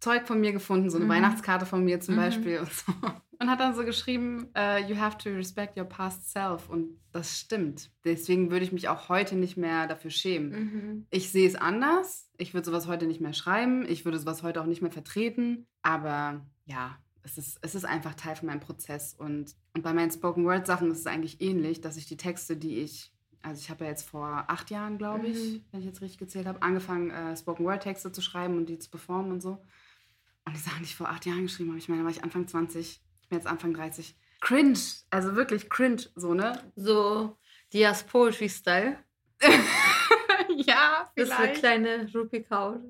Zeug 0.00 0.26
von 0.26 0.40
mir 0.40 0.52
gefunden, 0.52 0.90
so 0.90 0.96
eine 0.98 1.06
Mhm. 1.06 1.10
Weihnachtskarte 1.10 1.66
von 1.66 1.82
mir 1.84 2.00
zum 2.00 2.14
Mhm. 2.14 2.18
Beispiel 2.18 2.58
und 2.60 2.72
so. 2.72 2.92
Und 3.38 3.50
hat 3.50 3.60
dann 3.60 3.74
so 3.74 3.84
geschrieben, 3.84 4.48
äh, 4.56 4.86
you 4.88 4.96
have 4.96 5.18
to 5.18 5.28
respect 5.30 5.76
your 5.78 5.84
past 5.84 6.30
self. 6.30 6.68
Und 6.70 6.98
das 7.12 7.38
stimmt. 7.38 7.90
Deswegen 8.04 8.50
würde 8.50 8.64
ich 8.64 8.72
mich 8.72 8.88
auch 8.88 9.08
heute 9.10 9.36
nicht 9.36 9.56
mehr 9.58 9.86
dafür 9.86 10.10
schämen. 10.10 10.50
Mhm. 10.50 11.06
Ich 11.10 11.30
sehe 11.30 11.46
es 11.46 11.54
anders. 11.54 12.30
Ich 12.38 12.54
würde 12.54 12.64
sowas 12.66 12.86
heute 12.86 13.06
nicht 13.06 13.20
mehr 13.20 13.32
schreiben. 13.34 13.84
Ich 13.88 14.04
würde 14.06 14.18
sowas 14.18 14.42
heute 14.42 14.62
auch 14.62 14.66
nicht 14.66 14.80
mehr 14.82 14.90
vertreten. 14.90 15.66
Aber 15.82 16.46
ja, 16.64 16.96
es 17.24 17.36
ist, 17.38 17.58
es 17.62 17.74
ist 17.74 17.84
einfach 17.84 18.14
Teil 18.14 18.36
von 18.36 18.46
meinem 18.48 18.60
Prozess. 18.60 19.12
Und, 19.14 19.54
und 19.74 19.82
bei 19.82 19.92
meinen 19.92 20.10
Spoken 20.10 20.44
Word 20.44 20.66
Sachen 20.66 20.90
ist 20.90 21.00
es 21.00 21.06
eigentlich 21.06 21.40
ähnlich, 21.42 21.80
dass 21.82 21.96
ich 21.98 22.06
die 22.06 22.16
Texte, 22.16 22.56
die 22.56 22.78
ich, 22.80 23.12
also 23.46 23.60
ich 23.60 23.70
habe 23.70 23.84
ja 23.84 23.90
jetzt 23.90 24.08
vor 24.08 24.44
acht 24.48 24.70
Jahren, 24.70 24.98
glaube 24.98 25.26
ich, 25.28 25.36
Mhm. 25.38 25.64
wenn 25.70 25.80
ich 25.80 25.86
jetzt 25.86 26.00
richtig 26.00 26.18
gezählt 26.18 26.46
habe, 26.46 26.60
angefangen, 26.62 27.10
äh, 27.10 27.36
Spoken 27.36 27.64
Word 27.64 27.82
Texte 27.82 28.10
zu 28.12 28.20
schreiben 28.20 28.56
und 28.56 28.66
die 28.68 28.78
zu 28.78 28.90
performen 28.90 29.30
und 29.32 29.40
so. 29.40 29.62
Und 30.44 30.54
die 30.54 30.60
Sachen, 30.60 30.78
die 30.78 30.84
ich 30.84 30.96
vor 30.96 31.08
acht 31.08 31.24
Jahren 31.26 31.42
geschrieben 31.42 31.70
habe, 31.70 31.78
ich 31.78 31.88
meine, 31.88 32.00
da 32.02 32.04
war 32.04 32.10
ich 32.12 32.22
Anfang 32.24 32.46
20, 32.48 33.00
ich 33.22 33.28
bin 33.28 33.38
jetzt 33.38 33.46
Anfang 33.46 33.72
30. 33.74 34.16
Cringe, 34.40 34.78
also 35.10 35.34
wirklich 35.36 35.70
cringe, 35.70 36.02
so, 36.14 36.34
ne? 36.34 36.60
So 36.76 37.36
Dias 37.72 38.04
Poetry 38.04 38.48
Style. 38.48 38.98
ja, 40.56 41.10
Das 41.16 41.28
ist 41.28 41.38
eine 41.38 41.52
kleine 41.52 42.10
Rupi-Couch. 42.14 42.80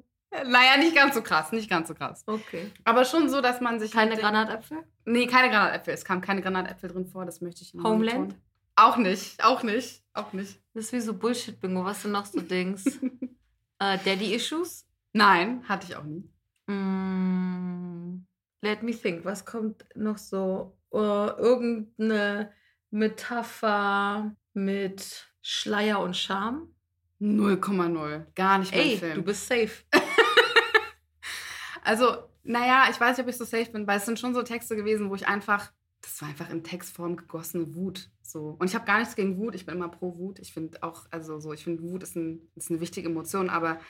Naja, 0.44 0.76
nicht 0.78 0.94
ganz 0.94 1.14
so 1.14 1.22
krass, 1.22 1.52
nicht 1.52 1.70
ganz 1.70 1.88
so 1.88 1.94
krass. 1.94 2.22
Okay. 2.26 2.70
Aber 2.84 3.04
schon 3.04 3.28
so, 3.30 3.40
dass 3.40 3.60
man 3.60 3.80
sich. 3.80 3.90
Keine 3.92 4.16
Granatäpfel? 4.16 4.78
Nee, 5.04 5.26
keine 5.26 5.48
Granatäpfel. 5.50 5.94
Es 5.94 6.04
kamen 6.04 6.20
keine 6.20 6.42
Granatäpfel 6.42 6.90
drin 6.90 7.06
vor, 7.06 7.24
das 7.24 7.40
möchte 7.40 7.62
ich 7.62 7.72
mal 7.74 7.84
Homeland? 7.84 8.28
betonen. 8.28 8.45
Auch 8.76 8.96
nicht, 8.98 9.42
auch 9.42 9.62
nicht, 9.62 10.02
auch 10.12 10.32
nicht. 10.32 10.60
Das 10.74 10.86
ist 10.86 10.92
wie 10.92 11.00
so 11.00 11.14
Bullshit-Bingo, 11.14 11.84
was 11.84 12.02
du 12.02 12.08
noch 12.08 12.26
so 12.26 12.40
denkst. 12.40 12.84
äh, 13.78 13.98
Daddy-Issues? 14.04 14.86
Nein, 15.12 15.64
hatte 15.66 15.86
ich 15.88 15.96
auch 15.96 16.04
nie. 16.04 16.30
Mm, 16.66 18.26
let 18.60 18.82
me 18.82 18.92
think. 18.92 19.24
Was 19.24 19.44
kommt 19.46 19.84
noch 19.94 20.18
so? 20.18 20.76
Äh, 20.92 20.98
irgendeine 20.98 22.52
Metapher 22.90 24.36
mit 24.52 25.26
Schleier 25.40 26.00
und 26.00 26.16
Scham? 26.16 26.74
0,0. 27.20 28.26
Gar 28.34 28.58
nicht 28.58 28.72
mein 28.72 28.80
Ey, 28.80 28.98
Film. 28.98 29.14
du 29.14 29.22
bist 29.22 29.46
safe. 29.46 29.70
Also, 31.82 32.16
naja, 32.42 32.88
ich 32.90 33.00
weiß 33.00 33.16
nicht, 33.16 33.24
ob 33.24 33.30
ich 33.30 33.36
so 33.36 33.44
safe 33.44 33.70
bin, 33.70 33.86
weil 33.86 33.98
es 33.98 34.06
sind 34.06 34.18
schon 34.18 34.34
so 34.34 34.42
Texte 34.42 34.74
gewesen, 34.74 35.08
wo 35.08 35.14
ich 35.14 35.28
einfach, 35.28 35.70
das 36.06 36.22
war 36.22 36.28
einfach 36.28 36.50
in 36.50 36.62
Textform 36.62 37.16
gegossene 37.16 37.74
Wut. 37.74 38.08
So. 38.22 38.56
Und 38.58 38.68
ich 38.68 38.74
habe 38.74 38.84
gar 38.86 38.98
nichts 39.00 39.16
gegen 39.16 39.36
Wut, 39.38 39.54
ich 39.54 39.66
bin 39.66 39.74
immer 39.74 39.88
pro 39.88 40.16
Wut. 40.18 40.38
Ich 40.38 40.52
finde 40.52 40.82
auch, 40.82 41.06
also 41.10 41.40
so, 41.40 41.52
ich 41.52 41.64
finde 41.64 41.82
Wut 41.82 42.02
ist, 42.02 42.16
ein, 42.16 42.40
ist 42.54 42.70
eine 42.70 42.80
wichtige 42.80 43.08
Emotion, 43.08 43.50
aber 43.50 43.80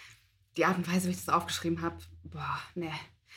die 0.56 0.64
Art 0.64 0.78
und 0.78 0.90
Weise, 0.90 1.08
wie 1.08 1.12
ich 1.12 1.18
das 1.24 1.28
aufgeschrieben 1.28 1.82
habe, 1.82 1.98
boah, 2.24 2.58
ne. 2.74 2.90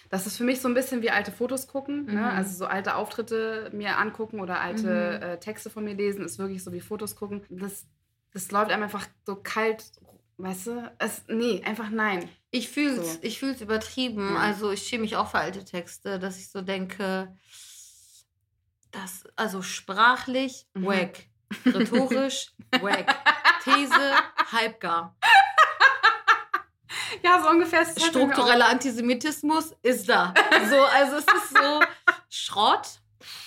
Das 0.10 0.26
ist 0.26 0.38
für 0.38 0.46
mich 0.46 0.62
so 0.62 0.70
ein 0.70 0.74
bisschen 0.74 1.02
wie 1.02 1.12
alte 1.12 1.32
Fotos 1.32 1.68
gucken, 1.68 2.06
Mhm. 2.06 2.14
ne? 2.14 2.32
also 2.32 2.56
so 2.58 2.66
alte 2.66 2.96
Auftritte 2.96 3.70
mir 3.74 3.98
angucken 3.98 4.40
oder 4.40 4.62
alte 4.62 4.84
Mhm. 5.22 5.24
äh, 5.30 5.40
Texte 5.40 5.70
von 5.70 5.84
mir 5.84 5.94
lesen, 5.96 6.24
ist 6.24 6.40
wirklich 6.40 6.64
so 6.64 6.72
wie 6.72 6.80
Fotos 6.80 7.18
gucken. 7.18 7.44
Das, 7.50 7.86
das 8.32 8.50
läuft 8.52 8.72
einem 8.72 8.84
einfach 8.84 9.06
so 9.26 9.36
kalt, 9.36 9.92
weißt 10.38 10.68
du? 10.68 10.92
Es, 11.00 11.24
nee, 11.28 11.62
einfach 11.66 11.90
nein. 11.90 12.30
Ich 12.50 12.70
fühl's, 12.70 13.16
So. 13.16 13.20
ich 13.24 13.40
fühl's 13.40 13.60
übertrieben. 13.60 14.30
Mhm. 14.32 14.38
Also 14.38 14.72
ich 14.72 14.84
schäme 14.84 15.02
mich 15.02 15.18
auch 15.18 15.30
für 15.32 15.40
alte 15.40 15.66
Texte, 15.66 16.18
dass 16.18 16.40
ich 16.40 16.50
so 16.50 16.62
denke, 16.62 17.36
das, 18.92 19.24
also 19.36 19.62
sprachlich, 19.62 20.66
Mhm. 20.74 20.86
wack. 20.86 21.20
Rhetorisch, 21.66 22.52
wack. 22.82 23.16
These, 23.64 23.94
halbgar. 24.52 25.16
Ja, 27.24 27.42
so 27.42 27.50
ungefähr 27.50 27.82
ist 27.82 28.00
halt. 28.00 28.12
Struktureller 28.12 28.68
Antisemitismus 28.70 29.74
ist 29.82 30.08
da. 30.10 30.34
So, 30.70 30.82
also 30.84 31.18
es 31.18 31.26
ist 31.26 31.50
so 31.50 31.82
Schrott. 32.30 32.88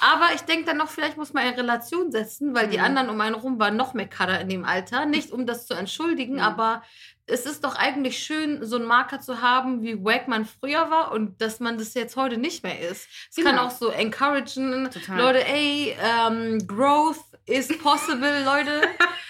Aber 0.01 0.33
ich 0.35 0.43
denke 0.43 0.65
dann 0.67 0.77
noch, 0.77 0.89
vielleicht 0.91 1.17
muss 1.17 1.33
man 1.33 1.47
in 1.47 1.55
Relation 1.55 2.13
setzen, 2.13 2.55
weil 2.55 2.69
die 2.69 2.79
Mhm. 2.79 2.85
anderen 2.85 3.09
um 3.11 3.21
einen 3.21 3.35
rum 3.35 3.59
waren 3.59 3.77
noch 3.77 3.95
mehr 3.95 4.09
Kader 4.09 4.41
in 4.41 4.49
dem 4.49 4.65
Alter. 4.65 5.07
Nicht 5.07 5.33
um 5.33 5.47
das 5.47 5.67
zu 5.67 5.75
entschuldigen, 5.75 6.35
Mhm. 6.35 6.41
aber 6.41 6.83
es 7.33 7.47
ist 7.47 7.64
doch 7.64 7.75
eigentlich 7.77 8.18
schön, 8.18 8.64
so 8.64 8.77
einen 8.77 8.85
Marker 8.87 9.21
zu 9.21 9.40
haben, 9.42 9.83
wie 9.83 10.05
wack 10.05 10.29
man 10.29 10.45
früher 10.45 10.90
war 10.90 11.12
und 11.12 11.40
dass 11.40 11.61
man 11.61 11.79
das 11.79 11.95
jetzt 11.95 12.16
heute 12.16 12.37
nicht 12.37 12.62
mehr 12.62 12.79
ist. 12.81 13.09
Es 13.31 13.37
kann 13.37 13.57
Genau. 13.57 13.66
auch 13.66 13.71
so 13.71 13.88
encouragen, 13.88 14.90
Total. 14.90 15.18
Leute, 15.18 15.47
ey, 15.47 15.97
ähm, 16.01 16.66
Growth 16.66 17.18
is 17.47 17.68
possible, 17.79 18.45
Leute. 18.45 18.83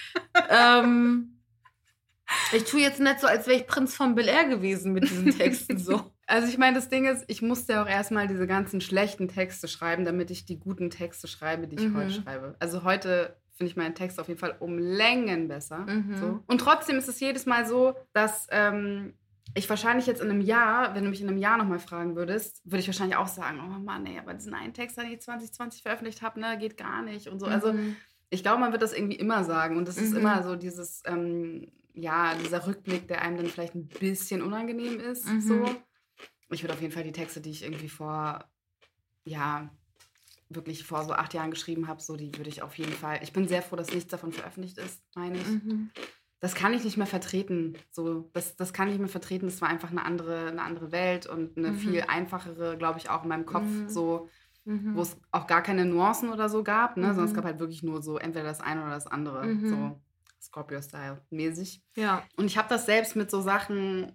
ähm, 0.49 1.39
ich 2.51 2.63
tue 2.65 2.81
jetzt 2.81 2.99
nicht 2.99 3.19
so, 3.19 3.27
als 3.27 3.47
wäre 3.47 3.59
ich 3.59 3.67
Prinz 3.67 3.95
von 3.95 4.15
Bel 4.15 4.27
Air 4.27 4.45
gewesen 4.45 4.93
mit 4.93 5.03
diesen 5.03 5.35
Texten 5.37 5.77
so. 5.77 6.09
Also 6.25 6.47
ich 6.47 6.57
meine, 6.57 6.75
das 6.77 6.87
Ding 6.87 7.03
ist, 7.03 7.25
ich 7.27 7.41
musste 7.41 7.81
auch 7.83 7.85
erstmal 7.87 8.29
diese 8.29 8.47
ganzen 8.47 8.79
schlechten 8.79 9.27
Texte 9.27 9.67
schreiben, 9.67 10.05
damit 10.05 10.31
ich 10.31 10.45
die 10.45 10.57
guten 10.57 10.89
Texte 10.89 11.27
schreibe, 11.27 11.67
die 11.67 11.75
ich 11.75 11.89
Mhm. 11.89 11.97
heute 11.97 12.11
schreibe. 12.11 12.55
Also 12.59 12.83
heute 12.85 13.35
finde 13.63 13.71
ich 13.71 13.75
meinen 13.77 13.95
Text 13.95 14.19
auf 14.19 14.27
jeden 14.27 14.39
Fall 14.39 14.55
um 14.59 14.77
Längen 14.77 15.47
besser. 15.47 15.79
Mhm. 15.79 16.15
So. 16.17 16.43
Und 16.47 16.59
trotzdem 16.59 16.97
ist 16.97 17.07
es 17.07 17.19
jedes 17.19 17.45
Mal 17.45 17.65
so, 17.65 17.95
dass 18.13 18.47
ähm, 18.51 19.13
ich 19.55 19.69
wahrscheinlich 19.69 20.07
jetzt 20.07 20.21
in 20.21 20.29
einem 20.29 20.41
Jahr, 20.41 20.95
wenn 20.95 21.03
du 21.03 21.09
mich 21.09 21.21
in 21.21 21.27
einem 21.29 21.37
Jahr 21.37 21.57
nochmal 21.57 21.79
fragen 21.79 22.15
würdest, 22.15 22.61
würde 22.65 22.79
ich 22.79 22.87
wahrscheinlich 22.87 23.17
auch 23.17 23.27
sagen, 23.27 23.59
oh 23.59 23.79
Mann, 23.79 24.05
ey, 24.05 24.17
aber 24.19 24.33
diesen 24.33 24.53
einen 24.53 24.73
Text, 24.73 24.97
den 24.97 25.11
ich 25.11 25.21
2020 25.21 25.81
veröffentlicht 25.83 26.21
habe, 26.21 26.39
ne, 26.39 26.57
geht 26.57 26.75
gar 26.77 27.01
nicht 27.03 27.27
und 27.27 27.39
so. 27.39 27.45
Also 27.45 27.73
Mhm. 27.73 27.95
ich 28.29 28.41
glaube, 28.43 28.59
man 28.59 28.71
wird 28.71 28.81
das 28.81 28.93
irgendwie 28.93 29.15
immer 29.17 29.43
sagen. 29.43 29.77
Und 29.77 29.87
es 29.87 29.97
ist 29.97 30.11
Mhm. 30.11 30.17
immer 30.19 30.43
so 30.43 30.55
dieses, 30.55 31.03
ähm, 31.05 31.71
ja, 31.93 32.33
dieser 32.35 32.65
Rückblick, 32.65 33.07
der 33.07 33.21
einem 33.21 33.37
dann 33.37 33.45
vielleicht 33.47 33.75
ein 33.75 33.87
bisschen 33.87 34.41
unangenehm 34.41 34.99
ist. 34.99 35.27
Mhm. 35.27 35.41
So. 35.41 35.65
Ich 36.49 36.63
würde 36.63 36.73
auf 36.73 36.81
jeden 36.81 36.93
Fall 36.93 37.03
die 37.03 37.11
Texte, 37.11 37.39
die 37.41 37.51
ich 37.51 37.63
irgendwie 37.63 37.89
vor, 37.89 38.43
ja, 39.23 39.69
wirklich 40.55 40.83
vor 40.83 41.03
so 41.03 41.13
acht 41.13 41.33
Jahren 41.33 41.51
geschrieben 41.51 41.87
habe, 41.87 42.01
so 42.01 42.15
die 42.15 42.35
würde 42.37 42.49
ich 42.49 42.61
auf 42.61 42.77
jeden 42.77 42.93
Fall. 42.93 43.19
Ich 43.23 43.33
bin 43.33 43.47
sehr 43.47 43.61
froh, 43.61 43.75
dass 43.75 43.93
nichts 43.93 44.09
davon 44.11 44.31
veröffentlicht 44.31 44.77
ist, 44.77 45.01
meine 45.15 45.37
ich. 45.37 45.47
Mhm. 45.47 45.91
Das 46.39 46.55
kann 46.55 46.73
ich 46.73 46.83
nicht 46.83 46.97
mehr 46.97 47.07
vertreten. 47.07 47.77
So, 47.89 48.29
das, 48.33 48.55
das 48.57 48.73
kann 48.73 48.87
ich 48.87 48.93
nicht 48.93 48.99
mehr 49.01 49.07
vertreten. 49.09 49.45
Das 49.45 49.61
war 49.61 49.69
einfach 49.69 49.91
eine 49.91 50.03
andere, 50.03 50.47
eine 50.47 50.61
andere 50.61 50.91
Welt 50.91 51.25
und 51.25 51.57
eine 51.57 51.69
Mhm. 51.71 51.75
viel 51.77 52.01
einfachere, 52.07 52.77
glaube 52.77 52.99
ich, 52.99 53.09
auch 53.09 53.23
in 53.23 53.29
meinem 53.29 53.45
Kopf, 53.45 53.65
Mhm. 53.65 53.87
so, 53.89 54.29
Mhm. 54.65 54.95
wo 54.95 55.01
es 55.01 55.15
auch 55.31 55.47
gar 55.47 55.61
keine 55.63 55.85
Nuancen 55.85 56.29
oder 56.31 56.49
so 56.49 56.63
gab, 56.63 56.97
ne? 56.97 57.07
sondern 57.07 57.25
es 57.25 57.31
Mhm. 57.31 57.35
gab 57.35 57.45
halt 57.45 57.59
wirklich 57.59 57.81
nur 57.83 58.01
so 58.01 58.17
entweder 58.17 58.45
das 58.45 58.59
eine 58.61 58.81
oder 58.81 58.91
das 58.91 59.07
andere. 59.07 59.45
Mhm. 59.45 59.69
So 59.69 60.01
Scorpio-Style 60.41 61.21
mäßig. 61.29 61.81
Ja. 61.95 62.23
Und 62.35 62.45
ich 62.45 62.57
habe 62.57 62.67
das 62.67 62.85
selbst 62.85 63.15
mit 63.15 63.31
so 63.31 63.39
Sachen, 63.41 64.11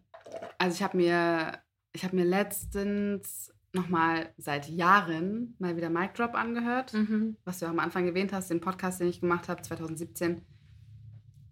also 0.59 0.74
ich 0.74 0.83
habe 0.83 0.96
mir, 0.98 1.59
ich 1.92 2.05
habe 2.05 2.14
mir 2.14 2.24
letztens 2.27 3.53
nochmal 3.79 4.33
seit 4.37 4.69
Jahren 4.69 5.55
mal 5.59 5.77
wieder 5.77 5.91
Mic 5.91 6.12
Drop 6.14 6.35
angehört, 6.35 6.93
Mhm. 6.95 7.37
was 7.45 7.59
du 7.61 7.67
am 7.67 7.79
Anfang 7.79 8.07
erwähnt 8.07 8.33
hast, 8.33 8.51
den 8.51 8.61
Podcast, 8.61 9.01
den 9.01 9.09
ich 9.09 9.21
gemacht 9.21 9.49
habe 9.49 9.62
2017. 9.62 10.43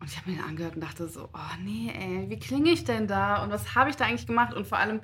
Und 0.01 0.11
ich 0.11 0.19
habe 0.19 0.31
mir 0.31 0.37
den 0.37 0.45
angehört 0.45 0.75
und 0.75 0.83
dachte 0.83 1.09
so, 1.09 1.31
oh 1.33 1.63
nee, 1.65 1.91
ey, 1.95 2.29
wie 2.29 2.39
klinge 2.39 2.71
ich 2.71 2.85
denn 2.85 3.07
da? 3.07 3.43
Und 3.43 3.51
was 3.51 3.75
habe 3.75 3.89
ich 3.91 3.97
da 3.97 4.05
eigentlich 4.05 4.27
gemacht? 4.27 4.55
Und 4.55 4.67
vor 4.67 4.79
allem, 4.79 5.01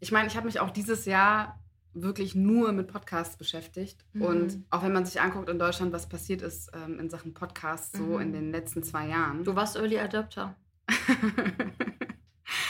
ich 0.00 0.12
meine, 0.12 0.28
ich 0.28 0.36
habe 0.36 0.46
mich 0.46 0.60
auch 0.60 0.70
dieses 0.70 1.06
Jahr 1.06 1.58
wirklich 1.94 2.34
nur 2.34 2.72
mit 2.72 2.88
Podcasts 2.88 3.38
beschäftigt. 3.38 4.04
Mhm. 4.12 4.22
Und 4.22 4.58
auch 4.68 4.82
wenn 4.82 4.92
man 4.92 5.06
sich 5.06 5.20
anguckt 5.22 5.48
in 5.48 5.58
Deutschland, 5.58 5.92
was 5.94 6.08
passiert 6.08 6.42
ist 6.42 6.70
ähm, 6.74 7.00
in 7.00 7.08
Sachen 7.08 7.32
Podcasts 7.32 7.96
so 7.96 8.04
Mhm. 8.04 8.20
in 8.20 8.32
den 8.34 8.50
letzten 8.52 8.82
zwei 8.82 9.08
Jahren. 9.08 9.42
Du 9.44 9.54
warst 9.56 9.76
Early 9.76 9.98
Adapter. 9.98 10.54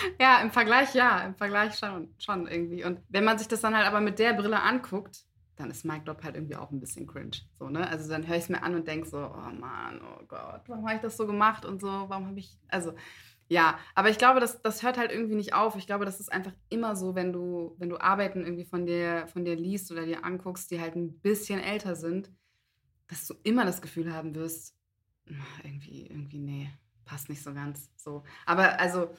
ja, 0.21 0.41
im 0.41 0.51
Vergleich 0.51 0.95
ja, 0.95 1.21
im 1.21 1.35
Vergleich 1.35 1.77
schon, 1.79 2.15
schon 2.19 2.47
irgendwie. 2.47 2.85
Und 2.85 3.01
wenn 3.09 3.25
man 3.25 3.39
sich 3.39 3.49
das 3.49 3.61
dann 3.61 3.77
halt 3.77 3.87
aber 3.87 4.01
mit 4.01 4.19
der 4.19 4.33
Brille 4.35 4.63
anguckt, 4.63 5.25
dann 5.57 5.71
ist 5.71 5.85
Mic 5.85 6.05
Drop 6.05 6.23
halt 6.23 6.35
irgendwie 6.35 6.57
auch 6.57 6.71
ein 6.71 6.81
bisschen 6.81 7.07
cringe. 7.07 7.39
So, 7.59 7.69
ne? 7.69 7.89
Also 7.89 8.11
dann 8.11 8.27
höre 8.27 8.37
ich 8.37 8.45
es 8.45 8.49
mir 8.49 8.63
an 8.63 8.75
und 8.75 8.87
denke 8.87 9.09
so, 9.09 9.19
oh 9.19 9.51
Mann, 9.53 10.01
oh 10.03 10.23
Gott, 10.29 10.63
warum 10.67 10.85
habe 10.87 10.97
ich 10.97 11.01
das 11.03 11.17
so 11.17 11.27
gemacht 11.27 11.65
und 11.65 11.81
so, 11.81 11.89
warum 11.89 12.27
habe 12.27 12.39
ich, 12.39 12.59
also 12.69 12.93
ja, 13.49 13.79
aber 13.95 14.11
ich 14.11 14.19
glaube, 14.19 14.41
das, 14.41 14.61
das 14.63 14.83
hört 14.83 14.99
halt 14.99 15.13
irgendwie 15.13 15.37
nicht 15.37 15.55
auf. 15.55 15.77
Ich 15.77 15.87
glaube, 15.87 16.05
das 16.05 16.19
ist 16.19 16.33
einfach 16.33 16.53
immer 16.69 16.97
so, 16.97 17.15
wenn 17.15 17.33
du, 17.33 17.77
wenn 17.79 17.89
du 17.89 17.99
Arbeiten 17.99 18.45
irgendwie 18.45 18.65
von 18.65 18.87
dir, 18.87 19.29
von 19.29 19.45
dir 19.45 19.55
liest 19.55 19.93
oder 19.93 20.05
dir 20.05 20.25
anguckst, 20.25 20.71
die 20.71 20.81
halt 20.81 20.97
ein 20.97 21.21
bisschen 21.21 21.61
älter 21.61 21.95
sind, 21.95 22.31
dass 23.09 23.27
du 23.27 23.35
immer 23.45 23.65
das 23.65 23.81
Gefühl 23.81 24.13
haben 24.13 24.35
wirst, 24.35 24.75
"Ah, 25.31 25.61
irgendwie, 25.63 26.07
irgendwie, 26.07 26.39
nee, 26.41 26.71
passt 27.05 27.29
nicht 27.29 27.43
so 27.43 27.55
ganz. 27.55 27.91
So. 27.97 28.25
Aber 28.47 28.81
also, 28.81 29.11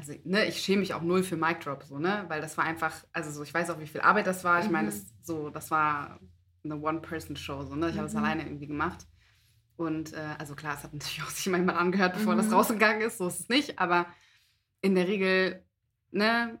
also, 0.00 0.14
ne, 0.24 0.46
ich 0.46 0.60
schäme 0.62 0.80
mich 0.80 0.94
auch 0.94 1.02
null 1.02 1.22
für 1.22 1.36
Mic 1.36 1.60
Drop, 1.60 1.84
so, 1.84 1.98
ne? 1.98 2.24
Weil 2.28 2.40
das 2.40 2.56
war 2.56 2.64
einfach, 2.64 3.04
also 3.12 3.30
so, 3.30 3.42
ich 3.42 3.52
weiß 3.52 3.68
auch, 3.68 3.78
wie 3.80 3.86
viel 3.86 4.00
Arbeit 4.00 4.26
das 4.26 4.44
war. 4.44 4.58
Ich 4.60 4.70
meine, 4.70 4.88
Mhm. 4.88 4.92
das, 4.92 5.12
so, 5.22 5.50
das 5.50 5.70
war 5.70 6.18
eine 6.64 6.76
One-Person-Show, 6.80 7.64
so, 7.64 7.74
ne? 7.74 7.90
Ich 7.90 7.96
habe 7.96 8.06
es 8.06 8.14
Mhm. 8.14 8.18
alleine 8.20 8.42
irgendwie 8.44 8.66
gemacht. 8.66 9.06
Und 9.76 10.14
äh, 10.14 10.36
also 10.38 10.54
klar, 10.54 10.74
es 10.76 10.84
hat 10.84 10.94
natürlich 10.94 11.22
auch 11.22 11.28
sich 11.28 11.44
jemand 11.44 11.68
angehört, 11.70 12.14
bevor 12.14 12.32
Mhm. 12.34 12.38
das 12.38 12.50
rausgegangen 12.52 13.02
ist, 13.02 13.18
so 13.18 13.28
ist 13.28 13.40
es 13.40 13.48
nicht. 13.50 13.78
Aber 13.78 14.06
in 14.80 14.94
der 14.94 15.06
Regel, 15.06 15.64
ne, 16.10 16.58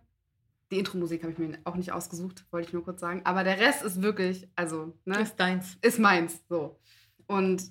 die 0.70 0.78
Intro-Musik 0.78 1.22
habe 1.22 1.32
ich 1.32 1.38
mir 1.38 1.58
auch 1.64 1.76
nicht 1.76 1.92
ausgesucht, 1.92 2.44
wollte 2.50 2.68
ich 2.68 2.74
nur 2.74 2.84
kurz 2.84 3.00
sagen. 3.00 3.22
Aber 3.24 3.42
der 3.42 3.58
Rest 3.58 3.82
ist 3.82 4.02
wirklich, 4.02 4.48
also, 4.54 4.98
ne, 5.06 5.20
ist 5.20 5.36
deins. 5.40 5.78
ist 5.80 5.98
meins. 5.98 6.44
So. 6.48 6.78
Und 7.26 7.62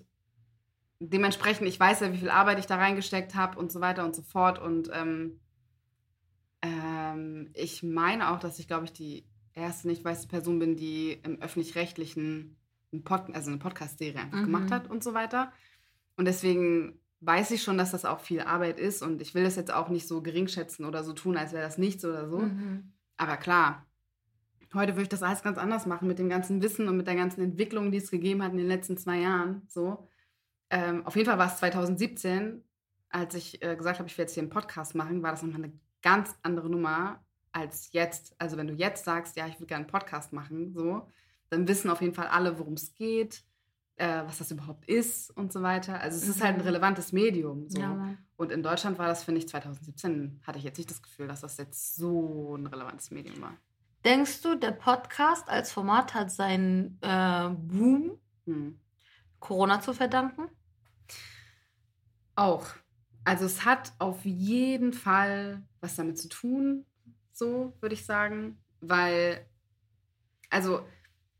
dementsprechend, 0.99 1.67
ich 1.67 1.79
weiß 1.79 1.99
ja, 2.01 2.11
wie 2.11 2.17
viel 2.17 2.29
Arbeit 2.31 2.59
ich 2.59 2.65
da 2.65 2.75
reingesteckt 2.77 3.35
habe 3.35 3.57
und 3.59 3.71
so 3.71 3.81
weiter 3.81 4.03
und 4.03 4.15
so 4.15 4.21
fort. 4.23 4.59
Und 4.59 4.89
ähm, 4.93 5.39
ähm, 6.61 7.49
ich 7.53 7.83
meine 7.83 8.31
auch, 8.31 8.39
dass 8.39 8.59
ich, 8.59 8.67
glaube 8.67 8.85
ich, 8.85 8.93
die 8.93 9.25
erste 9.53 9.87
nicht 9.87 10.03
weiße 10.03 10.27
Person 10.27 10.59
bin, 10.59 10.75
die 10.75 11.13
im 11.23 11.41
öffentlich-rechtlichen, 11.41 12.57
ein 12.93 13.03
Pod, 13.03 13.23
also 13.33 13.49
eine 13.51 13.59
Podcast-Serie 13.59 14.19
einfach 14.19 14.39
Mhm. 14.39 14.45
gemacht 14.45 14.71
hat 14.71 14.89
und 14.89 15.03
so 15.03 15.13
weiter. 15.13 15.51
Und 16.17 16.25
deswegen 16.25 16.99
weiß 17.21 17.51
ich 17.51 17.63
schon, 17.63 17.77
dass 17.77 17.91
das 17.91 18.05
auch 18.05 18.19
viel 18.19 18.41
Arbeit 18.41 18.79
ist. 18.79 19.01
Und 19.01 19.21
ich 19.21 19.35
will 19.35 19.43
das 19.43 19.55
jetzt 19.55 19.73
auch 19.73 19.89
nicht 19.89 20.07
so 20.07 20.21
geringschätzen 20.21 20.85
oder 20.85 21.03
so 21.03 21.13
tun, 21.13 21.37
als 21.37 21.51
wäre 21.53 21.63
das 21.63 21.77
nichts 21.77 22.03
oder 22.05 22.27
so. 22.29 22.39
Mhm. 22.39 22.93
Aber 23.17 23.37
klar, 23.37 23.85
heute 24.73 24.93
würde 24.93 25.03
ich 25.03 25.09
das 25.09 25.23
alles 25.23 25.41
ganz 25.43 25.57
anders 25.57 25.85
machen 25.85 26.07
mit 26.07 26.19
dem 26.19 26.29
ganzen 26.29 26.61
Wissen 26.61 26.87
und 26.87 26.97
mit 26.97 27.07
der 27.07 27.15
ganzen 27.15 27.41
Entwicklung, 27.41 27.91
die 27.91 27.97
es 27.97 28.11
gegeben 28.11 28.41
hat 28.43 28.51
in 28.51 28.57
den 28.57 28.67
letzten 28.67 28.97
zwei 28.97 29.19
Jahren. 29.19 29.63
So. 29.67 30.07
Ähm, 30.69 31.05
auf 31.05 31.15
jeden 31.15 31.27
Fall 31.27 31.37
war 31.37 31.47
es 31.47 31.57
2017, 31.57 32.63
als 33.09 33.33
ich 33.35 33.61
äh, 33.63 33.75
gesagt 33.75 33.99
habe, 33.99 34.07
ich 34.07 34.17
will 34.17 34.23
jetzt 34.23 34.33
hier 34.35 34.43
einen 34.43 34.51
Podcast 34.51 34.95
machen, 34.95 35.21
war 35.23 35.31
das 35.31 35.41
nochmal 35.43 35.63
eine 35.63 35.73
ganz 36.01 36.35
andere 36.43 36.69
Nummer 36.69 37.23
als 37.51 37.91
jetzt. 37.91 38.35
Also 38.39 38.57
wenn 38.57 38.67
du 38.67 38.73
jetzt 38.73 39.05
sagst, 39.05 39.35
ja, 39.37 39.47
ich 39.47 39.55
würde 39.55 39.67
gerne 39.67 39.85
einen 39.85 39.91
Podcast 39.91 40.33
machen, 40.33 40.71
so, 40.73 41.07
dann 41.49 41.67
wissen 41.67 41.89
auf 41.89 42.01
jeden 42.01 42.13
Fall 42.13 42.27
alle, 42.27 42.59
worum 42.59 42.73
es 42.73 42.93
geht, 42.93 43.43
äh, 43.95 44.23
was 44.25 44.37
das 44.37 44.51
überhaupt 44.51 44.87
ist 44.87 45.31
und 45.31 45.51
so 45.51 45.61
weiter. 45.61 45.99
Also 45.99 46.17
es 46.17 46.27
ist 46.27 46.41
halt 46.43 46.55
ein 46.55 46.61
Mhm. 46.61 46.67
relevantes 46.67 47.11
Medium. 47.11 47.67
So. 47.69 47.79
Ja. 47.81 48.15
Und 48.37 48.51
in 48.51 48.63
Deutschland 48.63 48.97
war 48.99 49.07
das, 49.07 49.23
finde 49.23 49.39
ich, 49.39 49.49
2017 49.49 50.41
hatte 50.45 50.57
ich 50.59 50.63
jetzt 50.63 50.77
nicht 50.77 50.89
das 50.89 51.01
Gefühl, 51.01 51.27
dass 51.27 51.41
das 51.41 51.57
jetzt 51.57 51.95
so 51.95 52.55
ein 52.55 52.67
relevantes 52.67 53.11
Medium 53.11 53.41
war. 53.41 53.57
Denkst 54.05 54.41
du, 54.43 54.55
der 54.55 54.71
Podcast 54.71 55.49
als 55.49 55.71
Format 55.73 56.13
hat 56.13 56.31
seinen 56.31 56.97
äh, 57.01 57.49
Boom 57.49 58.17
Hm. 58.45 58.79
Corona 59.39 59.81
zu 59.81 59.93
verdanken? 59.93 60.43
Auch. 62.35 62.65
Also 63.29 63.45
es 63.45 63.63
hat 63.63 63.93
auf 63.99 64.25
jeden 64.25 64.91
Fall 64.91 65.61
was 65.81 65.95
damit 65.95 66.17
zu 66.17 66.29
tun, 66.29 66.87
so 67.31 67.77
würde 67.79 67.93
ich 67.93 68.03
sagen, 68.03 68.57
weil, 68.81 69.45
also 70.49 70.83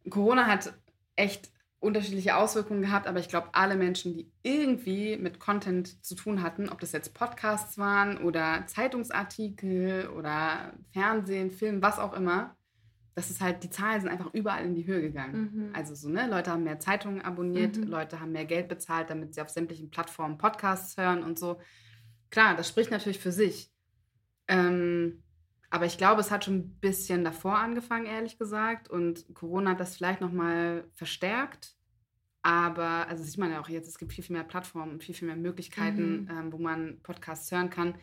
Corona 0.07 0.45
hat 0.45 0.71
echt 1.15 1.49
unterschiedliche 1.79 2.35
Auswirkungen 2.35 2.83
gehabt, 2.83 3.07
aber 3.07 3.17
ich 3.17 3.27
glaube, 3.27 3.49
alle 3.53 3.75
Menschen, 3.75 4.13
die 4.13 4.31
irgendwie 4.43 5.17
mit 5.17 5.39
Content 5.39 6.05
zu 6.05 6.13
tun 6.13 6.43
hatten, 6.43 6.69
ob 6.69 6.79
das 6.79 6.91
jetzt 6.91 7.15
Podcasts 7.15 7.79
waren 7.79 8.19
oder 8.19 8.67
Zeitungsartikel 8.67 10.09
oder 10.09 10.73
Fernsehen, 10.93 11.49
Film, 11.49 11.81
was 11.81 11.97
auch 11.97 12.13
immer, 12.13 12.55
das 13.19 13.29
ist 13.29 13.41
halt, 13.41 13.63
die 13.63 13.69
Zahlen 13.69 13.99
sind 13.99 14.09
einfach 14.09 14.33
überall 14.33 14.65
in 14.65 14.75
die 14.75 14.87
Höhe 14.87 15.01
gegangen. 15.01 15.51
Mhm. 15.53 15.75
Also 15.75 15.93
so, 15.93 16.07
ne, 16.09 16.27
Leute 16.29 16.51
haben 16.51 16.63
mehr 16.63 16.79
Zeitungen 16.79 17.21
abonniert, 17.21 17.75
Mhm. 17.75 17.83
Leute 17.83 18.19
haben 18.21 18.31
mehr 18.31 18.45
Geld 18.45 18.69
bezahlt, 18.69 19.09
damit 19.09 19.33
sie 19.35 19.41
auf 19.41 19.49
sämtlichen 19.49 19.89
Plattformen 19.91 20.37
Podcasts 20.37 20.95
hören 20.97 21.21
und 21.23 21.37
so. 21.37 21.59
Klar, 22.29 22.55
das 22.55 22.69
spricht 22.69 22.91
natürlich 22.91 23.19
für 23.19 23.31
sich. 23.33 23.71
Ähm, 24.47 25.21
aber 25.69 25.85
ich 25.85 25.97
glaube, 25.97 26.21
es 26.21 26.31
hat 26.31 26.45
schon 26.45 26.55
ein 26.55 26.79
bisschen 26.79 27.23
davor 27.23 27.57
angefangen, 27.57 28.05
ehrlich 28.05 28.37
gesagt. 28.39 28.89
Und 28.89 29.25
Corona 29.35 29.71
hat 29.71 29.79
das 29.79 29.97
vielleicht 29.97 30.21
nochmal 30.21 30.85
verstärkt. 30.93 31.75
Aber, 32.41 33.07
also 33.09 33.23
sieht 33.23 33.37
man 33.37 33.51
ja 33.51 33.59
auch 33.59 33.67
jetzt, 33.69 33.87
es 33.89 33.97
gibt 33.97 34.13
viel, 34.13 34.23
viel 34.23 34.35
mehr 34.35 34.45
Plattformen 34.45 34.93
und 34.93 35.03
viel, 35.03 35.13
viel 35.13 35.27
mehr 35.27 35.35
Möglichkeiten, 35.35 36.21
Mhm. 36.21 36.29
ähm, 36.31 36.53
wo 36.53 36.57
man 36.57 36.99
Podcasts 37.03 37.51
hören 37.51 37.69
kann. 37.69 37.95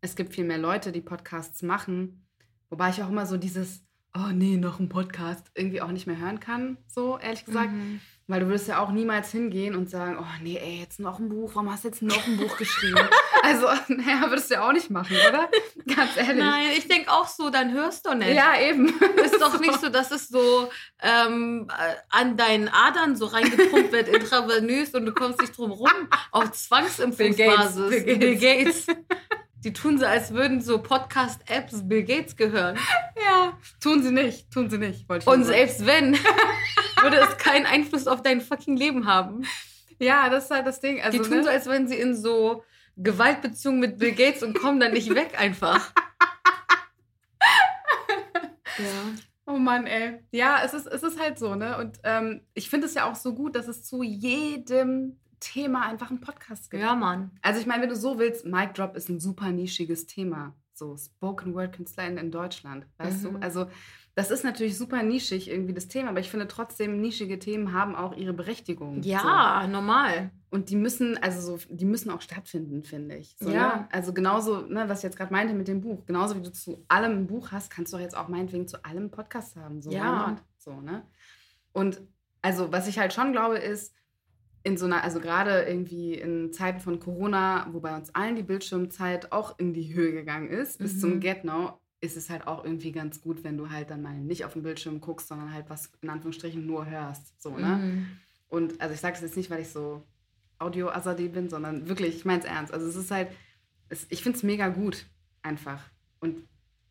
Es 0.00 0.16
gibt 0.16 0.34
viel 0.34 0.44
mehr 0.44 0.58
Leute, 0.58 0.90
die 0.90 1.02
Podcasts 1.02 1.62
machen. 1.62 2.26
Wobei 2.70 2.88
ich 2.90 3.02
auch 3.02 3.10
immer 3.10 3.26
so 3.26 3.36
dieses, 3.36 3.84
oh 4.16 4.30
nee, 4.32 4.56
noch 4.56 4.78
ein 4.78 4.88
Podcast, 4.88 5.46
irgendwie 5.54 5.80
auch 5.80 5.90
nicht 5.90 6.06
mehr 6.06 6.18
hören 6.18 6.40
kann, 6.40 6.78
so 6.86 7.18
ehrlich 7.18 7.44
gesagt. 7.44 7.72
Mhm. 7.72 8.00
Weil 8.26 8.40
du 8.40 8.46
würdest 8.46 8.68
ja 8.68 8.78
auch 8.78 8.90
niemals 8.90 9.30
hingehen 9.32 9.74
und 9.74 9.90
sagen, 9.90 10.16
oh 10.18 10.42
nee, 10.42 10.56
ey, 10.56 10.80
jetzt 10.80 10.98
noch 10.98 11.18
ein 11.18 11.28
Buch, 11.28 11.50
warum 11.52 11.70
hast 11.70 11.84
du 11.84 11.88
jetzt 11.88 12.00
noch 12.00 12.26
ein 12.26 12.38
Buch 12.38 12.56
geschrieben? 12.56 13.06
also, 13.42 13.66
naja, 13.88 14.30
würdest 14.30 14.50
du 14.50 14.54
ja 14.54 14.66
auch 14.66 14.72
nicht 14.72 14.88
machen, 14.88 15.14
oder? 15.28 15.50
Ganz 15.94 16.16
ehrlich. 16.16 16.42
Nein, 16.42 16.68
ich 16.74 16.88
denke 16.88 17.12
auch 17.12 17.28
so, 17.28 17.50
dann 17.50 17.72
hörst 17.72 18.06
du 18.06 18.14
nicht. 18.14 18.32
Ja, 18.32 18.58
eben. 18.58 18.88
Ist 19.22 19.38
doch 19.42 19.60
nicht 19.60 19.78
so, 19.78 19.90
dass 19.90 20.10
es 20.10 20.28
so 20.28 20.70
ähm, 21.02 21.68
äh, 21.68 21.96
an 22.08 22.38
deinen 22.38 22.68
Adern 22.68 23.14
so 23.14 23.26
reingepumpt 23.26 23.92
wird, 23.92 24.08
intravenös 24.08 24.94
und 24.94 25.04
du 25.04 25.12
kommst 25.12 25.42
nicht 25.42 25.58
drum 25.58 25.72
rum 25.72 25.90
auf 26.30 26.50
Zwangsimpfungsbasis. 26.52 27.90
Bill 27.90 28.04
Gates, 28.04 28.18
Bill 28.18 28.36
Gates. 28.36 28.86
Die 29.64 29.72
tun 29.72 29.98
so, 29.98 30.04
als 30.04 30.34
würden 30.34 30.60
so 30.60 30.78
Podcast-Apps 30.78 31.88
Bill 31.88 32.04
Gates 32.04 32.36
gehören. 32.36 32.78
Ja, 33.16 33.58
tun 33.80 34.02
sie 34.02 34.12
nicht, 34.12 34.50
tun 34.52 34.68
sie 34.68 34.76
nicht. 34.76 35.08
Und 35.08 35.22
sagen. 35.22 35.44
selbst 35.44 35.86
wenn, 35.86 36.14
würde 37.02 37.16
es 37.16 37.38
keinen 37.38 37.64
Einfluss 37.64 38.06
auf 38.06 38.22
dein 38.22 38.42
fucking 38.42 38.76
Leben 38.76 39.06
haben. 39.06 39.46
Ja, 39.98 40.28
das 40.28 40.44
ist 40.44 40.50
halt 40.50 40.66
das 40.66 40.80
Ding. 40.80 41.00
Also, 41.00 41.16
Die 41.16 41.24
tun 41.26 41.38
ne? 41.38 41.44
so, 41.44 41.48
als 41.48 41.66
wenn 41.66 41.88
sie 41.88 41.96
in 41.96 42.14
so 42.14 42.62
Gewaltbeziehungen 42.96 43.80
mit 43.80 43.98
Bill 43.98 44.12
Gates 44.12 44.42
und 44.42 44.52
kommen 44.58 44.80
dann 44.80 44.92
nicht 44.92 45.14
weg 45.14 45.40
einfach. 45.40 45.92
ja. 48.78 49.14
Oh 49.46 49.58
Mann, 49.58 49.86
ey. 49.86 50.18
Ja, 50.30 50.62
es 50.62 50.74
ist, 50.74 50.86
es 50.86 51.02
ist 51.02 51.18
halt 51.18 51.38
so, 51.38 51.54
ne? 51.54 51.78
Und 51.78 52.00
ähm, 52.04 52.42
ich 52.52 52.68
finde 52.68 52.86
es 52.86 52.94
ja 52.94 53.10
auch 53.10 53.14
so 53.14 53.34
gut, 53.34 53.56
dass 53.56 53.68
es 53.68 53.82
zu 53.84 54.02
jedem 54.02 55.18
Thema 55.44 55.82
einfach 55.86 56.10
einen 56.10 56.20
Podcast 56.20 56.70
gibt. 56.70 56.82
ja, 56.82 56.94
Mann. 56.94 57.30
Also 57.42 57.60
ich 57.60 57.66
meine, 57.66 57.82
wenn 57.82 57.88
du 57.90 57.96
so 57.96 58.18
willst, 58.18 58.44
Mic 58.46 58.72
Drop 58.74 58.96
ist 58.96 59.08
ein 59.08 59.20
super 59.20 59.50
nischiges 59.52 60.06
Thema. 60.06 60.54
So 60.72 60.96
Spoken 60.96 61.54
Word 61.54 61.72
KünstlerInnen 61.76 62.18
in 62.18 62.30
Deutschland, 62.32 62.86
weißt 62.98 63.22
Mhm. 63.24 63.34
du? 63.34 63.38
Also 63.40 63.66
das 64.16 64.30
ist 64.30 64.42
natürlich 64.44 64.76
super 64.76 65.02
nischig 65.02 65.48
irgendwie 65.50 65.72
das 65.74 65.86
Thema, 65.88 66.10
aber 66.10 66.20
ich 66.20 66.30
finde 66.30 66.48
trotzdem, 66.48 67.00
nischige 67.00 67.38
Themen 67.38 67.72
haben 67.72 67.94
auch 67.94 68.16
ihre 68.16 68.32
Berechtigung. 68.32 69.02
Ja, 69.02 69.66
normal. 69.68 70.30
So. 70.50 70.56
Und 70.56 70.70
die 70.70 70.76
müssen, 70.76 71.16
also 71.22 71.56
so, 71.58 71.64
die 71.68 71.84
müssen 71.84 72.10
auch 72.10 72.20
stattfinden, 72.20 72.82
finde 72.84 73.16
ich. 73.16 73.36
So, 73.38 73.50
Ja. 73.50 73.76
Ne? 73.76 73.88
Also 73.92 74.12
genauso, 74.12 74.62
ne, 74.62 74.88
was 74.88 74.98
ich 75.00 75.04
jetzt 75.04 75.16
gerade 75.16 75.32
meinte 75.32 75.52
mit 75.54 75.68
dem 75.68 75.80
Buch, 75.80 76.06
genauso 76.06 76.36
wie 76.36 76.42
du 76.42 76.52
zu 76.52 76.84
allem 76.88 77.12
ein 77.18 77.26
Buch 77.26 77.50
hast, 77.52 77.70
kannst 77.70 77.92
du 77.92 77.98
jetzt 77.98 78.16
auch 78.16 78.28
meinetwegen 78.28 78.66
zu 78.68 78.84
allem 78.84 79.10
Podcast 79.10 79.56
haben. 79.56 79.80
So, 79.82 79.90
Ja. 79.92 80.36
So, 80.58 80.80
ne? 80.80 81.02
Und 81.72 82.00
also, 82.42 82.70
was 82.72 82.86
ich 82.88 82.98
halt 82.98 83.12
schon 83.12 83.32
glaube, 83.32 83.58
ist, 83.58 83.94
in 84.64 84.76
so 84.76 84.86
einer, 84.86 85.04
also 85.04 85.20
gerade 85.20 85.62
irgendwie 85.62 86.14
in 86.14 86.52
Zeiten 86.52 86.80
von 86.80 86.98
Corona, 86.98 87.68
wo 87.70 87.80
bei 87.80 87.94
uns 87.94 88.14
allen 88.14 88.34
die 88.34 88.42
Bildschirmzeit 88.42 89.30
auch 89.30 89.58
in 89.58 89.74
die 89.74 89.94
Höhe 89.94 90.12
gegangen 90.12 90.48
ist, 90.48 90.78
bis 90.78 90.94
Mhm. 90.94 90.98
zum 91.00 91.20
Get-No, 91.20 91.78
ist 92.00 92.16
es 92.16 92.28
halt 92.30 92.46
auch 92.46 92.64
irgendwie 92.64 92.90
ganz 92.92 93.20
gut, 93.20 93.44
wenn 93.44 93.56
du 93.56 93.70
halt 93.70 93.90
dann 93.90 94.02
mal 94.02 94.18
nicht 94.18 94.44
auf 94.44 94.54
den 94.54 94.62
Bildschirm 94.62 95.00
guckst, 95.00 95.28
sondern 95.28 95.52
halt 95.52 95.70
was 95.70 95.90
in 96.02 96.10
Anführungsstrichen 96.10 96.66
nur 96.66 96.86
hörst. 96.86 97.40
So, 97.40 97.56
ne? 97.56 97.76
Mhm. 97.76 98.06
Und 98.48 98.80
also 98.80 98.94
ich 98.94 99.00
sage 99.00 99.14
es 99.16 99.22
jetzt 99.22 99.36
nicht, 99.36 99.50
weil 99.50 99.60
ich 99.62 99.68
so 99.68 100.02
Audio-Azadi 100.58 101.28
bin, 101.28 101.48
sondern 101.50 101.88
wirklich, 101.88 102.16
ich 102.16 102.24
meine 102.24 102.40
es 102.40 102.44
ernst. 102.46 102.72
Also 102.72 102.86
es 102.86 102.96
ist 102.96 103.10
halt, 103.10 103.28
es, 103.90 104.06
ich 104.10 104.22
finde 104.22 104.36
es 104.38 104.42
mega 104.42 104.68
gut, 104.68 105.06
einfach. 105.42 105.82
Und 106.20 106.36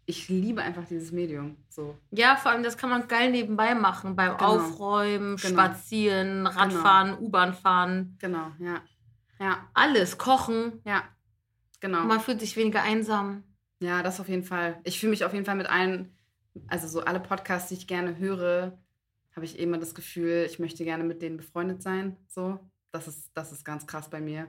ich 0.05 0.27
liebe 0.29 0.61
einfach 0.61 0.85
dieses 0.85 1.11
Medium. 1.11 1.57
So. 1.69 1.97
Ja, 2.11 2.35
vor 2.35 2.51
allem, 2.51 2.63
das 2.63 2.77
kann 2.77 2.89
man 2.89 3.07
geil 3.07 3.31
nebenbei 3.31 3.73
machen. 3.75 4.15
Beim 4.15 4.37
Genau. 4.37 4.55
Aufräumen, 4.57 5.37
Genau. 5.37 5.53
Spazieren, 5.53 6.45
Radfahren, 6.47 7.17
U-Bahn 7.19 7.53
fahren. 7.53 8.17
Genau, 8.19 8.51
ja. 8.59 8.81
Ja, 9.39 9.69
Alles. 9.73 10.17
Kochen. 10.17 10.81
ja. 10.85 11.03
Genau. 11.79 12.03
Man 12.05 12.21
fühlt 12.21 12.39
sich 12.39 12.55
weniger 12.55 12.81
einsam. 12.81 13.43
Ja, 13.81 14.03
das 14.03 14.21
auf 14.21 14.29
jeden 14.29 14.45
Fall. 14.45 14.79
Ich 14.85 14.99
fühle 15.01 15.09
mich 15.09 15.25
auf 15.25 15.33
jeden 15.33 15.43
Fall 15.45 15.55
mit 15.55 15.67
allen, 15.69 16.15
also 16.67 16.87
so 16.87 17.01
alle 17.01 17.19
Podcasts, 17.19 17.67
die 17.67 17.73
ich 17.75 17.87
gerne 17.87 18.17
höre, 18.17 18.77
habe 19.35 19.45
ich 19.45 19.59
immer 19.59 19.77
das 19.77 19.93
Gefühl, 19.93 20.45
ich 20.49 20.59
möchte 20.59 20.85
gerne 20.85 21.03
mit 21.03 21.21
denen 21.21 21.35
befreundet 21.35 21.81
sein. 21.83 22.15
So, 22.29 22.57
das 22.91 23.09
ist, 23.09 23.31
das 23.33 23.51
ist 23.51 23.65
ganz 23.65 23.85
krass 23.85 24.09
bei 24.09 24.21
mir. 24.21 24.47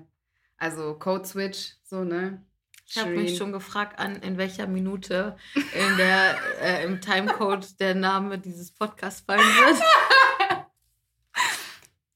Also 0.58 0.94
Code 0.96 1.24
Switch, 1.24 1.74
so, 1.82 2.04
ne? 2.04 2.40
Ich 2.86 2.98
habe 2.98 3.10
mich 3.10 3.36
schon 3.36 3.52
gefragt, 3.52 3.98
an 3.98 4.16
in 4.16 4.36
welcher 4.36 4.66
Minute 4.66 5.36
in 5.54 5.96
der, 5.96 6.36
äh, 6.60 6.84
im 6.84 7.00
Timecode 7.00 7.80
der 7.80 7.94
Name 7.94 8.38
dieses 8.38 8.72
Podcasts 8.72 9.22
fallen 9.22 9.40
wird. 9.40 9.82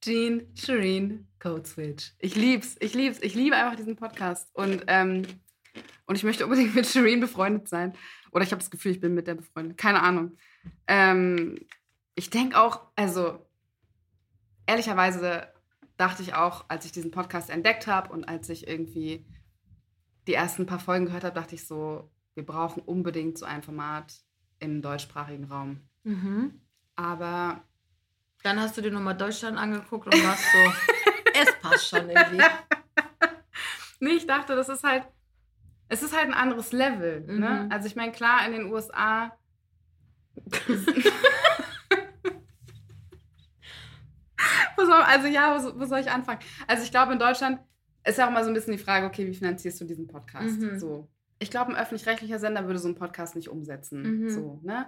Jean, 0.05 0.47
Shireen, 0.55 1.27
Code 1.39 1.66
Switch. 1.66 2.12
Ich 2.19 2.37
lieb's, 2.37 2.77
ich 2.81 2.95
lieb's, 2.95 3.19
ich 3.21 3.35
liebe 3.35 3.57
einfach 3.57 3.77
diesen 3.77 3.97
Podcast. 3.97 4.51
Und, 4.53 4.85
ähm, 4.87 5.27
und 6.07 6.16
ich 6.16 6.23
möchte 6.23 6.45
unbedingt 6.45 6.75
mit 6.75 6.87
Shireen 6.87 7.21
befreundet 7.21 7.69
sein. 7.69 7.95
Oder 8.31 8.45
ich 8.45 8.51
habe 8.51 8.61
das 8.61 8.71
Gefühl, 8.71 8.93
ich 8.93 9.01
bin 9.01 9.14
mit 9.14 9.27
der 9.27 9.35
befreundet. 9.35 9.79
Keine 9.79 10.03
Ahnung. 10.03 10.37
Ähm, 10.87 11.59
ich 12.14 12.31
denke 12.31 12.61
auch, 12.61 12.83
also 12.95 13.47
ehrlicherweise 14.66 15.53
dachte 15.97 16.23
ich 16.23 16.35
auch, 16.35 16.66
als 16.69 16.85
ich 16.85 16.93
diesen 16.93 17.11
Podcast 17.11 17.51
entdeckt 17.51 17.87
habe 17.87 18.12
und 18.12 18.25
als 18.25 18.49
ich 18.49 18.69
irgendwie 18.69 19.27
die 20.29 20.35
ersten 20.35 20.66
paar 20.66 20.79
Folgen 20.79 21.07
gehört 21.07 21.24
habe, 21.24 21.35
dachte 21.35 21.55
ich 21.55 21.66
so, 21.66 22.11
wir 22.35 22.45
brauchen 22.45 22.83
unbedingt 22.83 23.39
so 23.39 23.47
ein 23.47 23.62
Format 23.62 24.14
im 24.61 24.83
deutschsprachigen 24.83 25.45
Raum. 25.45 25.81
Mhm. 26.05 26.61
Aber 26.95 27.62
Dann 28.43 28.61
hast 28.61 28.76
du 28.76 28.83
dir 28.83 28.93
nochmal 28.93 29.16
Deutschland 29.16 29.59
angeguckt 29.59 30.07
und 30.07 30.24
warst 30.24 30.45
so, 30.53 30.59
es 31.35 31.53
passt 31.61 31.89
schon 31.89 32.11
irgendwie. 32.11 32.45
Nee, 34.01 34.11
ich 34.11 34.29
dachte, 34.29 34.55
das 34.55 34.68
ist 34.68 34.85
halt, 34.85 35.09
es 35.89 36.05
ist 36.05 36.16
halt 36.16 36.29
ein 36.29 36.35
anderes 36.35 36.70
Level. 36.70 37.22
Ne? 37.22 37.64
Mhm. 37.64 37.72
Also 37.72 37.89
ich 37.89 37.97
meine, 37.97 38.12
klar, 38.12 38.47
in 38.47 38.53
den 38.53 38.72
USA. 38.72 39.37
also 45.09 45.26
ja, 45.26 45.61
wo, 45.61 45.81
wo 45.81 45.85
soll 45.85 45.99
ich 45.99 46.11
anfangen? 46.11 46.39
Also 46.66 46.85
ich 46.85 46.91
glaube, 46.91 47.12
in 47.12 47.18
Deutschland 47.18 47.59
ist 48.09 48.19
ja 48.19 48.27
auch 48.27 48.33
mal 48.33 48.45
so 48.45 48.51
ein 48.51 48.55
bisschen 48.55 48.73
die 48.73 48.83
Frage, 48.83 49.07
okay, 49.07 49.27
wie 49.27 49.35
finanzierst 49.35 49.81
du 49.81 49.85
diesen 49.85 50.07
Podcast? 50.07 50.61
Mhm. 50.61 50.79
So. 50.79 51.09
Ich 51.39 51.51
glaube, 51.51 51.71
ein 51.71 51.77
öffentlich-rechtlicher 51.81 52.39
Sender 52.39 52.67
würde 52.67 52.79
so 52.79 52.89
einen 52.89 52.97
Podcast 52.97 53.37
nicht 53.37 53.49
umsetzen. 53.49 54.23
Mhm. 54.23 54.29
So, 54.31 54.61
ne? 54.65 54.87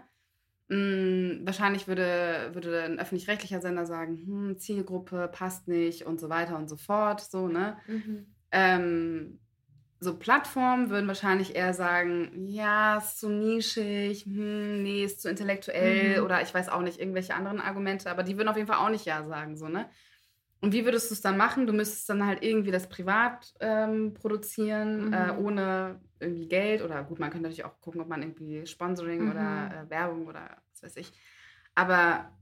Mm, 0.68 1.44
wahrscheinlich 1.46 1.88
würde, 1.88 2.50
würde 2.52 2.82
ein 2.84 2.98
öffentlich-rechtlicher 2.98 3.60
Sender 3.60 3.86
sagen, 3.86 4.16
hm, 4.24 4.58
Zielgruppe 4.58 5.28
passt 5.32 5.68
nicht 5.68 6.06
und 6.06 6.20
so 6.20 6.28
weiter 6.28 6.56
und 6.56 6.68
so 6.68 6.76
fort. 6.76 7.20
So, 7.20 7.48
ne? 7.48 7.76
Mhm. 7.86 8.26
ähm, 8.52 9.38
so 10.02 10.16
Plattformen 10.16 10.88
würden 10.88 11.06
wahrscheinlich 11.08 11.54
eher 11.54 11.74
sagen, 11.74 12.46
ja, 12.46 12.96
ist 12.96 13.20
zu 13.20 13.28
nischig, 13.28 14.24
hm, 14.24 14.82
nee, 14.82 15.04
ist 15.04 15.20
zu 15.20 15.28
intellektuell 15.28 16.18
Mhm. 16.18 16.24
oder 16.24 16.40
ich 16.40 16.54
weiß 16.54 16.70
auch 16.70 16.80
nicht, 16.80 16.98
irgendwelche 16.98 17.34
anderen 17.34 17.60
Argumente, 17.60 18.10
aber 18.10 18.22
die 18.22 18.36
würden 18.38 18.48
auf 18.48 18.56
jeden 18.56 18.66
Fall 18.68 18.78
auch 18.78 18.90
nicht 18.90 19.04
ja 19.04 19.22
sagen, 19.24 19.56
so, 19.58 19.68
ne? 19.68 19.86
Und 20.60 20.72
wie 20.74 20.84
würdest 20.84 21.10
du 21.10 21.14
es 21.14 21.22
dann 21.22 21.38
machen? 21.38 21.66
Du 21.66 21.72
müsstest 21.72 22.08
dann 22.10 22.26
halt 22.26 22.42
irgendwie 22.44 22.70
das 22.70 22.88
privat 22.88 23.54
ähm, 23.60 24.12
produzieren, 24.14 25.06
Mhm. 25.06 25.12
äh, 25.12 25.32
ohne 25.38 26.00
irgendwie 26.18 26.48
Geld 26.48 26.82
oder 26.82 27.02
gut, 27.04 27.18
man 27.18 27.30
könnte 27.30 27.44
natürlich 27.44 27.64
auch 27.64 27.80
gucken, 27.80 28.00
ob 28.02 28.08
man 28.08 28.22
irgendwie 28.22 28.66
Sponsoring 28.66 29.22
Mhm. 29.22 29.30
oder 29.30 29.86
äh, 29.86 29.90
Werbung 29.90 30.26
oder 30.26 30.58
was 30.72 30.82
weiß 30.82 30.96
ich. 30.96 31.12
Aber 31.74 32.36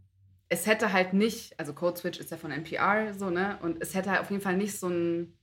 es 0.49 0.67
hätte 0.67 0.93
halt 0.93 1.13
nicht, 1.13 1.59
also 1.61 1.75
Code 1.75 1.99
Switch 1.99 2.19
ist 2.19 2.31
ja 2.31 2.37
von 2.39 2.51
NPR 2.51 3.15
so, 3.15 3.31
ne? 3.31 3.59
Und 3.63 3.81
es 3.83 3.95
hätte 3.95 4.11
halt 4.11 4.21
auf 4.21 4.31
jeden 4.31 4.43
Fall 4.43 4.57
nicht 4.57 4.79
so 4.79 4.89
ein 4.89 5.39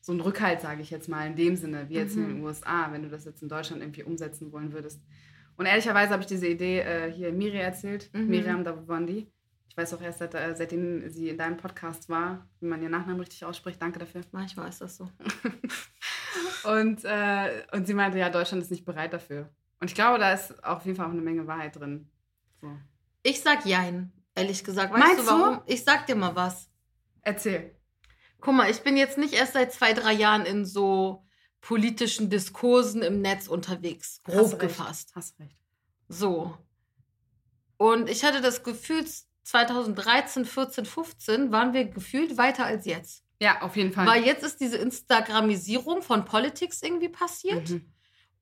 so 0.00 0.12
Rückhalt, 0.14 0.60
sage 0.60 0.82
ich 0.82 0.90
jetzt 0.90 1.08
mal, 1.08 1.26
in 1.26 1.36
dem 1.36 1.56
Sinne, 1.56 1.88
wie 1.88 1.94
jetzt 1.94 2.16
in 2.16 2.24
den 2.28 2.36
Mhm. 2.36 2.42
USA, 2.42 2.92
wenn 2.92 3.02
du 3.02 3.08
das 3.08 3.24
jetzt 3.24 3.42
in 3.42 3.48
Deutschland 3.48 3.82
irgendwie 3.82 4.02
umsetzen 4.04 4.52
wollen 4.52 4.72
würdest. 4.72 5.02
Und 5.56 5.66
ehrlicherweise 5.66 6.12
habe 6.12 6.22
ich 6.22 6.26
diese 6.28 6.46
Idee 6.48 6.80
äh, 6.80 7.12
hier 7.12 7.32
Miri 7.32 7.58
erzählt, 7.58 8.12
Mhm. 8.12 8.26
Miriam 8.26 8.64
Davondi. 8.64 9.32
Ich 9.74 9.82
weiß 9.82 9.94
auch 9.94 10.00
erst, 10.02 10.20
seit, 10.20 10.34
äh, 10.34 10.54
seitdem 10.54 11.08
sie 11.10 11.30
in 11.30 11.36
deinem 11.36 11.56
Podcast 11.56 12.08
war, 12.08 12.48
wie 12.60 12.66
man 12.66 12.80
ihren 12.80 12.92
Nachnamen 12.92 13.18
richtig 13.18 13.44
ausspricht. 13.44 13.82
Danke 13.82 13.98
dafür. 13.98 14.20
Manchmal 14.30 14.68
ist 14.68 14.80
das 14.80 14.96
so. 14.96 15.10
Und, 16.64 17.04
äh, 17.04 17.62
und 17.72 17.86
sie 17.86 17.94
meinte, 17.94 18.18
ja, 18.18 18.30
Deutschland 18.30 18.62
ist 18.62 18.70
nicht 18.70 18.84
bereit 18.84 19.12
dafür. 19.12 19.50
Und 19.80 19.88
ich 19.90 19.94
glaube, 19.94 20.18
da 20.18 20.32
ist 20.32 20.64
auf 20.64 20.84
jeden 20.84 20.96
Fall 20.96 21.06
auch 21.06 21.10
eine 21.12 21.20
Menge 21.20 21.46
Wahrheit 21.46 21.76
drin. 21.76 22.10
So. 22.60 22.70
Ich 23.22 23.40
sag 23.42 23.66
Jein. 23.66 24.12
ehrlich 24.34 24.64
gesagt. 24.64 24.92
Weißt 24.92 25.00
Meinst 25.04 25.18
du 25.20 25.22
du? 25.22 25.28
warum? 25.40 25.62
Ich 25.66 25.84
sag 25.84 26.06
dir 26.06 26.16
mal 26.16 26.34
was. 26.34 26.70
Erzähl. 27.22 27.76
Guck 28.40 28.54
mal, 28.54 28.70
ich 28.70 28.80
bin 28.82 28.96
jetzt 28.96 29.18
nicht 29.18 29.34
erst 29.34 29.52
seit 29.52 29.72
zwei, 29.72 29.92
drei 29.92 30.12
Jahren 30.12 30.46
in 30.46 30.64
so 30.64 31.24
politischen 31.60 32.30
Diskursen 32.30 33.02
im 33.02 33.20
Netz 33.20 33.46
unterwegs. 33.46 34.20
Hast 34.26 34.34
du 34.34 34.40
Grob 34.40 34.52
recht. 34.52 34.60
gefasst. 34.60 35.12
Hast 35.14 35.38
recht. 35.38 35.60
So. 36.08 36.56
Und 37.76 38.08
ich 38.08 38.24
hatte 38.24 38.40
das 38.40 38.62
Gefühl, 38.62 39.04
2013, 39.44 40.44
14, 40.44 40.84
15 40.84 41.52
waren 41.52 41.72
wir 41.72 41.84
gefühlt 41.84 42.36
weiter 42.36 42.64
als 42.64 42.86
jetzt. 42.86 43.24
Ja, 43.40 43.62
auf 43.62 43.76
jeden 43.76 43.92
Fall. 43.92 44.06
Weil 44.06 44.24
jetzt 44.24 44.42
ist 44.42 44.60
diese 44.60 44.78
Instagramisierung 44.78 46.02
von 46.02 46.24
Politics 46.24 46.82
irgendwie 46.82 47.08
passiert. 47.08 47.70
Mhm. 47.70 47.92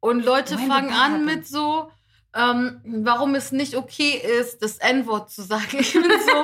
Und 0.00 0.24
Leute 0.24 0.54
Meine 0.54 0.66
fangen 0.66 0.92
an 0.92 1.12
Bade. 1.12 1.24
mit 1.24 1.46
so, 1.46 1.90
ähm, 2.34 2.80
warum 2.84 3.34
es 3.34 3.52
nicht 3.52 3.76
okay 3.76 4.20
ist, 4.40 4.62
das 4.62 4.78
N-Wort 4.78 5.30
zu 5.30 5.42
sagen. 5.42 5.62
Ich 5.78 5.92
bin 5.92 6.04
so, 6.04 6.42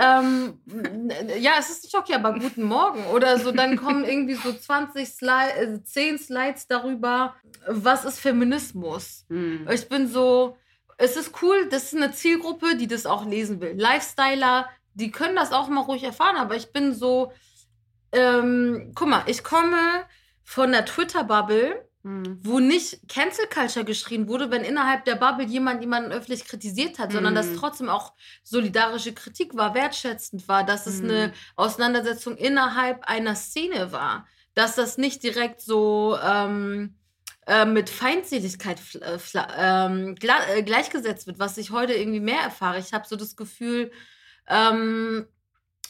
ähm, 0.00 0.60
ja, 1.38 1.52
es 1.58 1.70
ist 1.70 1.84
nicht 1.84 1.96
okay, 1.96 2.14
aber 2.14 2.38
guten 2.38 2.64
Morgen. 2.64 3.04
Oder 3.06 3.38
so, 3.38 3.52
dann 3.52 3.76
kommen 3.76 4.04
irgendwie 4.08 4.34
so 4.34 4.52
20 4.52 5.08
Slides, 5.08 5.56
äh, 5.56 5.82
10 5.82 6.18
Slides 6.18 6.66
darüber, 6.66 7.34
was 7.66 8.04
ist 8.04 8.20
Feminismus. 8.20 9.24
Mhm. 9.28 9.68
Ich 9.72 9.88
bin 9.88 10.08
so, 10.08 10.56
es 10.98 11.16
ist 11.16 11.32
cool, 11.42 11.68
das 11.68 11.84
ist 11.92 11.96
eine 11.96 12.12
Zielgruppe, 12.12 12.76
die 12.76 12.86
das 12.86 13.06
auch 13.06 13.26
lesen 13.26 13.60
will. 13.60 13.74
Lifestyler, 13.76 14.68
die 14.94 15.10
können 15.10 15.36
das 15.36 15.52
auch 15.52 15.68
mal 15.68 15.80
ruhig 15.82 16.02
erfahren, 16.04 16.36
aber 16.36 16.56
ich 16.56 16.72
bin 16.72 16.94
so, 16.94 17.32
ähm, 18.12 18.92
guck 18.94 19.08
mal, 19.08 19.24
ich 19.26 19.42
komme 19.42 20.04
von 20.42 20.72
der 20.72 20.84
Twitter-Bubble, 20.84 21.88
Mhm. 22.06 22.38
wo 22.42 22.60
nicht 22.60 23.08
Cancel 23.08 23.46
Culture 23.48 23.82
geschrien 23.86 24.28
wurde, 24.28 24.50
wenn 24.50 24.62
innerhalb 24.62 25.06
der 25.06 25.14
Bubble 25.14 25.46
jemand 25.46 25.80
jemanden 25.80 26.12
öffentlich 26.12 26.44
kritisiert 26.44 26.98
hat, 26.98 27.12
sondern 27.12 27.32
Mhm. 27.32 27.36
dass 27.36 27.54
trotzdem 27.54 27.88
auch 27.88 28.12
solidarische 28.42 29.14
Kritik 29.14 29.56
war, 29.56 29.74
wertschätzend 29.74 30.46
war, 30.46 30.64
dass 30.64 30.86
es 30.86 31.00
Mhm. 31.00 31.08
eine 31.08 31.32
Auseinandersetzung 31.56 32.36
innerhalb 32.36 33.04
einer 33.04 33.34
Szene 33.34 33.90
war, 33.90 34.26
dass 34.52 34.74
das 34.74 34.98
nicht 34.98 35.22
direkt 35.22 35.62
so 35.62 36.18
ähm, 36.22 36.94
äh, 37.46 37.64
mit 37.66 37.90
Feindseligkeit 37.90 38.80
äh, 38.96 39.18
ähm, 39.58 40.14
äh, 40.20 40.62
gleichgesetzt 40.62 41.26
wird, 41.26 41.38
was 41.38 41.58
ich 41.58 41.70
heute 41.70 41.92
irgendwie 41.94 42.20
mehr 42.20 42.40
erfahre. 42.40 42.78
Ich 42.78 42.92
habe 42.92 43.06
so 43.06 43.16
das 43.16 43.36
Gefühl, 43.36 43.90
ähm, 44.48 45.26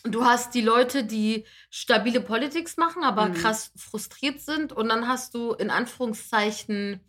du 0.04 0.24
hast 0.24 0.54
die 0.54 0.60
Leute, 0.60 1.04
die 1.04 1.44
stabile 1.70 2.20
Politics 2.20 2.76
machen, 2.76 3.02
aber 3.04 3.26
Mhm. 3.28 3.34
krass 3.34 3.72
frustriert 3.76 4.40
sind. 4.40 4.72
Und 4.72 4.88
dann 4.88 5.08
hast 5.08 5.34
du 5.34 5.52
in 5.52 5.70
Anführungszeichen 5.70 7.00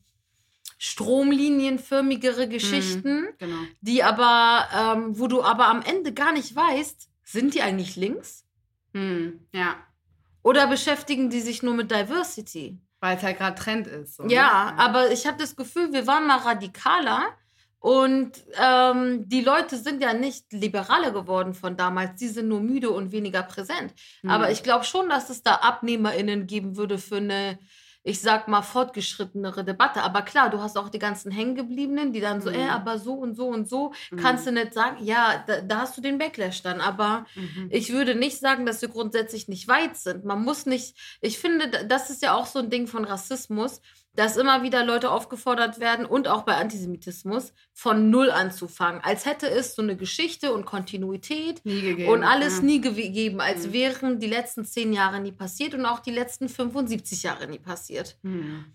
stromlinienförmigere 0.77 2.47
Geschichten, 2.47 3.27
Genau. 3.37 3.57
die 3.81 4.03
aber, 4.03 4.67
ähm, 4.73 5.19
wo 5.19 5.27
du 5.27 5.41
aber 5.43 5.67
am 5.67 5.81
Ende 5.81 6.13
gar 6.13 6.31
nicht 6.33 6.55
weißt, 6.55 7.09
sind 7.23 7.53
die 7.53 7.61
eigentlich 7.61 7.95
links? 7.95 8.45
Mhm. 8.93 9.47
Ja. 9.53 9.75
Oder 10.43 10.67
beschäftigen 10.67 11.29
die 11.29 11.41
sich 11.41 11.63
nur 11.63 11.73
mit 11.73 11.91
Diversity? 11.91 12.77
Weil 12.99 13.17
es 13.17 13.23
halt 13.23 13.37
gerade 13.37 13.55
Trend 13.55 13.87
ist. 13.87 14.15
So, 14.15 14.25
Ja, 14.27 14.71
ne? 14.71 14.79
aber 14.79 15.11
ich 15.11 15.27
habe 15.27 15.37
das 15.37 15.55
Gefühl, 15.55 15.93
wir 15.93 16.07
waren 16.07 16.27
mal 16.27 16.37
radikaler 16.37 17.23
und 17.85 18.31
ähm, 18.59 19.29
die 19.29 19.41
Leute 19.41 19.77
sind 19.77 20.01
ja 20.01 20.13
nicht 20.13 20.51
liberaler 20.51 21.11
geworden 21.11 21.53
von 21.53 21.77
damals. 21.77 22.19
Die 22.19 22.29
sind 22.29 22.47
nur 22.47 22.59
müde 22.59 22.89
und 22.89 23.11
weniger 23.11 23.43
präsent. 23.43 23.93
Mhm. 24.23 24.31
Aber 24.31 24.49
ich 24.49 24.63
glaube 24.63 24.85
schon, 24.85 25.07
dass 25.07 25.29
es 25.29 25.43
da 25.43 25.59
AbnehmerInnen 25.61 26.47
geben 26.47 26.77
würde 26.77 26.97
für 26.97 27.17
eine, 27.17 27.59
ich 28.07 28.21
sag 28.21 28.47
mal, 28.47 28.61
fortgeschrittenere 28.61 29.63
Debatte. 29.65 30.03
Aber 30.03 30.21
klar, 30.21 30.51
du 30.51 30.61
hast 30.61 30.77
auch 30.77 30.89
die 30.89 30.99
ganzen 30.99 31.31
Hängengebliebenen, 31.31 32.13
die 32.13 32.21
dann 32.21 32.39
so, 32.39 32.49
Mhm. 32.51 32.55
äh, 32.55 32.67
aber 32.69 32.99
so 32.99 33.13
und 33.15 33.35
so 33.35 33.47
und 33.47 33.67
so, 33.67 33.93
Mhm. 34.11 34.17
kannst 34.17 34.45
du 34.45 34.51
nicht 34.51 34.75
sagen. 34.75 35.03
Ja, 35.03 35.43
da, 35.47 35.61
da 35.61 35.79
hast 35.79 35.97
du 35.97 36.01
den 36.01 36.19
Backlash 36.19 36.61
dann. 36.61 36.81
Aber 36.81 37.25
Mhm. 37.35 37.67
ich 37.71 37.91
würde 37.91 38.13
nicht 38.13 38.39
sagen, 38.39 38.67
dass 38.67 38.81
wir 38.83 38.89
grundsätzlich 38.89 39.47
nicht 39.47 39.67
weit 39.67 39.97
sind. 39.97 40.23
Man 40.23 40.43
muss 40.43 40.67
nicht, 40.67 40.95
ich 41.21 41.39
finde, 41.39 41.67
das 41.87 42.11
ist 42.11 42.21
ja 42.21 42.35
auch 42.35 42.45
so 42.45 42.59
ein 42.59 42.69
Ding 42.69 42.85
von 42.85 43.05
Rassismus, 43.05 43.81
dass 44.15 44.37
immer 44.37 44.63
wieder 44.63 44.85
Leute 44.85 45.11
aufgefordert 45.11 45.79
werden 45.79 46.05
und 46.05 46.27
auch 46.27 46.43
bei 46.43 46.55
Antisemitismus 46.55 47.53
von 47.73 48.09
Null 48.09 48.31
anzufangen. 48.31 49.01
Als 49.03 49.25
hätte 49.25 49.49
es 49.49 49.75
so 49.75 49.81
eine 49.81 49.95
Geschichte 49.97 50.53
und 50.53 50.65
Kontinuität 50.65 51.63
gegeben. 51.63 52.09
und 52.09 52.23
alles 52.23 52.57
ja. 52.57 52.63
nie 52.63 52.81
gegeben, 52.81 53.41
als 53.41 53.67
Mhm. 53.67 53.73
wären 53.73 54.19
die 54.19 54.27
letzten 54.27 54.65
zehn 54.65 54.93
Jahre 54.93 55.19
nie 55.19 55.31
passiert 55.31 55.73
und 55.73 55.85
auch 55.85 55.99
die 55.99 56.11
letzten 56.11 56.49
75 56.49 57.23
Jahre 57.23 57.47
nie 57.47 57.59
passiert. 57.59 58.17
Mhm. 58.23 58.65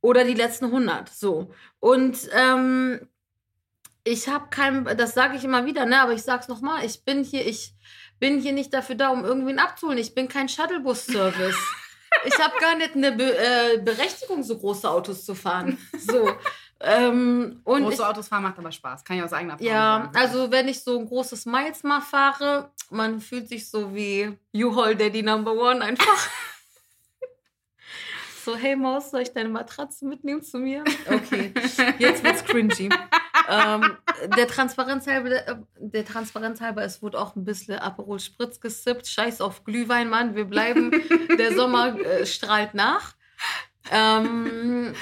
Oder 0.00 0.24
die 0.24 0.34
letzten 0.34 0.66
100, 0.66 1.08
so. 1.08 1.52
Und 1.80 2.16
ähm, 2.32 3.00
ich 4.04 4.28
habe 4.28 4.46
kein, 4.50 4.84
das 4.96 5.14
sage 5.14 5.36
ich 5.36 5.44
immer 5.44 5.66
wieder, 5.66 5.84
ne, 5.84 6.00
aber 6.00 6.12
ich 6.12 6.22
sag's 6.22 6.48
nochmal, 6.48 6.84
ich 6.84 7.04
bin 7.04 7.24
hier, 7.24 7.44
ich 7.46 7.74
bin 8.20 8.40
hier 8.40 8.52
nicht 8.52 8.72
dafür 8.72 8.94
da, 8.94 9.08
um 9.10 9.24
irgendwen 9.24 9.58
abzuholen. 9.58 9.98
Ich 9.98 10.14
bin 10.14 10.28
kein 10.28 10.48
Shuttlebus-Service. 10.48 11.56
ich 12.24 12.38
habe 12.38 12.54
gar 12.60 12.76
nicht 12.76 12.94
eine 12.94 13.12
Be 13.12 13.36
äh, 13.36 13.78
Berechtigung, 13.78 14.42
so 14.42 14.58
große 14.58 14.88
Autos 14.88 15.24
zu 15.24 15.34
fahren. 15.34 15.78
So. 15.98 16.30
ähm, 16.80 17.60
und 17.64 17.82
Große 17.82 17.94
ich, 17.94 18.00
Autos 18.00 18.28
fahren 18.28 18.42
macht 18.42 18.58
aber 18.58 18.72
Spaß. 18.72 19.04
Kann 19.04 19.16
ich 19.16 19.22
aus 19.22 19.32
eigener 19.32 19.54
Erfahrung 19.54 19.72
ja, 19.72 20.10
sagen. 20.12 20.16
also 20.16 20.50
wenn 20.50 20.68
ich 20.68 20.82
so 20.82 20.98
ein 20.98 21.06
großes 21.06 21.46
Miles 21.46 21.82
mal 21.82 22.00
fahre, 22.00 22.70
man 22.90 23.20
fühlt 23.20 23.48
sich 23.48 23.70
so 23.70 23.94
wie 23.94 24.36
U-Haul 24.54 24.94
Daddy 24.94 25.22
Number 25.22 25.52
One 25.54 25.82
einfach. 25.82 26.30
so, 28.44 28.56
hey 28.56 28.76
Maus, 28.76 29.10
soll 29.10 29.22
ich 29.22 29.32
deine 29.32 29.48
Matratze 29.48 30.06
mitnehmen 30.06 30.42
zu 30.42 30.58
mir? 30.58 30.84
Okay, 31.10 31.52
jetzt 31.98 32.22
wird's 32.22 32.44
cringy. 32.44 32.88
Ähm, 33.48 33.96
der 34.36 34.48
Transparenz 34.48 35.06
halber, 35.06 35.30
äh, 35.30 35.56
der 35.78 36.04
Transparenz 36.04 36.60
halber, 36.60 36.82
es 36.84 37.02
wurde 37.02 37.18
auch 37.20 37.36
ein 37.36 37.44
bisschen 37.44 37.78
Aperol 37.78 38.20
Spritz 38.20 38.60
gesippt. 38.60 39.06
Scheiß 39.06 39.40
auf 39.40 39.64
Glühwein, 39.64 40.08
Mann, 40.08 40.34
wir 40.34 40.44
bleiben. 40.44 40.90
Der 41.38 41.54
Sommer 41.54 41.98
äh, 41.98 42.26
strahlt 42.26 42.74
nach. 42.74 43.14
Ähm, 43.90 44.94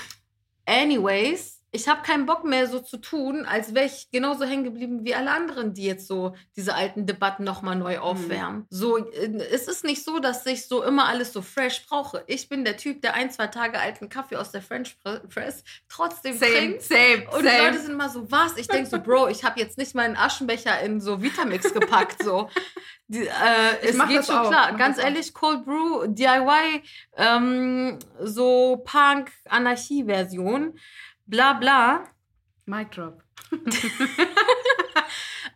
anyways, 0.66 1.53
ich 1.74 1.88
habe 1.88 2.02
keinen 2.02 2.24
Bock 2.24 2.44
mehr 2.44 2.68
so 2.68 2.78
zu 2.78 2.98
tun, 2.98 3.44
als 3.46 3.74
wäre 3.74 3.86
ich 3.86 4.08
genauso 4.12 4.44
hängen 4.44 4.62
geblieben 4.62 5.00
wie 5.04 5.14
alle 5.14 5.32
anderen, 5.32 5.74
die 5.74 5.84
jetzt 5.84 6.06
so 6.06 6.34
diese 6.56 6.74
alten 6.74 7.04
Debatten 7.04 7.42
nochmal 7.42 7.74
neu 7.74 7.98
aufwärmen. 7.98 8.64
So, 8.70 8.98
äh, 9.10 9.36
es 9.52 9.66
ist 9.66 9.82
nicht 9.84 10.04
so, 10.04 10.20
dass 10.20 10.46
ich 10.46 10.68
so 10.68 10.84
immer 10.84 11.06
alles 11.06 11.32
so 11.32 11.42
fresh 11.42 11.84
brauche. 11.86 12.22
Ich 12.28 12.48
bin 12.48 12.64
der 12.64 12.76
Typ, 12.76 13.02
der 13.02 13.14
ein, 13.14 13.30
zwei 13.30 13.48
Tage 13.48 13.80
alten 13.80 14.08
Kaffee 14.08 14.36
aus 14.36 14.52
der 14.52 14.62
French 14.62 14.96
Pre- 15.02 15.20
Press 15.28 15.64
trotzdem 15.88 16.38
Same, 16.38 16.52
trinkt. 16.52 16.82
same, 16.82 17.24
Und 17.32 17.42
die 17.42 17.48
same. 17.48 17.58
Leute 17.66 17.78
sind 17.80 17.92
immer 17.92 18.08
so, 18.08 18.30
was? 18.30 18.56
Ich 18.56 18.68
denke 18.68 18.88
so, 18.88 19.00
Bro, 19.00 19.28
ich 19.28 19.42
habe 19.42 19.58
jetzt 19.58 19.76
nicht 19.76 19.94
meinen 19.96 20.16
Aschenbecher 20.16 20.78
in 20.80 21.00
so 21.00 21.20
Vitamix 21.22 21.72
gepackt. 21.74 22.22
So. 22.22 22.48
Die, 23.08 23.26
äh, 23.26 23.30
es 23.82 23.98
geht 24.08 24.18
das 24.18 24.26
schon 24.26 24.36
auch, 24.36 24.48
klar. 24.48 24.68
mach 24.72 24.78
Ganz 24.78 24.96
das 24.96 25.04
auch. 25.04 25.08
ehrlich, 25.10 25.34
Cold 25.34 25.64
Brew, 25.64 26.06
DIY, 26.06 26.82
ähm, 27.16 27.98
so 28.20 28.82
Punk-Anarchie-Version, 28.84 30.78
bla 31.26 31.54
bla. 31.54 32.04
Mic 32.66 32.90
drop. 32.90 33.22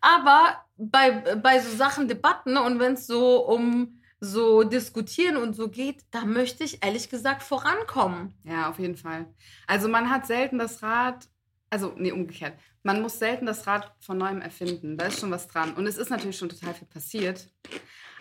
Aber 0.01 0.65
bei, 0.77 1.37
bei 1.37 1.61
so 1.61 1.77
Sachen, 1.77 2.09
Debatten 2.09 2.57
und 2.57 2.79
wenn 2.79 2.95
es 2.95 3.07
so 3.07 3.45
um 3.47 4.01
so 4.21 4.65
diskutieren 4.65 5.37
und 5.37 5.55
so 5.55 5.69
geht, 5.69 6.05
da 6.11 6.25
möchte 6.25 6.65
ich 6.65 6.85
ehrlich 6.85 7.09
gesagt 7.09 7.43
vorankommen. 7.43 8.35
Ja, 8.45 8.69
auf 8.69 8.79
jeden 8.79 8.97
Fall. 8.97 9.27
Also 9.67 9.89
man 9.89 10.11
hat 10.11 10.27
selten 10.27 10.59
das 10.59 10.83
Rad, 10.83 11.29
also 11.71 11.95
nee, 11.97 12.13
umgekehrt. 12.13 12.59
Man 12.83 13.01
muss 13.03 13.19
selten 13.19 13.47
das 13.47 13.67
Rad 13.67 13.95
von 14.01 14.19
neuem 14.19 14.41
erfinden. 14.41 14.97
Da 14.97 15.07
ist 15.07 15.21
schon 15.21 15.31
was 15.31 15.47
dran. 15.49 15.75
Und 15.75 15.87
es 15.87 15.99
ist 15.99 16.11
natürlich 16.11 16.39
schon 16.39 16.49
total 16.49 16.75
viel 16.75 16.89
passiert. 16.89 17.49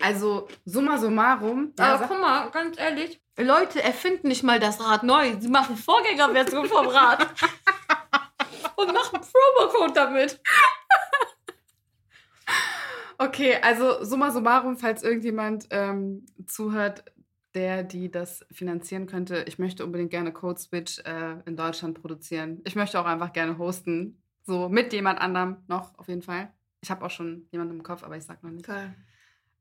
Also 0.01 0.47
summa 0.65 0.97
summarum. 0.97 1.73
ja, 1.77 1.85
Aber 1.85 1.99
sag- 1.99 2.07
guck 2.09 2.21
mal, 2.21 2.49
ganz 2.51 2.77
ehrlich, 2.79 3.19
Leute 3.37 3.81
erfinden 3.83 4.27
nicht 4.27 4.43
mal 4.43 4.59
das 4.59 4.79
Rad 4.83 5.03
neu. 5.03 5.35
Sie 5.39 5.49
machen 5.49 5.75
Vorgängerversion 5.75 6.67
vom 6.67 6.87
Rad. 6.87 7.27
und 8.75 8.93
machen 8.93 9.19
Promocode 9.21 9.95
damit. 9.95 10.39
Okay, 13.19 13.57
also 13.63 14.03
summa 14.03 14.29
summarum, 14.29 14.77
falls 14.77 15.01
irgendjemand 15.01 15.67
ähm, 15.71 16.25
zuhört, 16.45 17.03
der, 17.55 17.81
die 17.83 18.11
das 18.11 18.45
finanzieren 18.51 19.07
könnte, 19.07 19.43
ich 19.47 19.57
möchte 19.57 19.83
unbedingt 19.83 20.11
gerne 20.11 20.31
Code 20.31 20.59
Switch 20.59 20.99
äh, 20.99 21.39
in 21.47 21.55
Deutschland 21.55 21.99
produzieren. 21.99 22.61
Ich 22.65 22.75
möchte 22.75 22.99
auch 22.99 23.05
einfach 23.05 23.33
gerne 23.33 23.57
hosten. 23.57 24.21
So 24.43 24.69
mit 24.69 24.93
jemand 24.93 25.19
anderem 25.19 25.57
noch, 25.67 25.97
auf 25.97 26.07
jeden 26.07 26.21
Fall. 26.21 26.53
Ich 26.81 26.91
habe 26.91 27.03
auch 27.03 27.09
schon 27.09 27.47
jemanden 27.51 27.73
im 27.77 27.81
Kopf, 27.83 28.03
aber 28.03 28.15
ich 28.17 28.23
sag 28.23 28.43
noch 28.43 28.51
nicht. 28.51 28.67
Geil. 28.67 28.93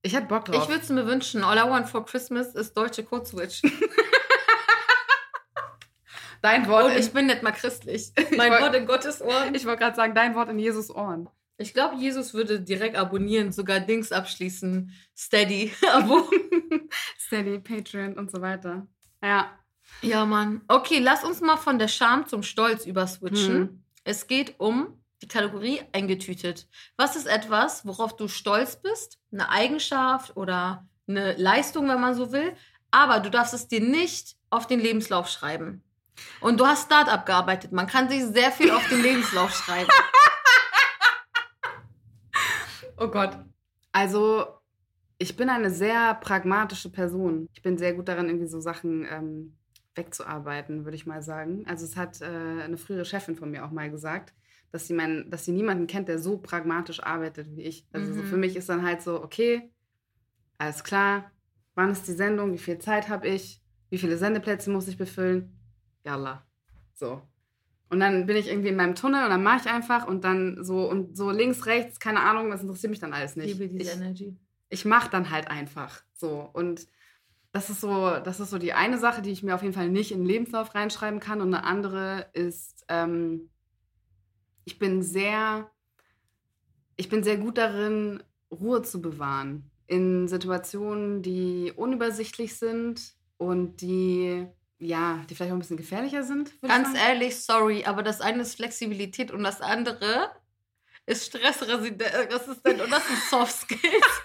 Ich 0.07 0.15
hätte 0.15 0.27
Bock 0.29 0.45
drauf. 0.45 0.63
Ich 0.63 0.69
würde 0.69 0.83
es 0.83 0.89
mir 0.89 1.05
wünschen. 1.05 1.43
All 1.43 1.59
I 1.59 1.69
want 1.69 1.89
for 1.89 2.05
Christmas 2.07 2.55
ist 2.55 2.77
deutsche 2.77 3.03
Code 3.03 3.27
Switch. 3.27 3.61
Dein 6.43 6.69
Wort. 6.69 6.85
Und 6.87 6.93
in- 6.93 6.99
ich 6.99 7.13
bin 7.13 7.27
nicht 7.27 7.43
mal 7.43 7.51
christlich. 7.51 8.13
Mein 8.37 8.53
Wort 8.53 8.75
in 8.77 8.87
Gottes 8.87 9.21
Ohren. 9.21 9.53
Ich 9.55 9.65
wollte 9.67 9.81
gerade 9.81 9.97
sagen, 9.97 10.15
dein 10.15 10.37
Wort 10.37 10.49
in 10.49 10.61
Jesus 10.61 10.91
Ohren. 10.95 11.29
Ich 11.59 11.75
glaube, 11.75 11.97
Jesus 11.97 12.35
würde 12.35 12.61
direkt 12.61 12.95
abonnieren, 12.97 13.51
sogar 13.51 13.81
Dings 13.81 14.13
abschließen. 14.13 14.93
Steady. 15.17 15.73
Abo. 15.93 16.31
Steady, 17.19 17.59
Patreon 17.59 18.15
und 18.15 18.31
so 18.31 18.41
weiter. 18.41 18.87
Ja. 19.25 19.51
ja, 20.03 20.25
Mann. 20.25 20.61
Okay, 20.69 21.01
lass 21.01 21.25
uns 21.25 21.41
mal 21.41 21.57
von 21.57 21.79
der 21.81 21.89
Scham 21.89 22.29
zum 22.29 22.45
Stolz 22.45 22.87
überswitchen. 22.87 23.55
Hm. 23.55 23.83
Es 24.05 24.29
geht 24.29 24.55
um 24.61 25.03
die 25.23 25.29
Kategorie 25.29 25.81
eingetütet. 25.93 26.69
Was 26.97 27.17
ist 27.17 27.27
etwas, 27.27 27.87
worauf 27.87 28.17
du 28.17 28.29
stolz 28.29 28.77
bist? 28.77 29.19
Eine 29.33 29.49
Eigenschaft 29.49 30.37
oder 30.37 30.87
eine 31.09 31.35
Leistung, 31.35 31.89
wenn 31.89 32.01
man 32.01 32.15
so 32.15 32.33
will. 32.33 32.55
Aber 32.91 33.21
du 33.21 33.31
darfst 33.31 33.55
es 33.55 33.69
dir 33.69 33.81
nicht 33.81 34.37
auf 34.51 34.67
den 34.67 34.81
Lebenslauf 34.81 35.29
schreiben. 35.29 35.83
Und 36.41 36.61
du 36.61 36.67
hast 36.67 36.87
Startup 36.87 37.25
gearbeitet. 37.25 37.73
Man 37.73 37.87
kann 37.87 38.09
sich 38.09 38.25
sehr 38.25 38.51
viel 38.51 38.71
auf 38.71 38.87
den 38.89 39.03
Lebenslauf 39.03 39.55
schreiben. 39.55 39.91
Oh 42.99 43.09
Gott. 43.09 43.39
Also, 43.93 44.47
ich 45.19 45.37
bin 45.37 45.51
eine 45.51 45.71
sehr 45.71 46.15
pragmatische 46.15 46.91
Person. 46.91 47.47
Ich 47.53 47.61
bin 47.61 47.77
sehr 47.77 47.93
gut 47.93 48.09
darin, 48.09 48.27
irgendwie 48.27 48.47
so 48.47 48.59
Sachen 48.59 49.07
ähm, 49.11 49.57
wegzuarbeiten, 49.95 50.85
würde 50.85 50.97
ich 50.97 51.05
mal 51.05 51.23
sagen. 51.23 51.65
Also, 51.67 51.85
es 51.85 51.97
hat 51.97 52.23
äh, 52.23 52.25
eine 52.25 52.79
frühere 52.79 53.05
Chefin 53.05 53.37
von 53.37 53.51
mir 53.51 53.67
auch 53.67 53.71
mal 53.71 53.91
gesagt, 53.91 54.33
dass 54.77 54.87
sie, 54.87 54.93
mein, 54.93 55.31
dass 55.31 55.47
sie 55.47 55.53
niemanden 55.53 55.87
kennt, 55.87 56.07
der 56.07 56.19
so 56.19 56.37
pragmatisch 56.37 57.03
arbeitet 57.03 57.49
wie 57.57 57.63
ich. 57.63 57.87
Also, 57.93 58.13
mhm. 58.13 58.17
so 58.17 58.23
für 58.25 58.37
mich 58.37 58.57
ist 58.57 58.69
dann 58.69 58.83
halt 58.83 59.01
so, 59.01 59.23
okay, 59.23 59.71
alles 60.59 60.85
klar, 60.85 61.31
wann 61.75 61.91
ist 61.91 62.07
die 62.07 62.13
Sendung, 62.13 62.53
wie 62.53 62.59
viel 62.59 62.79
Zeit 62.79 63.09
habe 63.09 63.27
ich, 63.27 63.63
wie 63.89 63.97
viele 63.97 64.19
Sendeplätze 64.19 64.71
muss 64.71 64.87
ich 64.87 64.99
befüllen? 64.99 65.59
Yalla. 66.05 66.47
So. 66.93 67.23
Und 67.89 68.01
dann 68.01 68.27
bin 68.27 68.37
ich 68.37 68.49
irgendwie 68.49 68.69
in 68.69 68.77
meinem 68.77 68.95
Tunnel 68.95 69.25
und 69.25 69.31
dann 69.31 69.43
mache 69.43 69.61
ich 69.67 69.73
einfach 69.73 70.07
und 70.07 70.25
dann 70.25 70.63
so 70.63 70.91
und 70.91 71.17
so 71.17 71.31
links, 71.31 71.65
rechts, 71.65 71.99
keine 71.99 72.21
Ahnung, 72.21 72.51
das 72.51 72.61
interessiert 72.61 72.91
mich 72.91 73.01
dann 73.01 73.15
alles 73.15 73.35
nicht. 73.37 73.53
Ich 73.53 73.59
liebe 73.59 73.79
diese 73.79 73.93
ich, 73.93 73.97
Energy. 73.97 74.37
Ich 74.69 74.85
mache 74.85 75.11
dann 75.11 75.31
halt 75.31 75.51
einfach 75.51 76.03
so 76.13 76.51
und 76.53 76.87
das 77.53 77.71
ist 77.71 77.81
so, 77.81 78.11
das 78.23 78.41
ist 78.41 78.51
so 78.51 78.59
die 78.59 78.75
eine 78.75 78.99
Sache, 78.99 79.23
die 79.23 79.31
ich 79.31 79.43
mir 79.43 79.55
auf 79.55 79.63
jeden 79.63 79.73
Fall 79.73 79.89
nicht 79.89 80.13
in 80.13 80.19
den 80.19 80.27
Lebenslauf 80.27 80.75
reinschreiben 80.75 81.19
kann 81.19 81.41
und 81.41 81.55
eine 81.55 81.65
andere 81.65 82.27
ist, 82.35 82.85
ähm, 82.89 83.49
ich 84.67 84.79
bin 84.79 85.03
sehr, 85.03 85.71
ich 86.97 87.09
bin 87.09 87.25
sehr 87.25 87.39
gut 87.39 87.57
darin, 87.57 88.23
Ruhe 88.51 88.83
zu 88.83 89.01
bewahren 89.01 89.71
in 89.87 90.29
Situationen, 90.29 91.23
die 91.23 91.73
unübersichtlich 91.75 92.57
sind 92.57 93.15
und 93.39 93.81
die 93.81 94.47
ja, 94.79 95.25
die 95.31 95.35
vielleicht 95.35 95.53
auch 95.53 95.57
ein 95.57 95.61
bisschen 95.61 95.79
gefährlicher 95.79 96.23
sind. 96.23 96.61
Ganz 96.61 96.97
ehrlich, 96.99 97.43
sorry, 97.43 97.85
aber 97.87 98.03
das 98.03 98.21
eine 98.21 98.43
ist 98.43 98.57
Flexibilität 98.57 99.31
und 99.31 99.43
das 99.43 99.63
andere 99.63 100.31
ist 101.07 101.27
Stressresistent 101.27 102.83
und 102.83 102.91
das 102.91 103.09
ist 103.09 103.31
Soft 103.31 103.57
Skills. 103.61 104.23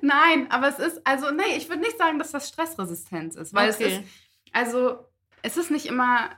Nein, 0.00 0.50
aber 0.50 0.68
es 0.68 0.80
ist, 0.80 1.06
also, 1.06 1.30
nee, 1.30 1.56
ich 1.56 1.68
würde 1.68 1.82
nicht 1.82 1.98
sagen, 1.98 2.18
dass 2.18 2.32
das 2.32 2.48
Stressresistenz 2.48 3.36
ist, 3.36 3.54
weil 3.54 3.70
okay. 3.70 3.84
es 3.84 3.92
ist, 3.92 4.08
also, 4.52 5.06
es 5.42 5.56
ist 5.56 5.70
nicht 5.70 5.86
immer, 5.86 6.30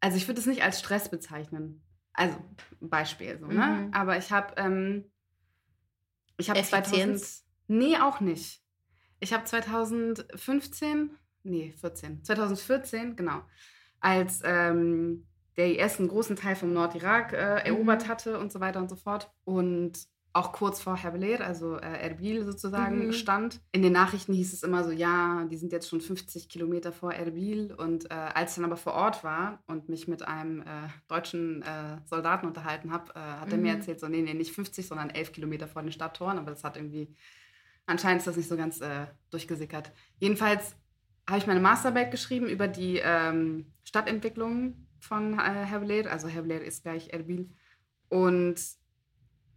also 0.00 0.16
ich 0.16 0.26
würde 0.26 0.40
es 0.40 0.46
nicht 0.46 0.64
als 0.64 0.80
Stress 0.80 1.08
bezeichnen. 1.08 1.83
Also, 2.14 2.36
Beispiel 2.80 3.38
so, 3.38 3.46
ne? 3.46 3.66
Mhm. 3.66 3.92
Aber 3.92 4.16
ich 4.16 4.32
habe, 4.32 4.54
ähm, 4.56 5.10
ich 6.36 6.48
habe 6.48 6.62
2000, 6.62 7.20
nee, 7.68 7.96
auch 7.98 8.20
nicht. 8.20 8.62
Ich 9.20 9.32
habe 9.32 9.44
2015 9.44 11.10
nee, 11.44 11.72
14, 11.78 12.24
2014, 12.24 13.16
genau, 13.16 13.42
als 14.00 14.42
ähm, 14.44 15.26
der 15.56 15.78
IS 15.78 15.98
einen 15.98 16.08
großen 16.08 16.36
Teil 16.36 16.56
vom 16.56 16.72
Nordirak 16.72 17.32
äh, 17.32 17.60
erobert 17.66 18.04
mhm. 18.04 18.08
hatte 18.08 18.38
und 18.38 18.50
so 18.50 18.60
weiter 18.60 18.80
und 18.80 18.90
so 18.90 18.96
fort. 18.96 19.32
Und 19.44 19.98
auch 20.34 20.52
kurz 20.52 20.82
vor 20.82 20.96
Herbeler, 20.96 21.46
also 21.46 21.76
äh, 21.76 22.00
Erbil 22.02 22.44
sozusagen, 22.44 23.06
mhm. 23.06 23.12
stand. 23.12 23.60
In 23.70 23.82
den 23.82 23.92
Nachrichten 23.92 24.34
hieß 24.34 24.52
es 24.52 24.64
immer 24.64 24.82
so, 24.82 24.90
ja, 24.90 25.44
die 25.44 25.56
sind 25.56 25.70
jetzt 25.70 25.88
schon 25.88 26.00
50 26.00 26.48
Kilometer 26.48 26.92
vor 26.92 27.14
Erbil. 27.14 27.72
Und 27.72 28.10
äh, 28.10 28.14
als 28.14 28.50
ich 28.50 28.56
dann 28.56 28.64
aber 28.64 28.76
vor 28.76 28.94
Ort 28.94 29.22
war 29.22 29.62
und 29.68 29.88
mich 29.88 30.08
mit 30.08 30.26
einem 30.26 30.62
äh, 30.62 30.88
deutschen 31.06 31.62
äh, 31.62 31.98
Soldaten 32.06 32.48
unterhalten 32.48 32.90
habe, 32.92 33.12
äh, 33.14 33.20
hat 33.20 33.46
mhm. 33.46 33.52
er 33.52 33.58
mir 33.58 33.72
mhm. 33.72 33.78
erzählt, 33.78 34.00
so, 34.00 34.08
nee, 34.08 34.22
nee, 34.22 34.34
nicht 34.34 34.52
50, 34.52 34.88
sondern 34.88 35.10
11 35.10 35.30
Kilometer 35.30 35.68
vor 35.68 35.82
den 35.82 35.92
Stadttoren. 35.92 36.36
Aber 36.36 36.50
das 36.50 36.64
hat 36.64 36.76
irgendwie, 36.76 37.14
anscheinend 37.86 38.18
ist 38.18 38.26
das 38.26 38.36
nicht 38.36 38.48
so 38.48 38.56
ganz 38.56 38.80
äh, 38.80 39.06
durchgesickert. 39.30 39.92
Jedenfalls 40.18 40.74
habe 41.28 41.38
ich 41.38 41.46
meine 41.46 41.60
Masterarbeit 41.60 42.10
geschrieben 42.10 42.48
über 42.48 42.66
die 42.66 43.00
ähm, 43.02 43.72
Stadtentwicklung 43.84 44.88
von 44.98 45.34
äh, 45.34 45.64
Herbeler. 45.64 46.10
Also 46.10 46.26
Herbeler 46.26 46.60
ist 46.60 46.82
gleich 46.82 47.10
Erbil. 47.10 47.50
Und 48.08 48.60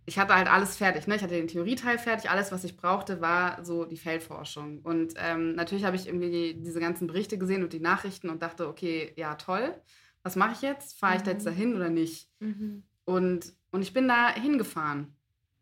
ich 0.08 0.18
hatte 0.18 0.34
halt 0.34 0.48
alles 0.48 0.78
fertig. 0.78 1.06
Ne? 1.06 1.18
Ich 1.18 1.22
hatte 1.22 1.36
den 1.36 1.50
Theorieteil 1.50 2.00
fertig. 2.00 2.30
Alles, 2.30 2.54
was 2.54 2.64
ich 2.64 2.78
brauchte, 2.78 3.20
war 3.20 3.64
so 3.66 3.84
die 3.84 3.98
Feldforschung. 3.98 4.80
Und 4.80 5.14
ähm, 5.18 5.54
natürlich 5.54 5.84
habe 5.84 5.98
ich 5.98 6.08
irgendwie 6.08 6.32
die, 6.32 6.64
diese 6.64 6.80
ganzen 6.80 7.08
Berichte 7.08 7.38
gesehen 7.38 7.62
und 7.62 7.74
die 7.74 7.82
Nachrichten 7.82 8.30
und 8.30 8.42
dachte, 8.42 8.70
okay, 8.70 9.12
ja, 9.18 9.36
toll. 9.36 9.76
Was 10.24 10.38
mache 10.38 10.54
ich 10.54 10.62
jetzt? 10.62 10.98
Fahre 10.98 11.18
ich 11.18 11.24
da 11.24 11.32
jetzt 11.32 11.44
mhm. 11.44 11.50
dahin 11.50 11.76
oder 11.76 11.90
nicht? 11.90 12.30
Mhm. 12.40 12.84
Und, 13.04 13.54
und 13.72 13.82
ich 13.82 13.92
bin 13.92 14.08
da 14.08 14.34
hingefahren. 14.34 15.14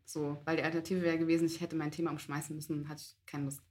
So, 0.06 0.40
weil 0.46 0.58
die 0.58 0.64
Alternative 0.64 1.02
wäre 1.02 1.18
gewesen, 1.18 1.48
ich 1.48 1.60
hätte 1.60 1.76
mein 1.76 1.90
Thema 1.90 2.12
umschmeißen 2.12 2.56
müssen 2.56 2.88
hatte 2.88 3.02
ich 3.02 3.18
keine 3.26 3.46
Lust. 3.46 3.62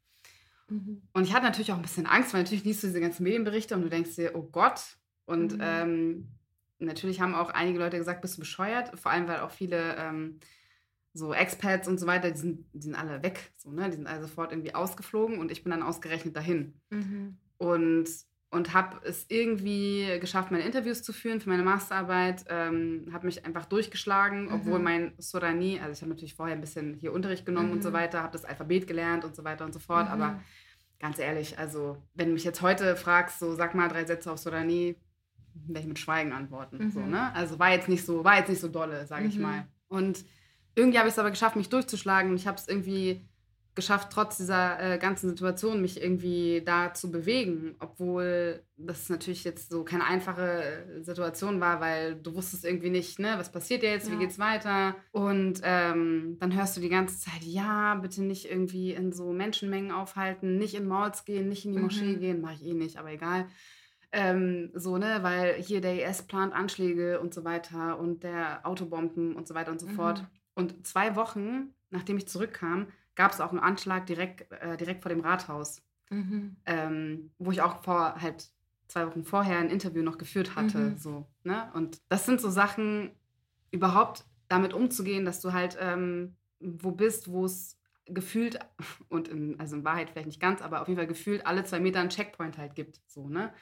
Mhm. 0.68 1.02
Und 1.12 1.22
ich 1.22 1.32
hatte 1.32 1.44
natürlich 1.44 1.70
auch 1.70 1.76
ein 1.76 1.82
bisschen 1.82 2.06
Angst, 2.06 2.34
weil 2.34 2.42
natürlich 2.42 2.64
liest 2.64 2.82
du 2.82 2.88
diese 2.88 3.00
ganzen 3.00 3.22
Medienberichte 3.22 3.76
und 3.76 3.82
du 3.82 3.88
denkst 3.88 4.16
dir, 4.16 4.34
oh 4.34 4.42
Gott. 4.42 4.82
Und 5.24 5.52
mhm. 5.52 5.60
ähm, 5.62 6.28
natürlich 6.80 7.20
haben 7.20 7.36
auch 7.36 7.50
einige 7.50 7.78
Leute 7.78 7.96
gesagt, 7.96 8.22
bist 8.22 8.38
du 8.38 8.40
bescheuert. 8.40 8.98
Vor 8.98 9.12
allem, 9.12 9.28
weil 9.28 9.38
auch 9.38 9.52
viele 9.52 9.94
ähm, 9.98 10.40
so 11.14 11.32
Expats 11.32 11.88
und 11.88 11.98
so 11.98 12.06
weiter, 12.06 12.30
die 12.30 12.38
sind, 12.38 12.66
die 12.72 12.82
sind 12.82 12.94
alle 12.94 13.22
weg. 13.22 13.52
So, 13.56 13.70
ne? 13.70 13.88
Die 13.88 13.96
sind 13.96 14.06
also 14.06 14.26
sofort 14.26 14.52
irgendwie 14.52 14.74
ausgeflogen 14.74 15.38
und 15.38 15.50
ich 15.50 15.62
bin 15.62 15.70
dann 15.70 15.82
ausgerechnet 15.82 16.36
dahin. 16.36 16.74
Mhm. 16.90 17.38
Und, 17.56 18.06
und 18.50 18.74
habe 18.74 19.00
es 19.04 19.24
irgendwie 19.28 20.18
geschafft, 20.20 20.50
meine 20.50 20.64
Interviews 20.64 21.02
zu 21.02 21.12
führen 21.12 21.40
für 21.40 21.48
meine 21.48 21.62
Masterarbeit. 21.62 22.44
Ähm, 22.48 23.08
habe 23.12 23.26
mich 23.26 23.46
einfach 23.46 23.64
durchgeschlagen, 23.64 24.52
obwohl 24.52 24.78
mhm. 24.78 24.84
mein 24.84 25.12
Sorani, 25.18 25.78
also 25.80 25.92
ich 25.92 26.02
habe 26.02 26.10
natürlich 26.10 26.34
vorher 26.34 26.54
ein 26.54 26.60
bisschen 26.60 26.94
hier 26.94 27.12
Unterricht 27.12 27.46
genommen 27.46 27.72
und 27.72 27.82
so 27.82 27.90
mhm. 27.90 27.94
weiter, 27.94 28.22
habe 28.22 28.32
das 28.32 28.44
Alphabet 28.44 28.86
gelernt 28.86 29.24
und 29.24 29.34
so 29.34 29.44
weiter 29.44 29.64
und 29.64 29.72
so 29.72 29.80
fort. 29.80 30.10
Aber 30.10 30.32
mhm 30.32 30.40
ganz 31.04 31.18
ehrlich, 31.18 31.58
also 31.58 32.02
wenn 32.14 32.28
du 32.28 32.32
mich 32.32 32.44
jetzt 32.44 32.62
heute 32.62 32.96
fragst, 32.96 33.38
so 33.38 33.54
sag 33.54 33.74
mal 33.74 33.88
drei 33.88 34.06
Sätze 34.06 34.32
auf 34.32 34.38
Sorani, 34.38 34.96
werde 35.52 35.80
ich 35.80 35.86
mit 35.86 35.98
Schweigen 35.98 36.32
antworten. 36.32 36.78
Mhm. 36.78 36.90
So, 36.90 37.00
ne? 37.00 37.30
Also 37.34 37.58
war 37.58 37.70
jetzt 37.72 37.90
nicht 37.90 38.06
so, 38.06 38.24
war 38.24 38.38
jetzt 38.38 38.48
nicht 38.48 38.60
so 38.60 38.68
dolle, 38.68 39.06
sage 39.06 39.26
ich 39.26 39.36
mhm. 39.36 39.42
mal. 39.42 39.68
Und 39.88 40.24
irgendwie 40.74 40.98
habe 40.98 41.08
ich 41.08 41.14
es 41.14 41.18
aber 41.18 41.30
geschafft, 41.30 41.56
mich 41.56 41.68
durchzuschlagen 41.68 42.30
und 42.30 42.36
ich 42.36 42.46
habe 42.46 42.58
es 42.58 42.68
irgendwie 42.68 43.26
geschafft, 43.74 44.08
trotz 44.12 44.36
dieser 44.36 44.80
äh, 44.80 44.98
ganzen 44.98 45.28
Situation 45.28 45.80
mich 45.80 46.00
irgendwie 46.00 46.62
da 46.64 46.94
zu 46.94 47.10
bewegen, 47.10 47.74
obwohl 47.80 48.62
das 48.76 49.08
natürlich 49.08 49.42
jetzt 49.42 49.70
so 49.70 49.82
keine 49.82 50.04
einfache 50.04 51.00
Situation 51.00 51.60
war, 51.60 51.80
weil 51.80 52.14
du 52.14 52.34
wusstest 52.34 52.64
irgendwie 52.64 52.90
nicht, 52.90 53.18
ne, 53.18 53.34
was 53.36 53.50
passiert 53.50 53.82
jetzt, 53.82 54.08
ja. 54.08 54.14
wie 54.14 54.18
geht's 54.18 54.38
weiter? 54.38 54.94
Und 55.10 55.60
ähm, 55.64 56.36
dann 56.38 56.54
hörst 56.54 56.76
du 56.76 56.80
die 56.80 56.88
ganze 56.88 57.18
Zeit, 57.18 57.42
ja, 57.42 57.96
bitte 57.96 58.22
nicht 58.22 58.48
irgendwie 58.48 58.92
in 58.92 59.12
so 59.12 59.32
Menschenmengen 59.32 59.90
aufhalten, 59.90 60.56
nicht 60.56 60.74
in 60.74 60.86
Malls 60.86 61.24
gehen, 61.24 61.48
nicht 61.48 61.64
in 61.64 61.72
die 61.72 61.80
Moschee 61.80 62.14
mhm. 62.16 62.20
gehen, 62.20 62.40
mache 62.40 62.54
ich 62.54 62.64
eh 62.64 62.74
nicht, 62.74 62.96
aber 62.96 63.10
egal. 63.10 63.48
Ähm, 64.12 64.70
so, 64.74 64.98
ne, 64.98 65.18
weil 65.22 65.54
hier 65.54 65.80
der 65.80 66.08
IS 66.08 66.22
plant 66.22 66.52
Anschläge 66.52 67.18
und 67.18 67.34
so 67.34 67.44
weiter 67.44 67.98
und 67.98 68.22
der 68.22 68.64
Autobomben 68.64 69.34
und 69.34 69.48
so 69.48 69.56
weiter 69.56 69.72
und 69.72 69.80
so 69.80 69.88
mhm. 69.88 69.94
fort. 69.94 70.24
Und 70.54 70.86
zwei 70.86 71.16
Wochen, 71.16 71.74
nachdem 71.90 72.16
ich 72.16 72.28
zurückkam, 72.28 72.86
gab 73.14 73.32
es 73.32 73.40
auch 73.40 73.50
einen 73.50 73.60
Anschlag 73.60 74.06
direkt, 74.06 74.50
äh, 74.52 74.76
direkt 74.76 75.02
vor 75.02 75.08
dem 75.08 75.20
Rathaus, 75.20 75.82
mhm. 76.10 76.56
ähm, 76.66 77.30
wo 77.38 77.50
ich 77.50 77.62
auch 77.62 77.82
vor 77.82 78.20
halt 78.20 78.48
zwei 78.88 79.06
Wochen 79.06 79.24
vorher 79.24 79.58
ein 79.58 79.70
Interview 79.70 80.02
noch 80.02 80.18
geführt 80.18 80.56
hatte. 80.56 80.78
Mhm. 80.78 80.96
So, 80.98 81.26
ne? 81.42 81.70
Und 81.74 82.00
das 82.08 82.26
sind 82.26 82.40
so 82.40 82.50
Sachen, 82.50 83.10
überhaupt 83.70 84.24
damit 84.48 84.72
umzugehen, 84.72 85.24
dass 85.24 85.40
du 85.40 85.52
halt 85.52 85.76
ähm, 85.80 86.36
wo 86.60 86.92
bist, 86.92 87.30
wo 87.30 87.44
es 87.44 87.78
gefühlt 88.06 88.58
und 89.08 89.28
in, 89.28 89.58
also 89.60 89.76
in 89.76 89.84
Wahrheit 89.84 90.10
vielleicht 90.10 90.26
nicht 90.26 90.40
ganz, 90.40 90.62
aber 90.62 90.80
auf 90.80 90.88
jeden 90.88 90.98
Fall 90.98 91.06
gefühlt 91.06 91.46
alle 91.46 91.64
zwei 91.64 91.80
Meter 91.80 92.00
einen 92.00 92.10
Checkpoint 92.10 92.58
halt 92.58 92.74
gibt, 92.74 93.00
so 93.06 93.28
ne, 93.28 93.52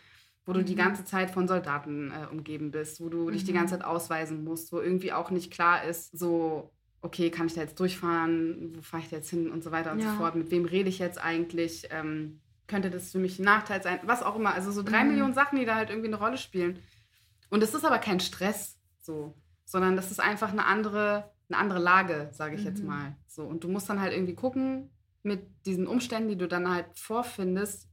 wo 0.44 0.52
du 0.52 0.60
mhm. 0.60 0.66
die 0.66 0.74
ganze 0.74 1.04
Zeit 1.04 1.30
von 1.30 1.48
Soldaten 1.48 2.10
äh, 2.10 2.26
umgeben 2.30 2.70
bist, 2.70 3.00
wo 3.00 3.08
du 3.08 3.28
mhm. 3.28 3.32
dich 3.32 3.44
die 3.44 3.52
ganze 3.52 3.74
mhm. 3.74 3.80
Zeit 3.80 3.88
ausweisen 3.88 4.44
musst, 4.44 4.72
wo 4.72 4.80
irgendwie 4.80 5.12
auch 5.12 5.30
nicht 5.30 5.52
klar 5.52 5.84
ist, 5.84 6.16
so 6.16 6.70
okay, 7.02 7.30
kann 7.30 7.46
ich 7.46 7.54
da 7.54 7.60
jetzt 7.60 7.78
durchfahren, 7.78 8.72
wo 8.76 8.80
fahre 8.80 9.02
ich 9.02 9.10
da 9.10 9.16
jetzt 9.16 9.28
hin 9.28 9.50
und 9.50 9.62
so 9.62 9.72
weiter 9.72 9.92
und 9.92 9.98
ja. 9.98 10.12
so 10.12 10.18
fort, 10.18 10.36
mit 10.36 10.50
wem 10.50 10.64
rede 10.64 10.88
ich 10.88 10.98
jetzt 10.98 11.22
eigentlich, 11.22 11.88
ähm, 11.90 12.40
könnte 12.68 12.90
das 12.90 13.10
für 13.10 13.18
mich 13.18 13.38
ein 13.38 13.44
Nachteil 13.44 13.82
sein, 13.82 14.00
was 14.04 14.22
auch 14.22 14.36
immer. 14.36 14.54
Also 14.54 14.70
so 14.70 14.82
drei 14.82 15.02
mhm. 15.02 15.10
Millionen 15.10 15.34
Sachen, 15.34 15.58
die 15.58 15.66
da 15.66 15.74
halt 15.74 15.90
irgendwie 15.90 16.08
eine 16.08 16.16
Rolle 16.16 16.38
spielen. 16.38 16.78
Und 17.50 17.62
es 17.62 17.74
ist 17.74 17.84
aber 17.84 17.98
kein 17.98 18.20
Stress 18.20 18.78
so, 19.00 19.34
sondern 19.64 19.96
das 19.96 20.10
ist 20.10 20.20
einfach 20.20 20.52
eine 20.52 20.64
andere, 20.64 21.30
eine 21.48 21.58
andere 21.58 21.80
Lage, 21.80 22.30
sage 22.32 22.54
ich 22.54 22.62
mhm. 22.62 22.66
jetzt 22.68 22.84
mal. 22.84 23.16
So, 23.26 23.42
und 23.42 23.64
du 23.64 23.68
musst 23.68 23.90
dann 23.90 24.00
halt 24.00 24.12
irgendwie 24.12 24.34
gucken, 24.34 24.90
mit 25.24 25.66
diesen 25.66 25.86
Umständen, 25.86 26.28
die 26.28 26.38
du 26.38 26.48
dann 26.48 26.70
halt 26.70 26.86
vorfindest, 26.94 27.88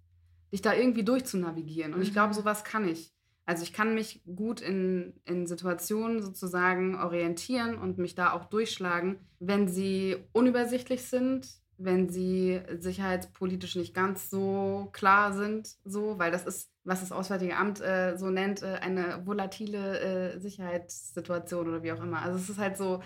dich 0.52 0.62
da 0.62 0.74
irgendwie 0.74 1.04
durchzunavigieren. 1.04 1.94
Und 1.94 2.00
mhm. 2.00 2.06
ich 2.06 2.14
glaube, 2.14 2.34
sowas 2.34 2.64
kann 2.64 2.88
ich. 2.88 3.12
Also 3.50 3.64
ich 3.64 3.74
kann 3.74 3.96
mich 3.96 4.22
gut 4.36 4.62
in, 4.62 5.12
in 5.26 5.48
Situationen 5.48 6.22
sozusagen 6.22 6.94
orientieren 6.94 7.80
und 7.80 7.98
mich 7.98 8.14
da 8.14 8.32
auch 8.34 8.46
durchschlagen, 8.46 9.18
wenn 9.40 9.68
sie 9.68 10.18
unübersichtlich 10.34 11.06
sind, 11.06 11.48
wenn 11.80 12.10
sie 12.10 12.62
sicherheitspolitisch 12.78 13.76
nicht 13.76 13.96
ganz 13.96 14.30
so 14.30 14.90
klar 14.92 15.34
sind, 15.34 15.78
so, 15.84 16.20
weil 16.20 16.30
das 16.30 16.46
ist, 16.46 16.70
was 16.84 17.00
das 17.00 17.12
Auswärtige 17.12 17.58
Amt 17.58 17.82
äh, 17.82 18.18
so 18.18 18.30
nennt, 18.30 18.62
äh, 18.62 18.76
eine 18.82 19.26
volatile 19.26 20.00
äh, 20.00 20.40
Sicherheitssituation 20.40 21.70
oder 21.70 21.82
wie 21.82 21.92
auch 21.92 22.04
immer. 22.04 22.22
Also 22.22 22.38
es 22.38 22.50
ist 22.52 22.60
halt 22.60 22.78
so, 22.78 23.02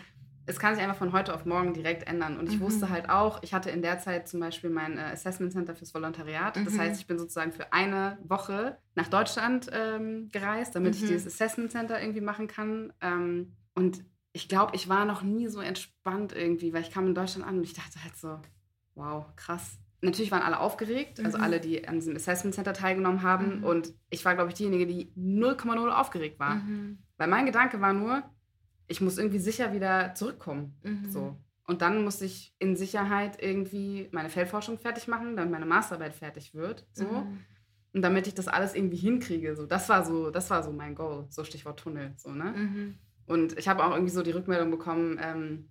es 0.46 0.60
kann 0.60 0.76
sich 0.76 0.84
einfach 0.84 0.98
von 0.98 1.14
heute 1.14 1.34
auf 1.34 1.46
morgen 1.46 1.74
direkt 1.74 2.08
ändern. 2.08 2.38
Und 2.38 2.50
ich 2.50 2.60
mhm. 2.60 2.66
wusste 2.66 2.90
halt 2.90 3.10
auch, 3.10 3.42
ich 3.44 3.54
hatte 3.54 3.70
in 3.70 3.82
der 3.82 4.00
Zeit 4.00 4.28
zum 4.28 4.40
Beispiel 4.40 4.70
mein 4.70 4.98
äh, 4.98 5.02
Assessment 5.02 5.54
Center 5.54 5.74
fürs 5.74 5.94
Volontariat. 5.94 6.58
Mhm. 6.58 6.66
Das 6.66 6.78
heißt, 6.78 7.00
ich 7.00 7.08
bin 7.08 7.18
sozusagen 7.18 7.52
für 7.52 7.72
eine 7.72 8.18
Woche 8.24 8.78
nach 8.96 9.08
Deutschland 9.08 9.70
ähm, 9.72 10.30
gereist, 10.32 10.76
damit 10.76 10.96
mhm. 10.96 11.04
ich 11.04 11.10
dieses 11.10 11.28
Assessment 11.34 11.72
Center 11.72 12.02
irgendwie 12.02 12.22
machen 12.22 12.48
kann. 12.48 12.92
Ähm, 13.00 13.54
und 13.74 14.04
ich 14.34 14.50
glaube, 14.50 14.76
ich 14.76 14.90
war 14.90 15.06
noch 15.06 15.22
nie 15.22 15.48
so 15.48 15.62
entspannt 15.62 16.34
irgendwie, 16.36 16.74
weil 16.74 16.82
ich 16.82 16.92
kam 16.92 17.08
in 17.08 17.16
Deutschland 17.16 17.48
an 17.48 17.58
und 17.58 17.64
ich 17.64 17.74
dachte 17.74 18.04
halt 18.04 18.16
so, 18.18 18.40
wow, 18.96 19.26
krass. 19.36 19.78
Natürlich 20.02 20.32
waren 20.32 20.42
alle 20.42 20.60
aufgeregt, 20.60 21.24
also 21.24 21.38
mhm. 21.38 21.44
alle, 21.46 21.60
die 21.62 21.88
an 21.88 21.96
diesem 21.96 22.16
Assessment 22.16 22.54
Center 22.54 22.74
teilgenommen 22.74 23.22
haben. 23.22 23.60
Mhm. 23.60 23.64
Und 23.64 23.94
ich 24.10 24.26
war, 24.26 24.36
glaube 24.36 24.50
ich, 24.50 24.56
diejenige, 24.56 24.86
die 24.86 25.14
0,0 25.18 25.88
aufgeregt 25.88 26.40
war. 26.40 26.56
Mhm. 26.56 26.98
Weil 27.18 27.30
mein 27.30 27.46
Gedanke 27.46 27.80
war 27.80 27.94
nur, 27.94 28.24
ich 28.94 29.02
muss 29.02 29.18
irgendwie 29.18 29.40
sicher 29.40 29.74
wieder 29.74 30.14
zurückkommen. 30.14 30.78
Mhm. 30.84 31.10
So. 31.10 31.36
Und 31.66 31.82
dann 31.82 32.04
muss 32.04 32.22
ich 32.22 32.54
in 32.60 32.76
Sicherheit 32.76 33.42
irgendwie 33.42 34.08
meine 34.12 34.30
Feldforschung 34.30 34.78
fertig 34.78 35.08
machen, 35.08 35.36
damit 35.36 35.52
meine 35.52 35.66
Masterarbeit 35.66 36.14
fertig 36.14 36.54
wird. 36.54 36.86
So. 36.94 37.06
Mhm. 37.06 37.40
Und 37.94 38.02
damit 38.04 38.28
ich 38.28 38.36
das 38.36 38.48
alles 38.48 38.76
irgendwie 38.76 38.98
hinkriege. 38.98 39.56
So. 39.56 39.66
Das 39.66 39.90
war 39.90 40.06
so, 40.06 40.30
das 40.30 40.52
war 40.52 40.62
so 40.62 40.72
mein 40.72 40.94
Goal, 40.94 41.26
so 41.30 41.44
Stichwort 41.44 41.80
Tunnel. 41.80 42.14
So, 42.18 42.30
ne? 42.30 42.54
Mhm. 42.56 42.96
Und 43.26 43.58
ich 43.58 43.68
habe 43.68 43.84
auch 43.84 43.94
irgendwie 43.94 44.14
so 44.14 44.22
die 44.22 44.32
Rückmeldung 44.32 44.70
bekommen, 44.70 45.20
ähm, 45.20 45.70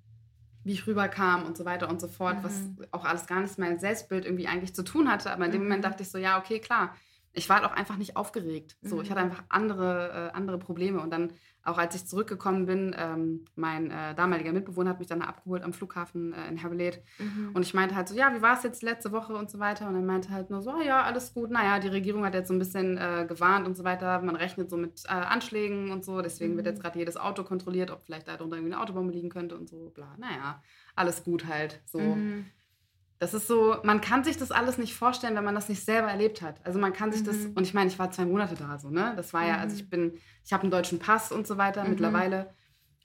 wie 0.64 0.73
ich 0.73 0.87
rüberkam 0.89 1.45
und 1.45 1.57
so 1.57 1.64
weiter 1.64 1.89
und 1.89 2.01
so 2.01 2.09
fort, 2.09 2.39
mhm. 2.39 2.43
was 2.43 2.91
auch 2.91 3.05
alles 3.05 3.27
gar 3.27 3.41
nichts 3.41 3.57
mit 3.57 3.68
meinem 3.68 3.79
Selbstbild 3.79 4.25
irgendwie 4.25 4.49
eigentlich 4.49 4.75
zu 4.75 4.83
tun 4.83 5.09
hatte. 5.09 5.31
Aber 5.31 5.45
in 5.45 5.53
dem 5.53 5.61
mhm. 5.61 5.68
Moment 5.68 5.85
dachte 5.85 6.03
ich 6.03 6.11
so, 6.11 6.18
ja, 6.18 6.41
okay, 6.41 6.59
klar. 6.59 6.97
Ich 7.33 7.49
war 7.49 7.61
halt 7.61 7.66
auch 7.70 7.74
einfach 7.74 7.97
nicht 7.97 8.16
aufgeregt. 8.16 8.76
So, 8.83 8.97
mhm. 8.97 9.03
ich 9.03 9.11
hatte 9.11 9.20
einfach 9.20 9.45
andere, 9.49 10.30
äh, 10.33 10.37
andere 10.37 10.59
Probleme. 10.59 11.01
Und 11.01 11.11
dann 11.11 11.33
auch 11.64 11.78
als 11.78 11.95
ich 11.95 12.07
zurückgekommen 12.07 12.66
bin, 12.66 12.95
ähm, 12.99 13.45
mein 13.55 13.91
äh, 13.91 14.14
damaliger 14.14 14.53
Mitbewohner 14.53 14.91
hat 14.91 14.99
mich 14.99 15.09
dann 15.09 15.22
abgeholt 15.22 15.62
am 15.62 15.72
Flughafen 15.72 16.33
äh, 16.33 16.49
in 16.49 16.57
Herbelet. 16.57 17.03
Mhm. 17.18 17.51
Und 17.55 17.62
ich 17.62 17.72
meinte 17.72 17.95
halt 17.95 18.09
so, 18.09 18.16
ja, 18.16 18.35
wie 18.35 18.43
war 18.43 18.57
es 18.57 18.64
jetzt 18.64 18.83
letzte 18.83 19.12
Woche 19.12 19.35
und 19.35 19.49
so 19.51 19.61
weiter. 19.61 19.89
Und 19.89 19.95
er 19.95 20.03
meinte 20.03 20.30
halt 20.30 20.51
nur 20.51 20.61
so, 20.61 20.72
oh, 20.72 20.83
ja, 20.83 21.03
alles 21.03 21.33
gut. 21.35 21.51
Naja, 21.51 21.78
die 21.78 21.89
Regierung 21.89 22.24
hat 22.24 22.35
jetzt 22.35 22.49
so 22.49 22.55
ein 22.55 22.59
bisschen 22.59 22.99
äh, 22.99 23.26
gewarnt 23.28 23.66
und 23.66 23.76
so 23.76 23.85
weiter. 23.85 24.20
Man 24.20 24.35
rechnet 24.35 24.70
so 24.70 24.76
mit 24.76 25.05
äh, 25.05 25.12
Anschlägen 25.12 25.93
und 25.93 26.05
so. 26.05 26.20
Deswegen 26.20 26.55
mhm. 26.55 26.57
wird 26.57 26.66
jetzt 26.66 26.83
gerade 26.83 26.99
jedes 26.99 27.16
Auto 27.16 27.45
kontrolliert, 27.45 27.93
ob 27.93 28.03
vielleicht 28.03 28.26
da 28.26 28.37
drunter 28.37 28.57
irgendwie 28.57 28.74
eine 28.74 28.83
Autobombe 28.83 29.12
liegen 29.12 29.30
könnte 29.30 29.57
und 29.57 29.68
so. 29.68 29.91
Bla, 29.91 30.16
naja, 30.18 30.62
alles 30.97 31.22
gut 31.22 31.47
halt. 31.47 31.80
So. 31.87 32.01
Das 33.23 33.35
ist 33.35 33.47
so, 33.47 33.77
man 33.85 34.01
kann 34.01 34.25
sich 34.25 34.37
das 34.37 34.51
alles 34.51 34.79
nicht 34.79 34.97
vorstellen, 34.97 35.37
wenn 35.37 35.45
man 35.45 35.55
das 35.55 35.68
nicht 35.68 35.85
selber 35.85 36.09
erlebt 36.09 36.43
hat. 36.43 36.57
Also 36.66 36.81
man 36.81 36.93
kann 36.93 37.12
sich 37.12 37.20
mhm. 37.20 37.27
das, 37.27 37.37
und 37.55 37.62
ich 37.62 37.73
meine, 37.73 37.89
ich 37.89 37.97
war 37.97 38.11
zwei 38.11 38.25
Monate 38.25 38.57
da 38.57 38.81
so, 38.81 38.91
ne? 38.91 39.12
Das 39.14 39.33
war 39.33 39.47
ja, 39.47 39.59
also 39.59 39.77
ich 39.77 39.85
mhm. 39.85 39.91
bin, 39.91 40.12
ich 40.45 40.53
habe 40.53 40.64
einen 40.64 40.73
deutschen 40.73 40.99
Pass 40.99 41.31
und 41.31 41.47
so 41.47 41.57
weiter 41.57 41.85
mhm. 41.85 41.91
mittlerweile 41.91 42.53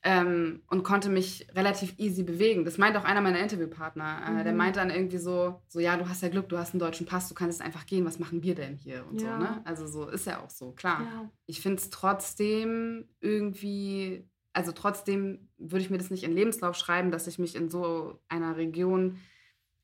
ähm, 0.01 0.63
und 0.71 0.81
konnte 0.81 1.09
mich 1.09 1.47
relativ 1.53 1.99
easy 1.99 2.23
bewegen. 2.23 2.65
Das 2.65 2.79
meint 2.79 2.97
auch 2.97 3.03
einer 3.03 3.21
meiner 3.21 3.39
Interviewpartner. 3.39 4.23
Äh, 4.25 4.31
mhm. 4.31 4.43
Der 4.43 4.53
meinte 4.53 4.79
dann 4.79 4.89
irgendwie 4.89 5.19
so, 5.19 5.61
so, 5.67 5.79
ja, 5.79 5.95
du 5.97 6.09
hast 6.09 6.23
ja 6.23 6.29
Glück, 6.29 6.49
du 6.49 6.57
hast 6.57 6.73
einen 6.73 6.79
deutschen 6.79 7.05
Pass, 7.05 7.29
du 7.29 7.35
kannst 7.35 7.61
einfach 7.61 7.85
gehen, 7.85 8.03
was 8.03 8.17
machen 8.17 8.41
wir 8.41 8.55
denn 8.55 8.75
hier 8.75 9.05
und 9.07 9.21
ja. 9.21 9.33
so, 9.33 9.37
ne? 9.37 9.61
Also 9.65 9.85
so 9.85 10.09
ist 10.09 10.25
ja 10.25 10.43
auch 10.43 10.49
so, 10.49 10.71
klar. 10.71 11.01
Ja. 11.01 11.29
Ich 11.45 11.61
finde 11.61 11.77
es 11.77 11.91
trotzdem 11.91 13.07
irgendwie, 13.19 14.27
also 14.51 14.71
trotzdem 14.71 15.47
würde 15.59 15.83
ich 15.83 15.91
mir 15.91 15.99
das 15.99 16.09
nicht 16.09 16.23
in 16.23 16.33
Lebenslauf 16.33 16.75
schreiben, 16.75 17.11
dass 17.11 17.27
ich 17.27 17.37
mich 17.37 17.55
in 17.55 17.69
so 17.69 18.19
einer 18.29 18.57
Region 18.57 19.19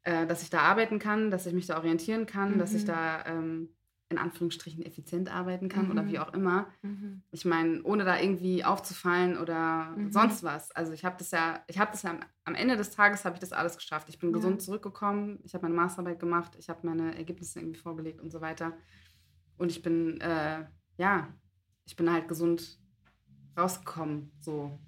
äh, 0.04 0.28
dass 0.28 0.44
ich 0.44 0.50
da 0.50 0.60
arbeiten 0.60 1.00
kann, 1.00 1.32
dass 1.32 1.46
ich 1.46 1.54
mich 1.54 1.68
da 1.68 1.78
orientieren 1.78 2.26
kann, 2.26 2.54
mhm. 2.54 2.60
dass 2.60 2.74
ich 2.74 2.84
mhm. 2.84 2.88
da 2.88 3.26
ähm, 3.26 3.70
in 4.10 4.18
Anführungsstrichen 4.18 4.86
effizient 4.86 5.34
arbeiten 5.34 5.70
kann 5.70 5.86
mhm. 5.86 5.92
oder 5.92 6.08
wie 6.08 6.20
auch 6.20 6.34
immer. 6.34 6.68
Mhm. 6.82 7.24
Ich 7.32 7.46
meine, 7.46 7.82
ohne 7.84 8.06
da 8.06 8.20
irgendwie 8.20 8.64
aufzufallen 8.64 9.38
oder 9.38 9.94
mhm. 9.96 10.12
sonst 10.12 10.44
was. 10.44 10.72
Also 10.72 10.94
ich 10.94 11.04
habe 11.04 11.16
das 11.18 11.32
ja, 11.32 11.64
ich 11.68 11.80
habe 11.80 11.92
das 11.92 12.04
ja 12.04 12.12
am, 12.12 12.20
am, 12.46 12.56
Ende 12.56 12.78
des 12.78 12.92
Tages 12.92 13.26
habe 13.26 13.36
ich 13.36 13.40
das 13.40 13.54
alles 13.54 13.76
geschafft. 13.76 14.10
Ich 14.10 14.20
bin 14.20 14.30
ja. 14.30 14.36
gesund 14.36 14.62
zurückgekommen, 14.62 15.40
ich 15.44 15.54
habe 15.54 15.64
meine 15.64 15.76
Masterarbeit 15.76 16.20
gemacht, 16.20 16.56
ich 16.60 16.70
habe 16.70 16.86
meine 16.86 17.16
Ergebnisse 17.18 17.60
irgendwie 17.60 17.80
vorgelegt 17.80 18.22
und 18.22 18.32
so 18.32 18.40
weiter. 18.42 18.74
Und 19.58 19.72
ich 19.72 19.82
bin, 19.82 20.22
äh, 20.22 20.66
ja, 20.98 21.28
ich 21.86 21.96
bin 21.96 22.12
halt 22.12 22.28
gesund 22.28 22.80
rausgekommen. 23.58 24.32
So, 24.40 24.80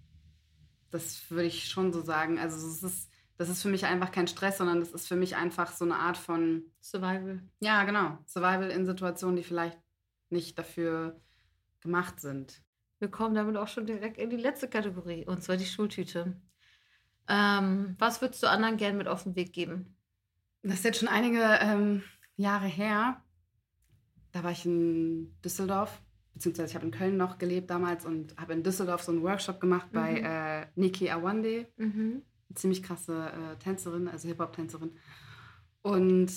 das 0.92 1.30
würde 1.32 1.48
ich 1.48 1.66
schon 1.66 1.94
so 1.94 2.02
sagen. 2.02 2.38
Also 2.38 2.58
es 2.58 2.84
ist 2.84 3.10
das 3.38 3.50
ist 3.50 3.62
für 3.62 3.70
mich 3.70 3.86
einfach 3.86 4.12
kein 4.12 4.28
Stress, 4.28 4.58
sondern 4.58 4.80
das 4.80 4.92
ist 4.92 5.08
für 5.08 5.16
mich 5.16 5.36
einfach 5.36 5.72
so 5.72 5.84
eine 5.84 5.96
Art 5.96 6.18
von 6.18 6.64
Survival. 6.82 7.42
Ja, 7.60 7.84
genau. 7.84 8.18
Survival 8.26 8.70
in 8.70 8.86
Situationen, 8.86 9.36
die 9.36 9.44
vielleicht 9.44 9.78
nicht 10.30 10.58
dafür 10.58 11.20
gemacht 11.82 12.22
sind. 12.22 12.62
Wir 13.00 13.10
kommen 13.10 13.36
damit 13.36 13.58
auch 13.58 13.68
schon 13.68 13.86
direkt 13.86 14.18
in 14.18 14.30
die 14.30 14.38
letzte 14.38 14.70
Kategorie, 14.70 15.26
und 15.26 15.44
zwar 15.44 15.58
die 15.58 15.66
Schultüte. 15.66 16.40
Ähm, 17.28 17.96
was 18.00 18.22
würdest 18.22 18.42
du 18.42 18.48
anderen 18.48 18.78
gern 18.78 18.98
mit 18.98 19.08
auf 19.08 19.24
den 19.24 19.36
Weg 19.36 19.52
geben? 19.52 19.98
Das 20.64 20.76
ist 20.76 20.86
jetzt 20.86 21.00
schon 21.00 21.10
einige 21.10 21.42
ähm, 21.62 22.04
Jahre 22.38 22.68
her. 22.68 23.22
Da 24.32 24.44
war 24.44 24.52
ich 24.52 24.66
in 24.66 25.36
Düsseldorf, 25.44 26.02
beziehungsweise 26.34 26.70
ich 26.70 26.76
habe 26.76 26.86
in 26.86 26.92
Köln 26.92 27.18
noch 27.18 27.38
gelebt 27.38 27.70
damals 27.70 28.06
und 28.06 28.36
habe 28.38 28.54
in 28.54 28.64
Düsseldorf 28.64 29.04
so 29.04 29.12
einen 29.12 29.24
Workshop 29.24 29.60
gemacht 29.60 29.88
mhm. 29.92 29.96
bei 29.96 30.20
äh, 30.20 30.68
Niki 30.76 31.10
Awande. 31.10 31.68
Mhm 31.76 32.24
ziemlich 32.54 32.84
krasse 32.84 33.32
äh, 33.32 33.58
Tänzerin, 33.58 34.08
also 34.08 34.28
Hip-Hop-Tänzerin. 34.28 34.92
Und 35.82 36.32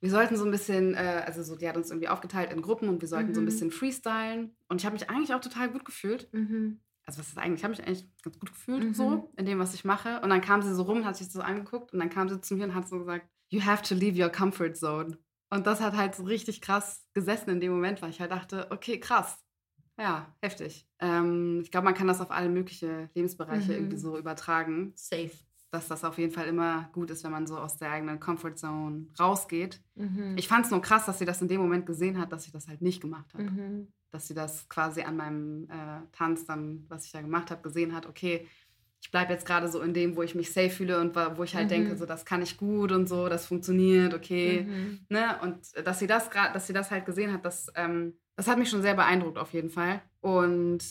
wir 0.00 0.10
sollten 0.10 0.36
so 0.36 0.44
ein 0.44 0.50
bisschen, 0.50 0.94
äh, 0.94 1.22
also 1.26 1.42
so, 1.42 1.56
die 1.56 1.68
hat 1.68 1.76
uns 1.76 1.90
irgendwie 1.90 2.08
aufgeteilt 2.08 2.52
in 2.52 2.62
Gruppen 2.62 2.88
und 2.88 3.00
wir 3.00 3.08
sollten 3.08 3.30
mhm. 3.30 3.34
so 3.34 3.40
ein 3.40 3.44
mhm. 3.44 3.48
bisschen 3.48 3.70
freestylen. 3.70 4.56
Und 4.68 4.80
ich 4.80 4.86
habe 4.86 4.94
mich 4.94 5.08
eigentlich 5.08 5.34
auch 5.34 5.40
total 5.40 5.70
gut 5.70 5.84
gefühlt. 5.84 6.32
Mhm. 6.32 6.80
Also 7.06 7.20
was 7.20 7.28
ist 7.28 7.38
eigentlich? 7.38 7.60
Ich 7.60 7.64
habe 7.64 7.72
mich 7.72 7.86
eigentlich 7.86 8.06
ganz 8.22 8.38
gut 8.38 8.50
gefühlt, 8.50 8.84
mhm. 8.84 8.94
so, 8.94 9.32
in 9.36 9.46
dem, 9.46 9.58
was 9.58 9.74
ich 9.74 9.84
mache. 9.84 10.20
Und 10.20 10.30
dann 10.30 10.40
kam 10.40 10.62
sie 10.62 10.74
so 10.74 10.82
rum, 10.82 11.04
hat 11.04 11.16
sich 11.16 11.30
so 11.30 11.40
angeguckt 11.40 11.92
und 11.92 12.00
dann 12.00 12.10
kam 12.10 12.28
sie 12.28 12.40
zu 12.40 12.54
mir 12.56 12.64
und 12.64 12.74
hat 12.74 12.88
so 12.88 12.98
gesagt, 12.98 13.26
you 13.48 13.64
have 13.64 13.82
to 13.82 13.94
leave 13.94 14.22
your 14.22 14.30
comfort 14.30 14.74
zone. 14.74 15.18
Und 15.50 15.66
das 15.66 15.80
hat 15.80 15.96
halt 15.96 16.14
so 16.14 16.24
richtig 16.24 16.60
krass 16.60 17.06
gesessen 17.14 17.50
in 17.50 17.60
dem 17.60 17.72
Moment, 17.72 18.02
weil 18.02 18.10
ich 18.10 18.20
halt 18.20 18.30
dachte, 18.30 18.66
okay, 18.70 18.98
krass. 18.98 19.43
Ja, 19.98 20.34
heftig. 20.42 20.86
Ähm, 20.98 21.60
ich 21.62 21.70
glaube, 21.70 21.84
man 21.84 21.94
kann 21.94 22.06
das 22.06 22.20
auf 22.20 22.30
alle 22.30 22.48
möglichen 22.48 23.08
Lebensbereiche 23.14 23.72
mhm. 23.72 23.78
irgendwie 23.78 23.96
so 23.96 24.18
übertragen. 24.18 24.92
Safe. 24.96 25.30
Dass 25.70 25.88
das 25.88 26.04
auf 26.04 26.18
jeden 26.18 26.32
Fall 26.32 26.46
immer 26.46 26.88
gut 26.92 27.10
ist, 27.10 27.24
wenn 27.24 27.32
man 27.32 27.46
so 27.46 27.58
aus 27.58 27.78
der 27.78 27.90
eigenen 27.90 28.20
Comfortzone 28.20 29.06
rausgeht. 29.18 29.80
Mhm. 29.94 30.34
Ich 30.36 30.48
fand 30.48 30.66
es 30.66 30.70
nur 30.70 30.80
krass, 30.82 31.06
dass 31.06 31.18
sie 31.18 31.24
das 31.24 31.42
in 31.42 31.48
dem 31.48 31.60
Moment 31.60 31.86
gesehen 31.86 32.18
hat, 32.18 32.32
dass 32.32 32.46
ich 32.46 32.52
das 32.52 32.68
halt 32.68 32.80
nicht 32.80 33.00
gemacht 33.00 33.32
habe. 33.34 33.44
Mhm. 33.44 33.88
Dass 34.10 34.28
sie 34.28 34.34
das 34.34 34.68
quasi 34.68 35.02
an 35.02 35.16
meinem 35.16 35.64
äh, 35.70 36.00
Tanz 36.12 36.44
dann, 36.44 36.84
was 36.88 37.06
ich 37.06 37.12
da 37.12 37.20
gemacht 37.20 37.50
habe, 37.50 37.62
gesehen 37.62 37.94
hat, 37.94 38.06
okay, 38.06 38.46
ich 39.00 39.10
bleibe 39.10 39.32
jetzt 39.32 39.44
gerade 39.44 39.68
so 39.68 39.80
in 39.80 39.92
dem, 39.92 40.16
wo 40.16 40.22
ich 40.22 40.34
mich 40.34 40.52
safe 40.52 40.70
fühle 40.70 40.98
und 40.98 41.14
wo 41.36 41.42
ich 41.42 41.54
halt 41.54 41.66
mhm. 41.66 41.70
denke, 41.70 41.96
so 41.96 42.06
das 42.06 42.24
kann 42.24 42.40
ich 42.40 42.56
gut 42.56 42.90
und 42.90 43.06
so, 43.06 43.28
das 43.28 43.44
funktioniert, 43.46 44.14
okay. 44.14 44.62
Mhm. 44.62 45.00
Ne? 45.10 45.38
Und 45.42 45.58
dass 45.84 45.98
sie 45.98 46.06
das 46.06 46.30
gerade, 46.30 46.54
dass 46.54 46.66
sie 46.66 46.72
das 46.72 46.90
halt 46.90 47.04
gesehen 47.04 47.32
hat, 47.32 47.44
das 47.44 47.66
ähm, 47.74 48.14
das 48.36 48.48
hat 48.48 48.58
mich 48.58 48.70
schon 48.70 48.82
sehr 48.82 48.94
beeindruckt 48.94 49.38
auf 49.38 49.52
jeden 49.52 49.70
Fall. 49.70 50.02
Und 50.20 50.84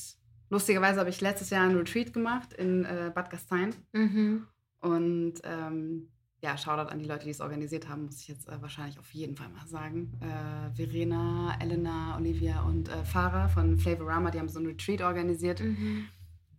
lustigerweise 0.50 1.00
habe 1.00 1.10
ich 1.10 1.22
letztes 1.22 1.50
Jahr 1.50 1.64
einen 1.64 1.78
Retreat 1.78 2.14
gemacht 2.14 2.54
in 2.54 2.86
äh, 2.86 3.12
Bad 3.14 3.30
Gastein. 3.30 3.76
Mhm. 3.94 4.48
Und 4.80 5.36
ähm, 5.44 6.10
ja, 6.44 6.58
Shoutout 6.58 6.92
an 6.92 7.00
die 7.00 7.06
Leute, 7.06 7.24
die 7.24 7.32
es 7.32 7.40
organisiert 7.40 7.88
haben, 7.88 8.06
muss 8.06 8.20
ich 8.20 8.28
jetzt 8.28 8.50
äh, 8.50 8.62
wahrscheinlich 8.62 9.00
auf 9.00 9.14
jeden 9.14 9.36
Fall 9.36 9.48
mal 9.50 9.66
sagen. 9.66 10.12
Äh, 10.20 10.76
Verena, 10.76 11.58
Elena, 11.60 12.18
Olivia 12.18 12.64
und 12.64 12.90
äh, 12.90 13.06
Farah 13.06 13.48
von 13.48 13.78
Flavorama, 13.78 14.30
die 14.30 14.40
haben 14.40 14.50
so 14.50 14.60
ein 14.60 14.66
Retreat 14.66 15.02
organisiert. 15.02 15.62
Mhm. 15.62 16.08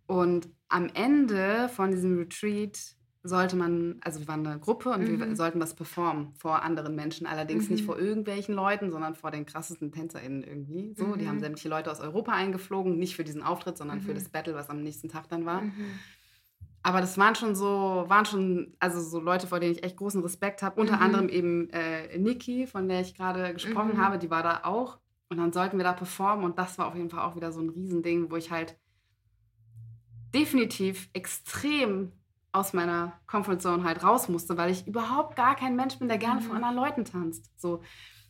Und 0.07 0.49
am 0.69 0.89
Ende 0.95 1.69
von 1.69 1.91
diesem 1.91 2.19
Retreat 2.19 2.97
sollte 3.27 3.57
man, 3.57 3.97
also 4.03 4.21
wir 4.21 4.29
waren 4.29 4.47
eine 4.47 4.61
Gruppe 4.61 4.91
und 4.91 5.01
mhm. 5.01 5.19
wir 5.19 5.35
sollten 5.35 5.59
das 5.59 5.75
performen 5.75 6.35
vor 6.37 6.63
anderen 6.63 6.95
Menschen, 6.95 7.27
allerdings 7.27 7.65
mhm. 7.65 7.77
nicht 7.77 7.85
vor 7.85 7.99
irgendwelchen 7.99 8.55
Leuten, 8.55 8.91
sondern 8.91 9.15
vor 9.15 9.31
den 9.31 9.47
krassesten 9.47 9.93
TänzerInnen 9.93 10.45
irgendwie. 10.45 10.95
So, 10.95 11.07
mhm. 11.07 11.19
die 11.19 11.27
haben 11.27 11.37
mhm. 11.37 11.41
sämtliche 11.41 11.71
Leute 11.71 11.91
aus 11.91 12.01
Europa 12.01 12.33
eingeflogen, 12.33 12.99
nicht 12.99 13.17
für 13.17 13.25
diesen 13.25 13.43
Auftritt, 13.43 13.79
sondern 13.79 14.03
für 14.03 14.11
mhm. 14.11 14.17
das 14.17 14.29
Battle, 14.29 14.55
was 14.55 14.69
am 14.69 14.83
nächsten 14.83 15.09
Tag 15.09 15.29
dann 15.31 15.47
war. 15.47 15.63
Mhm. 15.63 15.73
Aber 16.83 17.01
das 17.01 17.17
waren 17.17 17.35
schon 17.35 17.55
so, 17.55 18.05
waren 18.09 18.27
schon, 18.27 18.75
also 18.79 19.01
so 19.01 19.19
Leute, 19.19 19.47
vor 19.47 19.59
denen 19.59 19.73
ich 19.73 19.83
echt 19.83 19.97
großen 19.97 20.21
Respekt 20.21 20.63
habe. 20.63 20.79
Unter 20.79 21.01
anderem 21.01 21.31
eben 21.31 21.71
äh, 21.71 22.19
Niki, 22.19 22.67
von 22.67 22.89
der 22.89 23.01
ich 23.01 23.15
gerade 23.15 23.55
gesprochen 23.55 23.97
habe, 23.97 24.19
die 24.19 24.29
war 24.29 24.43
da 24.43 24.61
auch. 24.65 24.99
Und 25.31 25.39
dann 25.39 25.55
sollten 25.55 25.79
wir 25.79 25.85
da 25.85 25.95
performen 25.95 26.45
und 26.45 26.59
das 26.59 26.77
war 26.77 26.89
auf 26.89 26.95
jeden 26.95 27.09
Fall 27.09 27.21
auch 27.21 27.37
wieder 27.37 27.53
so 27.53 27.63
ein 27.63 27.71
Riesending, 27.71 28.31
wo 28.31 28.37
ich 28.37 28.51
halt 28.51 28.77
definitiv 30.35 31.09
extrem 31.15 32.13
aus 32.55 32.73
meiner 32.73 33.13
Comfortzone 33.27 33.83
halt 33.85 34.03
raus 34.05 34.29
musste, 34.29 34.57
weil 34.57 34.71
ich 34.71 34.87
überhaupt 34.87 35.37
gar 35.37 35.57
kein 35.57 35.77
Mensch 35.77 35.99
bin, 35.99 36.09
der 36.09 36.19
gerne 36.19 36.41
Mhm. 36.41 36.45
vor 36.45 36.57
anderen 36.57 36.77
Leuten 36.77 37.05
tanzt. 37.05 37.51
So, 37.57 37.83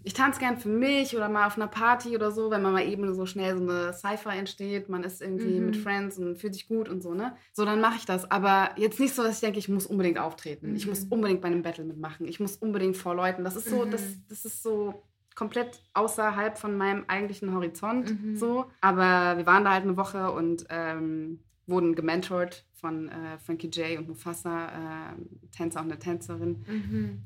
ich 0.03 0.13
tanze 0.15 0.39
gern 0.41 0.59
für 0.59 0.69
mich 0.69 1.17
oder 1.17 1.29
mal 1.29 1.47
auf 1.47 1.57
einer 1.57 1.67
Party 1.67 2.15
oder 2.15 2.31
so, 2.31 2.51
wenn 2.51 2.61
man 2.63 2.73
mal 2.73 2.87
eben 2.87 3.15
so 3.15 3.27
schnell 3.27 3.57
so 3.57 3.63
eine 3.63 3.93
Cypher 3.93 4.33
entsteht, 4.33 4.89
man 4.89 5.03
ist 5.05 5.23
irgendwie 5.23 5.61
Mhm. 5.61 5.67
mit 5.67 5.77
Friends 5.77 6.19
und 6.19 6.37
fühlt 6.37 6.55
sich 6.55 6.69
gut 6.69 6.89
und 6.89 7.03
so, 7.03 7.15
ne? 7.15 7.37
So, 7.53 7.65
dann 7.65 7.81
mache 7.81 7.97
ich 7.97 8.07
das. 8.07 8.31
Aber 8.31 8.71
jetzt 8.77 8.99
nicht 9.01 9.15
so, 9.15 9.23
dass 9.23 9.37
ich 9.37 9.41
denke, 9.41 9.59
ich 9.59 9.69
muss 9.69 9.87
unbedingt 9.87 10.19
auftreten. 10.19 10.75
Ich 10.75 10.85
Mhm. 10.87 10.91
muss 10.91 11.05
unbedingt 11.05 11.41
bei 11.43 11.49
einem 11.49 11.63
Battle 11.63 11.85
mitmachen. 11.85 12.27
Ich 12.27 12.41
muss 12.41 12.57
unbedingt 12.57 12.97
vor 12.97 13.15
Leuten. 13.15 13.45
Das 13.45 13.57
ist 13.57 13.69
so, 13.69 13.85
Mhm. 13.85 13.91
das, 13.91 14.03
das 14.29 14.45
ist 14.45 14.63
so 14.63 15.03
komplett 15.35 15.83
außerhalb 15.95 16.57
von 16.59 16.77
meinem 16.77 17.05
eigentlichen 17.09 17.53
Horizont. 17.55 18.11
Mhm. 18.23 18.37
So. 18.37 18.67
Aber 18.81 19.37
wir 19.39 19.47
waren 19.47 19.65
da 19.65 19.73
halt 19.73 19.83
eine 19.85 19.97
Woche 19.97 20.31
und 20.33 20.65
ähm, 20.71 21.41
wurden 21.67 21.95
gementort 21.95 22.65
von 22.85 23.09
äh, 23.09 23.39
Frankie 23.39 23.69
J 23.69 23.99
und 23.99 24.09
Mufasa, 24.09 25.13
äh, 25.13 25.15
Tänzer 25.53 25.81
und 25.81 25.87
eine 25.91 25.99
Tänzerin 25.99 26.63
Mhm. 26.69 27.23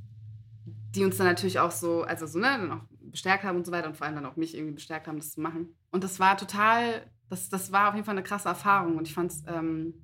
die 0.94 1.04
uns 1.04 1.16
dann 1.16 1.26
natürlich 1.26 1.59
auch 1.59 1.70
so, 1.70 2.02
also 2.02 2.26
so, 2.26 2.38
ne, 2.38 2.46
dann 2.46 2.70
auch 2.72 2.82
bestärkt 3.11 3.42
haben 3.44 3.56
und 3.56 3.66
so 3.66 3.72
weiter 3.72 3.88
und 3.88 3.96
vor 3.96 4.06
allem 4.06 4.16
dann 4.16 4.26
auch 4.26 4.36
mich 4.36 4.54
irgendwie 4.54 4.74
bestärkt 4.74 5.06
haben, 5.09 5.16
das 5.18 5.32
zu 5.32 5.40
machen. 5.40 5.74
Und 5.90 6.04
das 6.04 6.18
war 6.20 6.36
total, 6.36 7.02
das, 7.28 7.48
das 7.48 7.72
war 7.72 7.88
auf 7.88 7.94
jeden 7.94 8.04
Fall 8.06 8.14
eine 8.14 8.22
krasse 8.22 8.48
Erfahrung 8.48 8.96
und 8.96 9.06
ich 9.09 9.14
fand 9.14 9.30
es 9.32 9.42
ähm, 9.46 9.94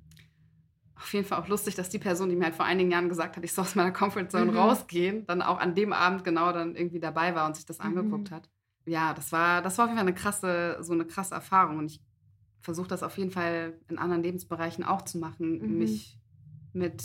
auf 0.95 1.13
jeden 1.13 1.25
Fall 1.25 1.39
auch 1.41 1.47
lustig, 1.47 1.75
dass 1.75 1.89
die 1.89 1.99
Person, 1.99 2.29
die 2.29 2.35
mir 2.35 2.45
halt 2.45 2.55
vor 2.55 2.65
einigen 2.65 2.91
Jahren 2.91 3.09
gesagt 3.09 3.35
hat, 3.37 3.43
ich 3.43 3.53
soll 3.53 3.63
aus 3.65 3.75
meiner 3.75 3.91
Comfortzone 3.91 4.51
Mhm. 4.51 4.57
rausgehen, 4.57 5.25
dann 5.27 5.41
auch 5.41 5.59
an 5.59 5.75
dem 5.75 5.91
Abend 5.93 6.23
genau 6.23 6.51
dann 6.51 6.75
irgendwie 6.75 6.99
dabei 6.99 7.33
war 7.35 7.45
und 7.47 7.55
sich 7.55 7.65
das 7.65 7.79
Mhm. 7.79 7.85
angeguckt 7.85 8.31
hat. 8.31 8.49
Ja, 8.85 9.13
das 9.13 9.31
war, 9.31 9.61
das 9.61 9.77
war 9.77 9.85
auf 9.85 9.89
jeden 9.89 9.99
Fall 9.99 10.07
eine 10.07 10.15
krasse, 10.15 10.77
so 10.81 10.93
eine 10.93 11.05
krasse 11.05 11.35
Erfahrung 11.35 11.77
und 11.79 11.85
ich 11.91 12.01
versuche 12.65 12.87
das 12.89 13.03
auf 13.03 13.17
jeden 13.17 13.31
Fall 13.31 13.79
in 13.87 13.97
anderen 13.97 14.23
Lebensbereichen 14.23 14.83
auch 14.83 15.03
zu 15.03 15.17
machen, 15.19 15.59
Mhm. 15.59 15.77
mich 15.77 16.19
mit 16.73 17.03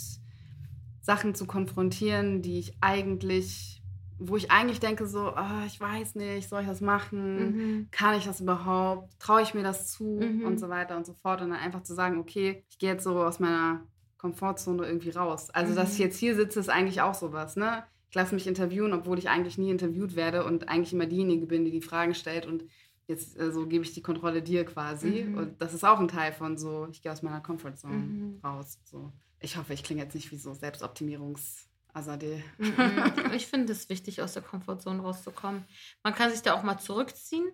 Sachen 1.01 1.35
zu 1.35 1.47
konfrontieren, 1.47 2.43
die 2.43 2.59
ich 2.59 2.77
eigentlich, 2.81 3.83
wo 4.19 4.37
ich 4.37 4.51
eigentlich 4.51 4.81
denke 4.81 5.07
so, 5.07 5.29
ah, 5.29 5.63
ich 5.67 5.81
weiß 5.81 6.15
nicht, 6.17 6.49
soll 6.49 6.63
ich 6.63 6.67
das 6.69 6.81
machen? 6.81 7.53
Mhm. 7.53 7.89
Kann 7.91 8.17
ich 8.19 8.25
das 8.25 8.41
überhaupt? 8.41 9.19
Traue 9.19 9.43
ich 9.43 9.55
mir 9.55 9.63
das 9.63 9.93
zu? 9.93 10.21
Mhm. 10.21 10.45
Und 10.47 10.59
so 10.61 10.69
weiter 10.69 10.97
und 10.97 11.07
so 11.07 11.15
fort. 11.15 11.41
Und 11.41 11.51
dann 11.51 11.59
einfach 11.59 11.83
zu 11.83 11.95
sagen, 11.95 12.19
okay, 12.19 12.65
ich 12.69 12.79
gehe 12.79 12.91
jetzt 12.91 13.05
so 13.05 13.23
aus 13.23 13.39
meiner 13.39 13.87
Komfortzone 14.19 14.85
irgendwie 14.87 15.11
raus. 15.11 15.51
Also, 15.51 15.75
dass 15.75 15.93
ich 15.93 15.99
Mhm. 15.99 16.05
jetzt 16.05 16.19
hier 16.19 16.35
sitze, 16.35 16.61
ist 16.61 16.69
eigentlich 16.69 17.01
auch 17.01 17.15
sowas, 17.15 17.57
ne? 17.57 17.85
Ich 18.11 18.15
lasse 18.17 18.35
mich 18.35 18.47
interviewen, 18.47 18.93
obwohl 18.93 19.19
ich 19.19 19.29
eigentlich 19.31 19.57
nie 19.57 19.71
interviewt 19.71 20.17
werde 20.17 20.45
und 20.45 20.69
eigentlich 20.69 20.93
immer 20.93 21.07
diejenige 21.07 21.47
bin, 21.47 21.65
die 21.65 21.71
die 21.71 21.81
Fragen 21.81 22.15
stellt 22.15 22.45
und 22.45 22.65
jetzt 23.11 23.39
äh, 23.39 23.53
so 23.53 23.67
gebe 23.67 23.85
ich 23.85 23.93
die 23.93 24.03
Kontrolle 24.03 24.41
dir 24.43 24.65
quasi. 24.65 25.25
Mhm. 25.29 25.37
Und 25.39 25.61
das 25.63 25.75
ist 25.75 25.85
auch 25.85 26.01
ein 26.01 26.09
Teil 26.09 26.33
von 26.33 26.57
so, 26.57 26.89
ich 26.91 27.03
gehe 27.03 27.13
aus 27.13 27.23
meiner 27.23 27.41
Comfortzone 27.43 27.95
Mhm. 27.95 28.41
raus. 28.43 28.79
So. 28.85 29.13
Ich 29.41 29.57
hoffe, 29.59 29.75
ich 29.75 29.83
klinge 29.85 30.03
jetzt 30.03 30.15
nicht 30.15 30.31
wie 30.33 30.37
so 30.37 30.53
Selbstoptimierungs- 30.53 31.67
Azadeh. 31.93 32.43
Mhm. 32.59 32.71
ich 33.35 33.49
finde 33.49 33.73
es 33.73 33.89
wichtig, 33.89 34.23
aus 34.23 34.35
der 34.35 34.43
Komfortzone 34.43 35.03
rauszukommen. 35.03 35.65
Man 36.05 36.15
kann 36.15 36.31
sich 36.31 36.41
da 36.41 36.55
auch 36.55 36.63
mal 36.63 36.79
zurückziehen, 36.79 37.51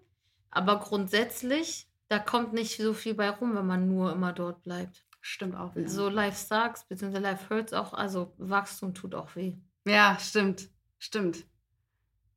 aber 0.50 0.78
grundsätzlich, 0.78 1.88
da 2.08 2.18
kommt 2.18 2.52
nicht 2.52 2.76
so 2.76 2.92
viel 2.92 3.14
bei 3.14 3.30
rum, 3.30 3.54
wenn 3.56 3.66
man 3.66 3.88
nur 3.88 4.12
immer 4.12 4.34
dort 4.34 4.62
bleibt. 4.62 5.06
Stimmt 5.22 5.56
auch. 5.56 5.74
Ja. 5.74 5.88
So 5.88 6.10
life 6.10 6.36
sucks, 6.36 6.84
beziehungsweise 6.86 7.22
life 7.22 7.48
hurts 7.48 7.72
auch, 7.72 7.94
also 7.94 8.34
Wachstum 8.36 8.92
tut 8.92 9.14
auch 9.14 9.34
weh. 9.36 9.54
ja, 9.86 10.18
stimmt. 10.20 10.68
Stimmt. 10.98 11.44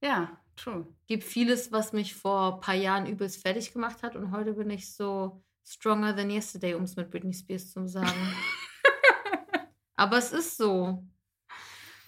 Ja, 0.01 0.37
true. 0.63 0.87
Gibt 1.07 1.23
vieles, 1.23 1.71
was 1.71 1.93
mich 1.93 2.15
vor 2.15 2.55
ein 2.55 2.59
paar 2.61 2.75
Jahren 2.75 3.05
übelst 3.07 3.41
fertig 3.41 3.73
gemacht 3.73 4.03
hat 4.03 4.15
und 4.15 4.31
heute 4.31 4.53
bin 4.53 4.69
ich 4.69 4.93
so 4.93 5.43
stronger 5.65 6.15
than 6.15 6.29
yesterday, 6.29 6.73
um 6.73 6.83
es 6.83 6.95
mit 6.95 7.09
Britney 7.11 7.33
Spears 7.33 7.71
zu 7.71 7.87
sagen. 7.87 8.09
aber 9.95 10.17
es 10.17 10.31
ist 10.31 10.57
so. 10.57 11.03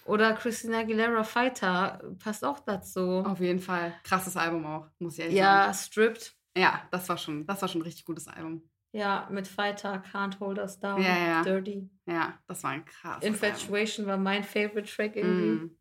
Oder 0.04 0.32
Christina 0.34 0.80
Aguilera 0.80 1.22
Fighter 1.22 2.02
passt 2.18 2.44
auch 2.44 2.58
dazu. 2.60 3.22
Auf 3.24 3.38
jeden 3.38 3.60
Fall. 3.60 3.94
Krasses 4.02 4.36
Album 4.36 4.66
auch, 4.66 4.88
muss 4.98 5.14
ich 5.14 5.20
ehrlich 5.20 5.36
Ja, 5.38 5.62
sagen. 5.72 5.74
Stripped. 5.74 6.36
Ja, 6.56 6.82
das 6.90 7.08
war 7.08 7.16
schon, 7.16 7.46
das 7.46 7.62
war 7.62 7.68
schon 7.68 7.80
ein 7.80 7.84
richtig 7.84 8.04
gutes 8.04 8.26
Album. 8.26 8.68
Ja, 8.94 9.26
mit 9.30 9.48
Fighter, 9.48 10.02
Can't 10.12 10.38
Hold 10.40 10.58
Us 10.58 10.78
Down, 10.78 11.00
Ja, 11.00 11.16
ja. 11.16 11.42
Dirty. 11.42 11.88
Ja, 12.04 12.38
das 12.46 12.62
war 12.62 12.72
ein 12.72 12.84
krasses 12.84 13.22
Infatuation 13.24 14.06
war 14.06 14.18
mein 14.18 14.44
favorite 14.44 14.84
Track 14.92 15.16
Album. 15.16 15.30
irgendwie. 15.30 15.64
Mm. 15.66 15.76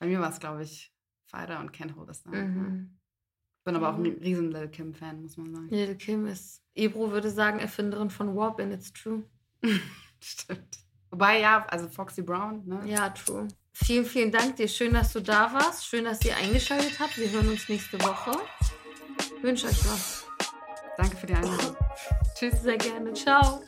Bei 0.00 0.06
mir 0.06 0.20
war 0.20 0.30
es, 0.30 0.38
glaube 0.40 0.62
ich, 0.62 0.92
Fighter 1.28 1.60
und 1.60 1.72
Hold 1.96 2.08
Us 2.08 2.22
Down. 2.22 2.34
Ja. 2.34 2.42
Mhm. 2.42 2.98
Bin 3.64 3.76
aber 3.76 3.90
auch 3.90 3.96
ein 3.96 4.06
riesen 4.06 4.50
Lil 4.50 4.68
Kim-Fan, 4.68 5.22
muss 5.22 5.36
man 5.36 5.54
sagen. 5.54 5.68
Lil 5.68 5.94
Kim 5.96 6.26
ist, 6.26 6.62
Ebro 6.74 7.10
würde 7.10 7.30
sagen, 7.30 7.58
Erfinderin 7.58 8.08
von 8.08 8.34
Warp 8.34 8.60
and 8.60 8.72
it's 8.72 8.92
true. 8.92 9.24
Stimmt. 10.20 10.78
Wobei, 11.10 11.40
ja, 11.40 11.66
also 11.66 11.88
Foxy 11.88 12.22
Brown, 12.22 12.62
ne? 12.66 12.80
Ja, 12.86 13.10
true. 13.10 13.48
Vielen, 13.72 14.04
vielen 14.04 14.32
Dank 14.32 14.56
dir. 14.56 14.68
Schön, 14.68 14.94
dass 14.94 15.12
du 15.12 15.20
da 15.20 15.52
warst. 15.52 15.86
Schön, 15.86 16.04
dass 16.04 16.24
ihr 16.24 16.36
eingeschaltet 16.36 16.98
habt. 16.98 17.16
Wir 17.16 17.30
hören 17.30 17.48
uns 17.48 17.68
nächste 17.68 18.00
Woche. 18.02 18.32
Ich 19.20 19.42
wünsche 19.42 19.66
euch 19.66 19.84
was. 19.86 20.26
Danke 20.96 21.16
für 21.16 21.26
die 21.26 21.34
Einladung. 21.34 21.76
Tschüss. 22.34 22.62
Sehr 22.62 22.76
gerne. 22.76 23.12
Ciao. 23.14 23.62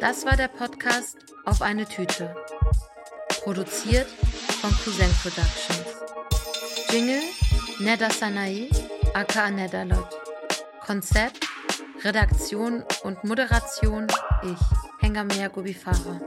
Das 0.00 0.24
war 0.26 0.36
der 0.36 0.48
Podcast 0.48 1.16
Auf 1.44 1.62
eine 1.62 1.86
Tüte. 1.86 2.34
Produziert 3.42 4.08
von 4.60 4.70
Cousin 4.84 5.10
Productions. 5.22 5.88
Jingle 6.90 7.22
Neda 7.80 8.10
Sanae, 8.10 8.68
aka 9.14 9.50
Nedalot. 9.50 10.08
Konzept, 10.84 11.46
Redaktion 12.02 12.82
und 13.02 13.22
Moderation 13.24 14.06
ich, 14.42 14.58
Hengamea 15.00 15.48
Gubifara. 15.48 16.20